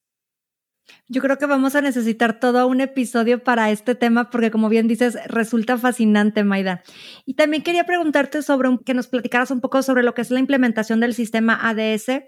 Yo 1.07 1.21
creo 1.21 1.37
que 1.37 1.47
vamos 1.47 1.75
a 1.75 1.81
necesitar 1.81 2.39
todo 2.39 2.67
un 2.67 2.81
episodio 2.81 3.43
para 3.43 3.71
este 3.71 3.95
tema 3.95 4.29
porque 4.29 4.51
como 4.51 4.69
bien 4.69 4.87
dices, 4.87 5.17
resulta 5.25 5.77
fascinante, 5.77 6.43
Maida. 6.43 6.83
Y 7.25 7.33
también 7.33 7.63
quería 7.63 7.83
preguntarte 7.83 8.43
sobre 8.43 8.69
que 8.85 8.93
nos 8.93 9.07
platicaras 9.07 9.49
un 9.51 9.59
poco 9.59 9.81
sobre 9.81 10.03
lo 10.03 10.13
que 10.13 10.21
es 10.21 10.29
la 10.29 10.39
implementación 10.39 10.99
del 10.99 11.15
sistema 11.15 11.59
ADS, 11.67 12.23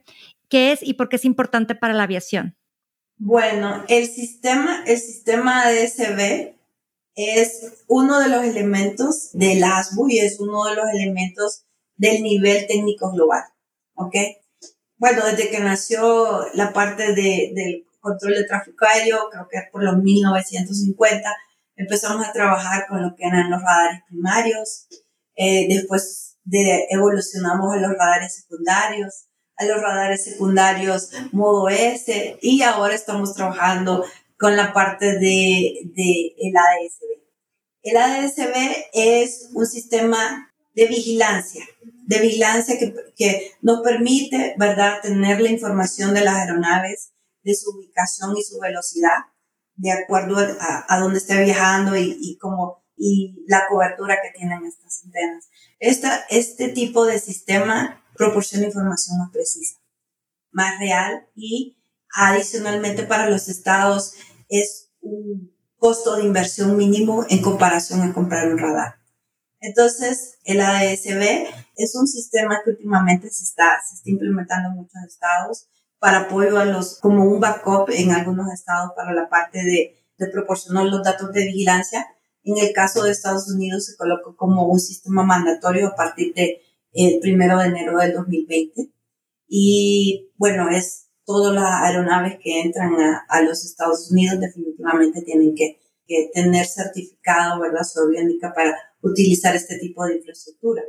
qué 0.50 0.72
es 0.72 0.82
y 0.82 0.96
por 0.96 1.10
qué 1.10 1.18
es 1.18 1.26
importante 1.26 1.76
para 1.76 1.94
la 1.94 2.04
aviación. 2.04 2.58
Bueno, 3.18 3.86
el 3.88 4.08
sistema, 4.08 4.84
el 4.88 4.98
sistema 4.98 5.62
ADSB 5.62 6.61
es 7.16 7.84
uno 7.88 8.20
de 8.20 8.30
los 8.30 8.44
elementos 8.44 9.32
del 9.34 9.64
ASBU 9.64 10.10
y 10.10 10.20
es 10.20 10.40
uno 10.40 10.66
de 10.66 10.76
los 10.76 10.90
elementos 10.94 11.66
del 11.96 12.24
nivel 12.24 12.68
técnico 12.68 13.12
global. 13.12 13.44
¿Ok? 13.96 14.16
Bueno, 14.98 15.26
desde 15.26 15.50
que 15.50 15.60
nació 15.60 16.46
la 16.54 16.74
parte 16.74 17.14
de, 17.14 17.52
del 17.54 17.86
control 18.00 18.36
de 18.36 18.44
tráfico 18.46 18.86
aéreo, 18.86 19.30
creo 19.32 19.48
que 19.50 19.60
por 19.72 19.84
los 19.84 19.98
1950, 19.98 21.36
empezamos 21.76 22.28
a 22.28 22.34
trabajar 22.34 22.88
con 22.88 23.02
lo 23.02 23.16
que 23.16 23.26
eran 23.26 23.50
los 23.50 23.62
radares 23.62 24.02
primarios, 24.08 24.88
eh, 25.36 25.68
después 25.70 26.38
de, 26.44 26.88
evolucionamos 26.90 27.74
a 27.74 27.78
los 27.78 27.92
radares 27.92 28.36
secundarios, 28.36 29.26
a 29.58 29.66
los 29.66 29.82
radares 29.82 30.24
secundarios 30.24 31.10
modo 31.32 31.70
S 31.70 32.38
y 32.42 32.62
ahora 32.64 32.96
estamos 32.96 33.34
trabajando 33.36 34.06
con 34.42 34.58
la 34.58 34.74
parte 34.74 35.20
de, 35.20 35.82
de 35.94 36.36
el 36.40 36.58
ADSB. 36.58 37.22
El 37.84 37.96
ADSB 37.96 38.56
es 38.92 39.52
un 39.54 39.68
sistema 39.68 40.52
de 40.74 40.88
vigilancia, 40.88 41.64
de 42.08 42.20
vigilancia 42.20 42.80
que, 42.80 42.92
que, 43.16 43.52
nos 43.62 43.82
permite, 43.82 44.56
¿verdad?, 44.58 45.00
tener 45.04 45.40
la 45.42 45.50
información 45.50 46.16
de 46.16 46.22
las 46.22 46.38
aeronaves, 46.38 47.12
de 47.44 47.54
su 47.54 47.70
ubicación 47.70 48.36
y 48.36 48.42
su 48.42 48.60
velocidad, 48.60 49.20
de 49.76 49.92
acuerdo 49.92 50.38
a, 50.40 50.86
a 50.90 51.00
dónde 51.00 51.20
esté 51.20 51.44
viajando 51.44 51.96
y, 51.96 52.18
y, 52.20 52.40
como, 52.40 52.84
y 52.98 53.46
la 53.48 53.68
cobertura 53.70 54.18
que 54.24 54.36
tienen 54.36 54.66
estas 54.66 55.04
antenas. 55.06 55.50
Esta, 55.78 56.26
este 56.32 56.70
tipo 56.70 57.06
de 57.06 57.20
sistema 57.20 58.04
proporciona 58.16 58.66
información 58.66 59.20
más 59.20 59.30
precisa, 59.32 59.80
más 60.52 60.80
real 60.80 61.28
y 61.36 61.78
adicionalmente 62.14 63.04
para 63.04 63.30
los 63.30 63.48
estados 63.48 64.16
es 64.52 64.92
un 65.02 65.56
costo 65.78 66.18
de 66.18 66.24
inversión 66.24 66.78
mínimo 66.78 67.26
en 67.30 67.42
comparación 67.42 68.02
a 68.02 68.14
comprar 68.14 68.52
un 68.52 68.60
radar. 68.60 68.96
Entonces, 69.62 70.40
el 70.44 70.60
ADSB 70.60 71.48
es 71.78 71.96
un 71.96 72.08
sistema 72.08 72.62
que 72.64 72.72
últimamente 72.72 73.30
se 73.30 73.44
está, 73.44 73.80
implementando 74.06 74.70
en 74.70 74.76
muchos 74.76 75.02
estados 75.08 75.68
para 76.00 76.22
apoyo 76.22 76.58
a 76.58 76.66
los, 76.66 77.00
como 77.00 77.26
un 77.26 77.40
backup 77.40 77.90
en 77.92 78.12
algunos 78.12 78.52
estados 78.52 78.92
para 78.96 79.14
la 79.14 79.30
parte 79.30 79.60
de, 79.64 79.98
proporcionar 80.32 80.86
los 80.86 81.04
datos 81.04 81.32
de 81.32 81.46
vigilancia. 81.46 82.06
En 82.44 82.58
el 82.58 82.74
caso 82.74 83.04
de 83.04 83.12
Estados 83.12 83.50
Unidos 83.50 83.88
se 83.88 83.98
colocó 83.98 84.36
como 84.36 84.68
un 84.68 84.80
sistema 84.80 85.24
mandatorio 85.24 85.88
a 85.88 85.96
partir 85.96 86.36
de 86.36 86.62
el 86.94 87.20
primero 87.20 87.58
de 87.58 87.68
enero 87.68 87.98
del 87.98 88.14
2020. 88.14 88.92
Y 89.48 90.32
bueno, 90.38 90.70
es 90.70 91.08
todas 91.26 91.54
las 91.54 91.84
aeronaves 91.84 92.38
que 92.42 92.62
entran 92.62 92.94
a, 93.28 93.42
los 93.42 93.66
Estados 93.66 94.12
Unidos 94.12 94.40
definitivamente 94.40 95.22
tienen 95.22 95.56
que, 95.56 95.80
tener 96.34 96.66
certificado, 96.66 97.62
¿verdad?, 97.62 97.84
su 97.86 98.02
aviónica 98.02 98.52
para 98.54 98.78
utilizar 99.02 99.56
este 99.56 99.78
tipo 99.80 100.06
de 100.06 100.18
infraestructura. 100.18 100.82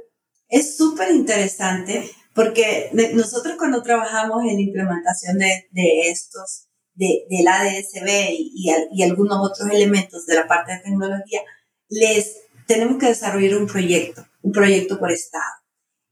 es 0.48 0.76
súper 0.76 1.12
interesante 1.12 2.10
porque 2.34 2.90
nosotros 3.12 3.54
cuando 3.56 3.82
trabajamos 3.82 4.42
en 4.42 4.56
la 4.56 4.62
implementación 4.62 5.38
de, 5.38 5.68
de 5.70 6.10
estos, 6.10 6.68
de, 6.94 7.24
del 7.30 7.46
ADSB 7.46 8.30
y, 8.32 8.70
y, 8.92 9.02
algunos 9.02 9.38
otros 9.38 9.70
elementos 9.70 10.26
de 10.26 10.34
la 10.34 10.48
parte 10.48 10.72
de 10.72 10.80
tecnología, 10.80 11.42
les 11.88 12.38
tenemos 12.66 12.98
que 12.98 13.06
desarrollar 13.06 13.56
un 13.56 13.66
proyecto, 13.66 14.26
un 14.42 14.52
proyecto 14.52 14.98
por 14.98 15.12
estado. 15.12 15.62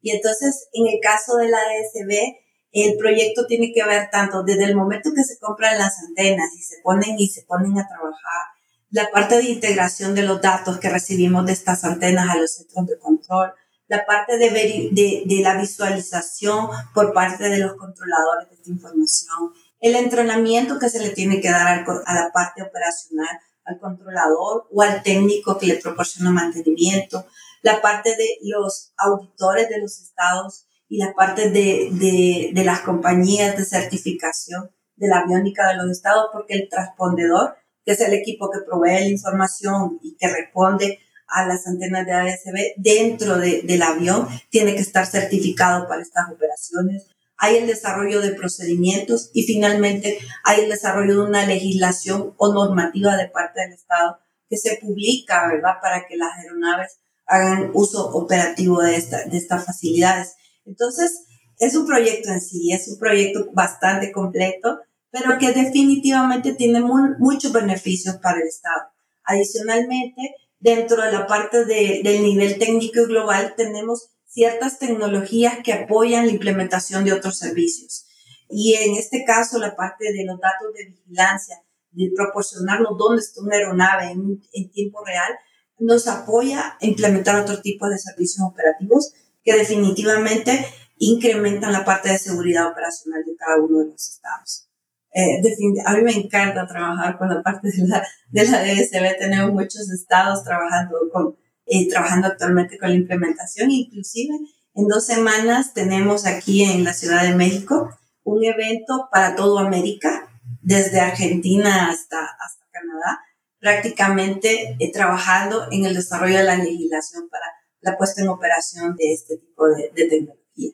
Y 0.02 0.10
entonces, 0.12 0.68
en 0.72 0.86
el 0.86 1.00
caso 1.00 1.36
del 1.36 1.52
ADSB, 1.54 2.36
el 2.72 2.96
proyecto 2.96 3.46
tiene 3.46 3.72
que 3.72 3.84
ver 3.84 4.08
tanto 4.10 4.42
desde 4.42 4.64
el 4.64 4.76
momento 4.76 5.10
que 5.14 5.24
se 5.24 5.38
compran 5.38 5.78
las 5.78 5.98
antenas 5.98 6.50
y 6.56 6.62
se 6.62 6.76
ponen 6.82 7.18
y 7.18 7.28
se 7.28 7.42
ponen 7.42 7.78
a 7.78 7.86
trabajar, 7.86 8.46
la 8.90 9.10
parte 9.10 9.36
de 9.36 9.44
integración 9.44 10.14
de 10.14 10.22
los 10.22 10.40
datos 10.40 10.78
que 10.78 10.88
recibimos 10.88 11.46
de 11.46 11.52
estas 11.52 11.84
antenas 11.84 12.28
a 12.28 12.38
los 12.38 12.52
centros 12.52 12.86
de 12.86 12.98
control, 12.98 13.52
la 13.86 14.06
parte 14.06 14.38
de, 14.38 14.50
de, 14.50 15.22
de 15.26 15.42
la 15.42 15.56
visualización 15.56 16.68
por 16.94 17.12
parte 17.12 17.48
de 17.48 17.58
los 17.58 17.74
controladores 17.74 18.48
de 18.48 18.54
esta 18.54 18.70
información, 18.70 19.52
el 19.80 19.96
entrenamiento 19.96 20.78
que 20.78 20.88
se 20.88 21.00
le 21.00 21.10
tiene 21.10 21.40
que 21.40 21.50
dar 21.50 21.84
a 22.06 22.14
la 22.14 22.30
parte 22.32 22.62
operacional, 22.62 23.38
al 23.64 23.78
controlador 23.78 24.68
o 24.72 24.82
al 24.82 25.02
técnico 25.02 25.58
que 25.58 25.66
le 25.66 25.76
proporciona 25.76 26.30
mantenimiento, 26.30 27.26
la 27.62 27.80
parte 27.80 28.16
de 28.16 28.38
los 28.42 28.92
auditores 28.96 29.68
de 29.68 29.80
los 29.80 30.00
estados 30.00 30.66
y 30.90 30.98
la 30.98 31.14
parte 31.14 31.50
de, 31.50 31.88
de, 31.92 32.50
de 32.52 32.64
las 32.64 32.80
compañías 32.80 33.56
de 33.56 33.64
certificación 33.64 34.70
de 34.96 35.08
la 35.08 35.20
aviónica 35.20 35.68
de 35.68 35.76
los 35.76 35.88
estados, 35.90 36.26
porque 36.32 36.54
el 36.54 36.68
transpondedor, 36.68 37.54
que 37.84 37.92
es 37.92 38.00
el 38.00 38.12
equipo 38.12 38.50
que 38.50 38.58
provee 38.66 39.00
la 39.00 39.08
información 39.08 39.98
y 40.02 40.16
que 40.16 40.28
responde 40.28 40.98
a 41.28 41.46
las 41.46 41.66
antenas 41.68 42.04
de 42.04 42.12
ASB 42.12 42.74
dentro 42.76 43.38
de, 43.38 43.62
del 43.62 43.82
avión, 43.82 44.26
tiene 44.50 44.74
que 44.74 44.80
estar 44.80 45.06
certificado 45.06 45.86
para 45.86 46.02
estas 46.02 46.28
operaciones. 46.28 47.06
Hay 47.38 47.56
el 47.56 47.68
desarrollo 47.68 48.20
de 48.20 48.34
procedimientos 48.34 49.30
y 49.32 49.44
finalmente 49.44 50.18
hay 50.44 50.62
el 50.62 50.70
desarrollo 50.70 51.22
de 51.22 51.28
una 51.28 51.46
legislación 51.46 52.34
o 52.36 52.52
normativa 52.52 53.16
de 53.16 53.28
parte 53.28 53.60
del 53.60 53.72
Estado 53.72 54.18
que 54.48 54.56
se 54.56 54.76
publica, 54.82 55.46
¿verdad?, 55.46 55.74
para 55.80 56.04
que 56.08 56.16
las 56.16 56.36
aeronaves 56.36 56.98
hagan 57.26 57.70
uso 57.74 58.10
operativo 58.10 58.82
de, 58.82 58.96
esta, 58.96 59.24
de 59.24 59.38
estas 59.38 59.64
facilidades. 59.64 60.34
Entonces, 60.64 61.24
es 61.58 61.74
un 61.76 61.86
proyecto 61.86 62.30
en 62.30 62.40
sí, 62.40 62.72
es 62.72 62.88
un 62.88 62.98
proyecto 62.98 63.50
bastante 63.52 64.12
completo, 64.12 64.80
pero 65.10 65.38
que 65.38 65.52
definitivamente 65.52 66.54
tiene 66.54 66.80
muchos 66.80 67.52
beneficios 67.52 68.16
para 68.16 68.38
el 68.38 68.46
Estado. 68.46 68.90
Adicionalmente, 69.24 70.36
dentro 70.58 71.02
de 71.02 71.12
la 71.12 71.26
parte 71.26 71.64
de, 71.64 72.00
del 72.02 72.22
nivel 72.22 72.58
técnico 72.58 73.00
y 73.00 73.06
global, 73.06 73.54
tenemos 73.56 74.08
ciertas 74.26 74.78
tecnologías 74.78 75.58
que 75.64 75.72
apoyan 75.72 76.26
la 76.26 76.32
implementación 76.32 77.04
de 77.04 77.12
otros 77.12 77.38
servicios. 77.38 78.06
Y 78.48 78.74
en 78.74 78.94
este 78.94 79.24
caso, 79.24 79.58
la 79.58 79.76
parte 79.76 80.12
de 80.12 80.24
los 80.24 80.40
datos 80.40 80.72
de 80.74 80.86
vigilancia, 80.86 81.62
de 81.90 82.10
proporcionarnos 82.14 82.96
dónde 82.96 83.20
está 83.20 83.42
una 83.42 83.56
aeronave 83.56 84.12
en, 84.12 84.42
en 84.52 84.70
tiempo 84.70 85.04
real, 85.04 85.32
nos 85.78 86.06
apoya 86.06 86.76
a 86.80 86.86
implementar 86.86 87.40
otro 87.40 87.60
tipo 87.60 87.88
de 87.88 87.98
servicios 87.98 88.46
operativos 88.46 89.12
que 89.42 89.54
definitivamente 89.54 90.66
incrementan 90.98 91.72
la 91.72 91.84
parte 91.84 92.10
de 92.10 92.18
seguridad 92.18 92.68
operacional 92.68 93.24
de 93.24 93.36
cada 93.36 93.56
uno 93.56 93.78
de 93.78 93.86
los 93.86 94.10
estados. 94.10 94.68
Eh, 95.12 95.40
a 95.84 95.94
mí 95.94 96.02
me 96.02 96.12
encanta 96.12 96.66
trabajar 96.66 97.18
con 97.18 97.28
la 97.28 97.42
parte 97.42 97.68
de 97.68 97.88
la, 97.88 98.06
de 98.28 98.44
la 98.48 98.62
DSB. 98.62 99.18
Tenemos 99.18 99.52
muchos 99.52 99.90
estados 99.90 100.44
trabajando, 100.44 100.98
con, 101.12 101.36
eh, 101.66 101.88
trabajando 101.88 102.28
actualmente 102.28 102.78
con 102.78 102.90
la 102.90 102.96
implementación. 102.96 103.70
Inclusive 103.70 104.34
en 104.74 104.86
dos 104.86 105.06
semanas 105.06 105.74
tenemos 105.74 106.26
aquí 106.26 106.62
en 106.62 106.84
la 106.84 106.92
Ciudad 106.92 107.22
de 107.22 107.34
México 107.34 107.90
un 108.22 108.44
evento 108.44 109.08
para 109.10 109.34
toda 109.34 109.66
América, 109.66 110.28
desde 110.62 111.00
Argentina 111.00 111.90
hasta, 111.90 112.20
hasta 112.20 112.66
Canadá, 112.70 113.20
prácticamente 113.58 114.76
eh, 114.78 114.92
trabajando 114.92 115.66
en 115.72 115.86
el 115.86 115.94
desarrollo 115.94 116.36
de 116.36 116.44
la 116.44 116.56
legislación 116.56 117.28
para 117.28 117.46
la 117.82 117.96
puesta 117.96 118.22
en 118.22 118.28
operación 118.28 118.96
de 118.96 119.12
este 119.12 119.38
tipo 119.38 119.66
de, 119.68 119.90
tecnología. 119.94 120.72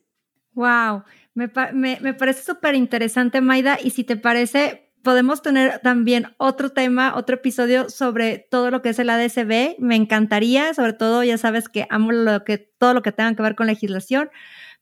Wow, 0.52 1.04
me, 1.34 1.50
me, 1.72 2.00
me 2.00 2.14
parece 2.14 2.42
súper 2.42 2.74
interesante, 2.74 3.40
Maida, 3.40 3.78
y 3.82 3.90
si 3.90 4.04
te 4.04 4.16
parece, 4.16 4.86
podemos 5.06 5.40
tener 5.40 5.78
también 5.80 6.34
otro 6.36 6.70
tema, 6.70 7.14
otro 7.14 7.36
episodio 7.36 7.88
sobre 7.90 8.38
todo 8.50 8.72
lo 8.72 8.82
que 8.82 8.88
es 8.88 8.98
el 8.98 9.08
ADSB. 9.08 9.76
Me 9.78 9.94
encantaría, 9.94 10.74
sobre 10.74 10.94
todo, 10.94 11.22
ya 11.22 11.38
sabes 11.38 11.68
que 11.68 11.86
amo 11.90 12.10
lo 12.10 12.42
que, 12.42 12.58
todo 12.58 12.92
lo 12.92 13.02
que 13.02 13.12
tenga 13.12 13.36
que 13.36 13.42
ver 13.42 13.54
con 13.54 13.68
legislación, 13.68 14.30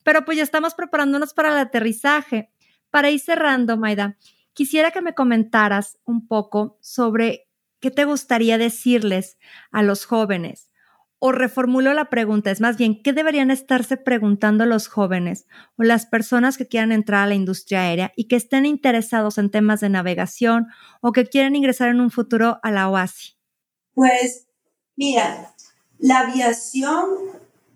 pero 0.03 0.25
pues 0.25 0.39
ya 0.39 0.43
estamos 0.43 0.75
preparándonos 0.75 1.35
para 1.35 1.53
el 1.53 1.59
aterrizaje. 1.59 2.51
Para 2.89 3.11
ir 3.11 3.21
cerrando, 3.21 3.77
Maida, 3.77 4.17
quisiera 4.55 4.93
que 4.93 5.03
me 5.03 5.15
comentaras 5.15 5.99
un 6.05 6.27
poco 6.27 6.79
sobre 6.81 7.49
qué 7.81 7.91
te 7.91 8.07
gustaría 8.07 8.57
decirles 8.57 9.37
a 9.73 9.83
los 9.83 10.07
jóvenes 10.07 10.71
o 11.19 11.33
reformulo 11.33 11.95
la 11.95 12.11
pregunta, 12.11 12.51
es 12.51 12.61
más 12.61 12.77
bien, 12.77 13.03
¿qué 13.03 13.13
deberían 13.13 13.51
estarse 13.51 13.97
preguntando 13.97 14.67
los 14.67 14.89
jóvenes 14.89 15.47
o 15.79 15.83
las 15.83 16.07
personas 16.07 16.59
que 16.59 16.69
quieran 16.69 16.93
entrar 16.93 17.23
a 17.23 17.27
la 17.27 17.35
industria 17.35 17.83
aérea 17.83 18.13
y 18.17 18.29
que 18.29 18.37
estén 18.37 18.67
interesados 18.67 19.39
en 19.39 19.51
temas 19.51 19.81
de 19.81 19.89
navegación 19.89 20.67
o 21.01 21.13
que 21.13 21.27
quieren 21.27 21.57
ingresar 21.57 21.89
en 21.89 22.01
un 22.01 22.11
futuro 22.11 22.59
a 22.63 22.71
la 22.71 22.91
OASI? 22.91 23.39
Pues 23.95 24.49
mira, 24.97 25.55
la 25.99 26.21
aviación 26.21 27.07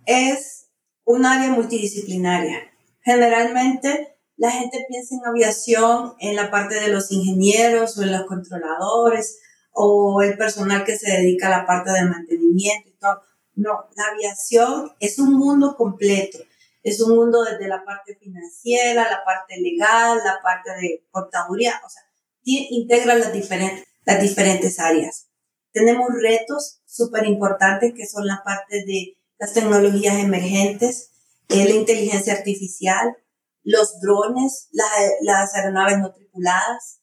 es 0.05 0.69
un 1.05 1.25
área 1.25 1.51
multidisciplinaria. 1.51 2.71
Generalmente 3.01 4.19
la 4.37 4.51
gente 4.51 4.85
piensa 4.89 5.15
en 5.15 5.27
aviación 5.27 6.15
en 6.21 6.37
la 6.37 6.51
parte 6.51 6.77
de 6.77 6.89
los 6.89 7.11
ingenieros 7.11 7.97
o 7.97 8.03
en 8.03 8.13
los 8.13 8.27
controladores 8.27 9.41
o 9.73 10.23
el 10.23 10.37
personal 10.37 10.85
que 10.85 10.97
se 10.97 11.11
dedica 11.11 11.47
a 11.47 11.59
la 11.59 11.67
parte 11.67 11.91
de 11.91 12.05
mantenimiento 12.05 12.89
y 12.89 12.99
todo. 12.99 13.23
No, 13.59 13.89
la 13.97 14.05
aviación 14.13 14.93
es 15.01 15.19
un 15.19 15.35
mundo 15.35 15.75
completo. 15.77 16.39
Es 16.85 17.01
un 17.01 17.17
mundo 17.17 17.43
desde 17.43 17.67
la 17.67 17.85
parte 17.85 18.15
financiera, 18.15 19.11
la 19.11 19.25
parte 19.25 19.61
legal, 19.61 20.19
la 20.25 20.39
parte 20.41 20.71
de 20.81 21.05
contaduría, 21.11 21.81
o 21.85 21.89
sea, 21.89 22.03
integra 22.45 23.17
las 23.17 23.33
diferentes, 23.33 23.85
las 24.05 24.23
diferentes 24.23 24.79
áreas. 24.79 25.29
Tenemos 25.73 26.07
retos 26.23 26.83
súper 26.87 27.27
importantes 27.27 27.95
que 27.97 28.07
son 28.07 28.29
la 28.29 28.43
parte 28.45 28.85
de 28.87 29.19
las 29.41 29.53
tecnologías 29.53 30.19
emergentes, 30.21 31.11
eh, 31.49 31.65
la 31.65 31.75
inteligencia 31.75 32.35
artificial, 32.35 33.17
los 33.65 34.01
drones, 34.01 34.69
las 34.71 35.55
aeronaves 35.57 35.99
no 35.99 36.13
tripuladas. 36.13 37.01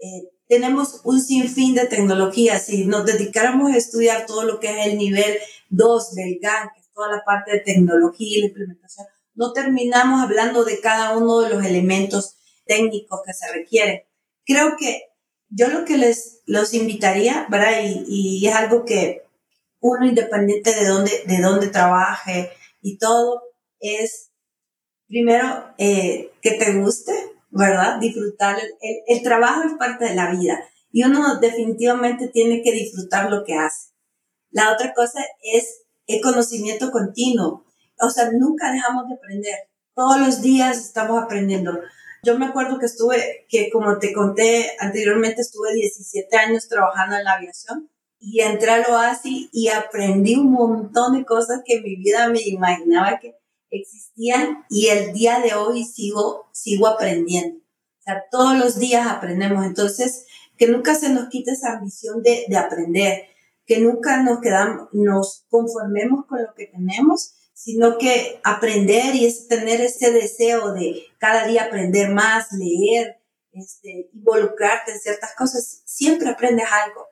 Eh, 0.00 0.33
tenemos 0.48 1.00
un 1.04 1.20
sinfín 1.20 1.74
de 1.74 1.86
tecnologías. 1.86 2.66
Si 2.66 2.86
nos 2.86 3.06
dedicáramos 3.06 3.72
a 3.72 3.76
estudiar 3.76 4.26
todo 4.26 4.44
lo 4.44 4.60
que 4.60 4.70
es 4.70 4.86
el 4.86 4.98
nivel 4.98 5.38
dos 5.68 6.14
del 6.14 6.38
GAN, 6.40 6.70
que 6.74 6.80
es 6.80 6.90
toda 6.92 7.10
la 7.10 7.24
parte 7.24 7.52
de 7.52 7.60
tecnología 7.60 8.38
y 8.38 8.40
la 8.40 8.46
implementación, 8.48 9.06
no 9.34 9.52
terminamos 9.52 10.22
hablando 10.22 10.64
de 10.64 10.80
cada 10.80 11.16
uno 11.16 11.40
de 11.40 11.50
los 11.50 11.64
elementos 11.64 12.36
técnicos 12.66 13.20
que 13.26 13.32
se 13.32 13.52
requieren. 13.52 14.02
Creo 14.44 14.76
que 14.76 15.02
yo 15.48 15.68
lo 15.68 15.84
que 15.84 15.96
les 15.96 16.42
los 16.46 16.74
invitaría, 16.74 17.46
¿verdad? 17.50 17.82
Y, 17.84 18.46
es 18.46 18.54
algo 18.54 18.84
que 18.84 19.22
uno 19.80 20.06
independiente 20.06 20.74
de 20.74 20.86
dónde, 20.86 21.22
de 21.26 21.40
dónde 21.40 21.68
trabaje 21.68 22.50
y 22.80 22.98
todo, 22.98 23.42
es 23.80 24.30
primero 25.06 25.74
eh, 25.78 26.32
que 26.40 26.52
te 26.52 26.72
guste, 26.74 27.12
¿verdad? 27.54 27.98
Disfrutar. 27.98 28.58
El, 28.58 28.96
el 29.06 29.22
trabajo 29.22 29.62
es 29.62 29.74
parte 29.74 30.04
de 30.04 30.14
la 30.14 30.30
vida 30.30 30.60
y 30.92 31.04
uno 31.04 31.38
definitivamente 31.40 32.28
tiene 32.28 32.62
que 32.62 32.72
disfrutar 32.72 33.30
lo 33.30 33.44
que 33.44 33.54
hace. 33.54 33.90
La 34.50 34.72
otra 34.72 34.94
cosa 34.94 35.20
es 35.42 35.82
el 36.06 36.20
conocimiento 36.20 36.90
continuo. 36.90 37.64
O 38.00 38.10
sea, 38.10 38.30
nunca 38.32 38.72
dejamos 38.72 39.08
de 39.08 39.14
aprender. 39.14 39.58
Todos 39.94 40.20
los 40.20 40.42
días 40.42 40.78
estamos 40.78 41.22
aprendiendo. 41.22 41.72
Yo 42.22 42.38
me 42.38 42.46
acuerdo 42.46 42.78
que 42.78 42.86
estuve, 42.86 43.46
que 43.48 43.70
como 43.70 43.98
te 43.98 44.12
conté 44.12 44.72
anteriormente, 44.78 45.42
estuve 45.42 45.74
17 45.74 46.36
años 46.36 46.68
trabajando 46.68 47.16
en 47.16 47.24
la 47.24 47.34
aviación 47.34 47.90
y 48.18 48.40
entré 48.40 48.70
al 48.70 48.84
OASI 48.90 49.50
y 49.52 49.68
aprendí 49.68 50.36
un 50.36 50.52
montón 50.52 51.18
de 51.18 51.24
cosas 51.24 51.62
que 51.64 51.76
en 51.76 51.82
mi 51.82 51.96
vida 51.96 52.28
me 52.28 52.40
imaginaba 52.42 53.18
que 53.18 53.36
existían 53.80 54.64
y 54.70 54.88
el 54.88 55.12
día 55.12 55.40
de 55.40 55.54
hoy 55.54 55.84
sigo, 55.84 56.48
sigo 56.52 56.86
aprendiendo. 56.86 57.58
O 57.58 58.02
sea, 58.02 58.24
todos 58.30 58.56
los 58.58 58.78
días 58.78 59.06
aprendemos. 59.06 59.64
Entonces, 59.64 60.26
que 60.56 60.66
nunca 60.66 60.94
se 60.94 61.08
nos 61.08 61.28
quite 61.28 61.52
esa 61.52 61.72
ambición 61.72 62.22
de, 62.22 62.44
de 62.48 62.56
aprender 62.56 63.24
que 63.66 63.80
nunca 63.80 64.22
nos 64.22 64.40
quedamos, 64.40 64.88
nos 64.92 65.46
conformemos 65.48 66.26
con 66.26 66.42
lo 66.42 66.54
que 66.54 66.66
tenemos, 66.66 67.34
sino 67.54 67.98
que 67.98 68.40
aprender 68.44 69.14
y 69.14 69.26
es 69.26 69.48
tener 69.48 69.80
ese 69.80 70.12
deseo 70.12 70.72
de 70.72 71.04
cada 71.18 71.46
día 71.46 71.64
aprender 71.64 72.10
más, 72.10 72.52
leer, 72.52 73.20
este, 73.52 74.10
involucrarte 74.12 74.92
en 74.92 74.98
ciertas 74.98 75.34
cosas, 75.36 75.82
siempre 75.84 76.28
aprendes 76.28 76.66
algo. 76.70 77.06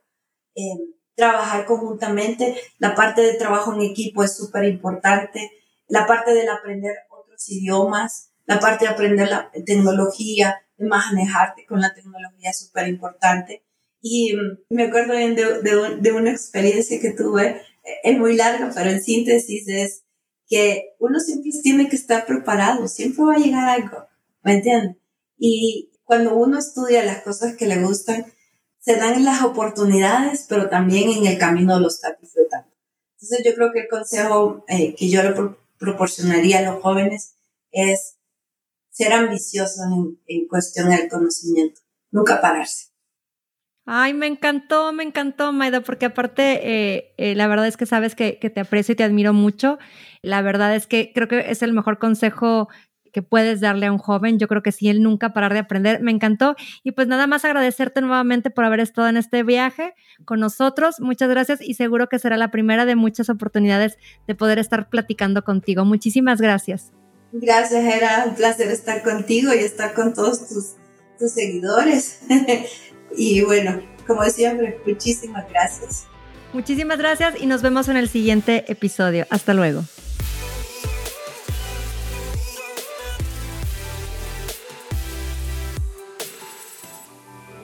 Eh, 0.55 0.95
trabajar 1.15 1.67
conjuntamente, 1.67 2.57
la 2.79 2.95
parte 2.95 3.23
de 3.23 3.35
trabajo 3.35 3.73
en 3.75 3.83
equipo 3.83 4.25
es 4.25 4.37
súper 4.37 4.65
importante. 4.65 5.51
La 5.93 6.07
parte 6.07 6.32
del 6.32 6.49
aprender 6.49 6.97
otros 7.11 7.47
idiomas, 7.51 8.30
la 8.47 8.59
parte 8.59 8.86
de 8.86 8.93
aprender 8.93 9.28
la 9.28 9.51
tecnología, 9.66 10.62
de 10.78 10.86
manejarte 10.86 11.66
con 11.66 11.82
la 11.82 11.93
tecnología 11.93 12.49
es 12.49 12.61
súper 12.61 12.88
importante. 12.88 13.62
Y 14.01 14.34
mm, 14.34 14.74
me 14.74 14.84
acuerdo 14.84 15.14
bien 15.14 15.34
de, 15.34 15.61
de, 15.61 15.97
de, 16.01 16.12
una 16.12 16.30
experiencia 16.30 16.99
que 16.99 17.11
tuve, 17.11 17.61
eh, 17.84 17.90
es 18.05 18.18
muy 18.18 18.34
larga, 18.36 18.72
pero 18.74 18.88
en 18.88 19.03
síntesis 19.03 19.68
es 19.68 20.05
que 20.47 20.95
uno 20.99 21.20
siempre 21.20 21.51
tiene 21.62 21.90
que 21.90 21.97
estar 21.97 22.24
preparado, 22.24 22.88
siempre 22.88 23.24
va 23.26 23.34
a 23.34 23.38
llegar 23.38 23.68
algo, 23.68 24.07
¿me 24.43 24.55
entiendes? 24.55 24.97
Y 25.36 25.93
cuando 26.05 26.34
uno 26.34 26.59
estudia 26.59 27.05
las 27.05 27.20
cosas 27.20 27.55
que 27.55 27.66
le 27.66 27.82
gustan, 27.82 28.24
se 28.78 28.97
dan 28.97 29.26
las 29.26 29.43
oportunidades, 29.43 30.47
pero 30.49 30.70
también 30.70 31.11
en 31.11 31.26
el 31.26 31.38
camino 31.38 31.78
lo 31.78 31.88
está 31.88 32.16
disfrutando. 32.18 32.72
Entonces 33.16 33.43
yo 33.45 33.55
creo 33.55 33.72
que 33.72 33.80
el 33.80 33.88
consejo 33.88 34.64
eh, 34.68 34.95
que 34.95 35.11
yo 35.11 35.22
le 35.22 35.32
proporcionaría 35.83 36.61
a 36.61 36.72
los 36.72 36.83
jóvenes 36.83 37.37
es 37.72 38.18
ser 38.91 39.12
ambiciosos 39.12 39.80
en, 40.26 40.47
cuestión 40.47 40.91
del 40.91 41.09
conocimiento, 41.09 41.80
nunca 42.11 42.41
pararse. 42.41 42.93
Ay, 43.85 44.14
me 44.14 44.28
encantó, 44.28 44.93
me 44.93 45.03
encantó, 45.03 45.53
Maida, 45.53 45.80
porque 45.80 46.07
aparte, 46.07 46.61
eh, 46.62 47.14
eh, 47.18 47.35
la 47.35 47.49
verdad 47.49 47.66
es 47.66 47.76
que 47.76 47.85
sabes 47.85 48.14
que, 48.14 48.39
que, 48.39 48.49
te 48.49 48.61
aprecio 48.61 48.93
y 48.93 48.97
te 48.97 49.03
admiro 49.03 49.33
mucho. 49.33 49.78
La 50.22 50.41
verdad 50.41 50.76
es 50.76 50.87
que 50.87 51.12
creo 51.12 51.26
que 51.26 51.51
es 51.51 51.62
el 51.62 51.72
mejor 51.72 51.99
consejo 51.99 52.68
que 53.13 53.23
puedes 53.23 53.61
darle 53.61 53.87
a 53.87 53.93
un 53.93 53.99
joven. 53.99 54.39
Yo 54.39 54.49
creo 54.49 54.63
que 54.63 54.73
sí, 54.73 54.89
él 54.89 55.03
nunca 55.03 55.33
parar 55.33 55.53
de 55.53 55.61
aprender. 55.61 56.03
Me 56.03 56.11
encantó. 56.11 56.57
Y 56.83 56.93
pues 56.93 57.07
nada 57.09 57.27
más 57.27 57.45
agradecerte 57.45 58.01
nuevamente 58.01 58.51
por 58.51 58.65
haber 58.65 58.81
estado 58.81 59.09
en 59.09 59.17
este 59.17 59.43
viaje 59.43 59.95
con 60.25 60.41
nosotros. 60.41 61.01
Muchas 61.01 61.29
gracias 61.29 61.61
y 61.63 61.75
seguro 61.75 62.09
que 62.09 62.19
será 62.19 62.37
la 62.37 62.51
primera 62.51 62.87
de 62.87 62.97
muchas 62.97 63.29
oportunidades 63.29 63.99
de 64.27 64.35
poder 64.35 64.59
estar 64.59 64.89
platicando 64.89 65.45
contigo. 65.45 65.85
Muchísimas 65.85 66.41
gracias. 66.41 66.93
Gracias, 67.33 67.85
era 67.85 68.25
un 68.27 68.35
placer 68.35 68.71
estar 68.71 69.03
contigo 69.03 69.55
y 69.55 69.59
estar 69.59 69.95
con 69.95 70.13
todos 70.13 70.49
tus, 70.49 70.75
tus 71.19 71.33
seguidores. 71.33 72.21
y 73.17 73.43
bueno, 73.43 73.81
como 74.07 74.25
siempre, 74.25 74.79
muchísimas 74.87 75.49
gracias. 75.49 76.07
Muchísimas 76.53 76.99
gracias 76.99 77.35
y 77.41 77.47
nos 77.47 77.63
vemos 77.63 77.89
en 77.89 77.97
el 77.97 78.09
siguiente 78.09 78.71
episodio. 78.71 79.27
Hasta 79.31 79.55
luego. 79.55 79.85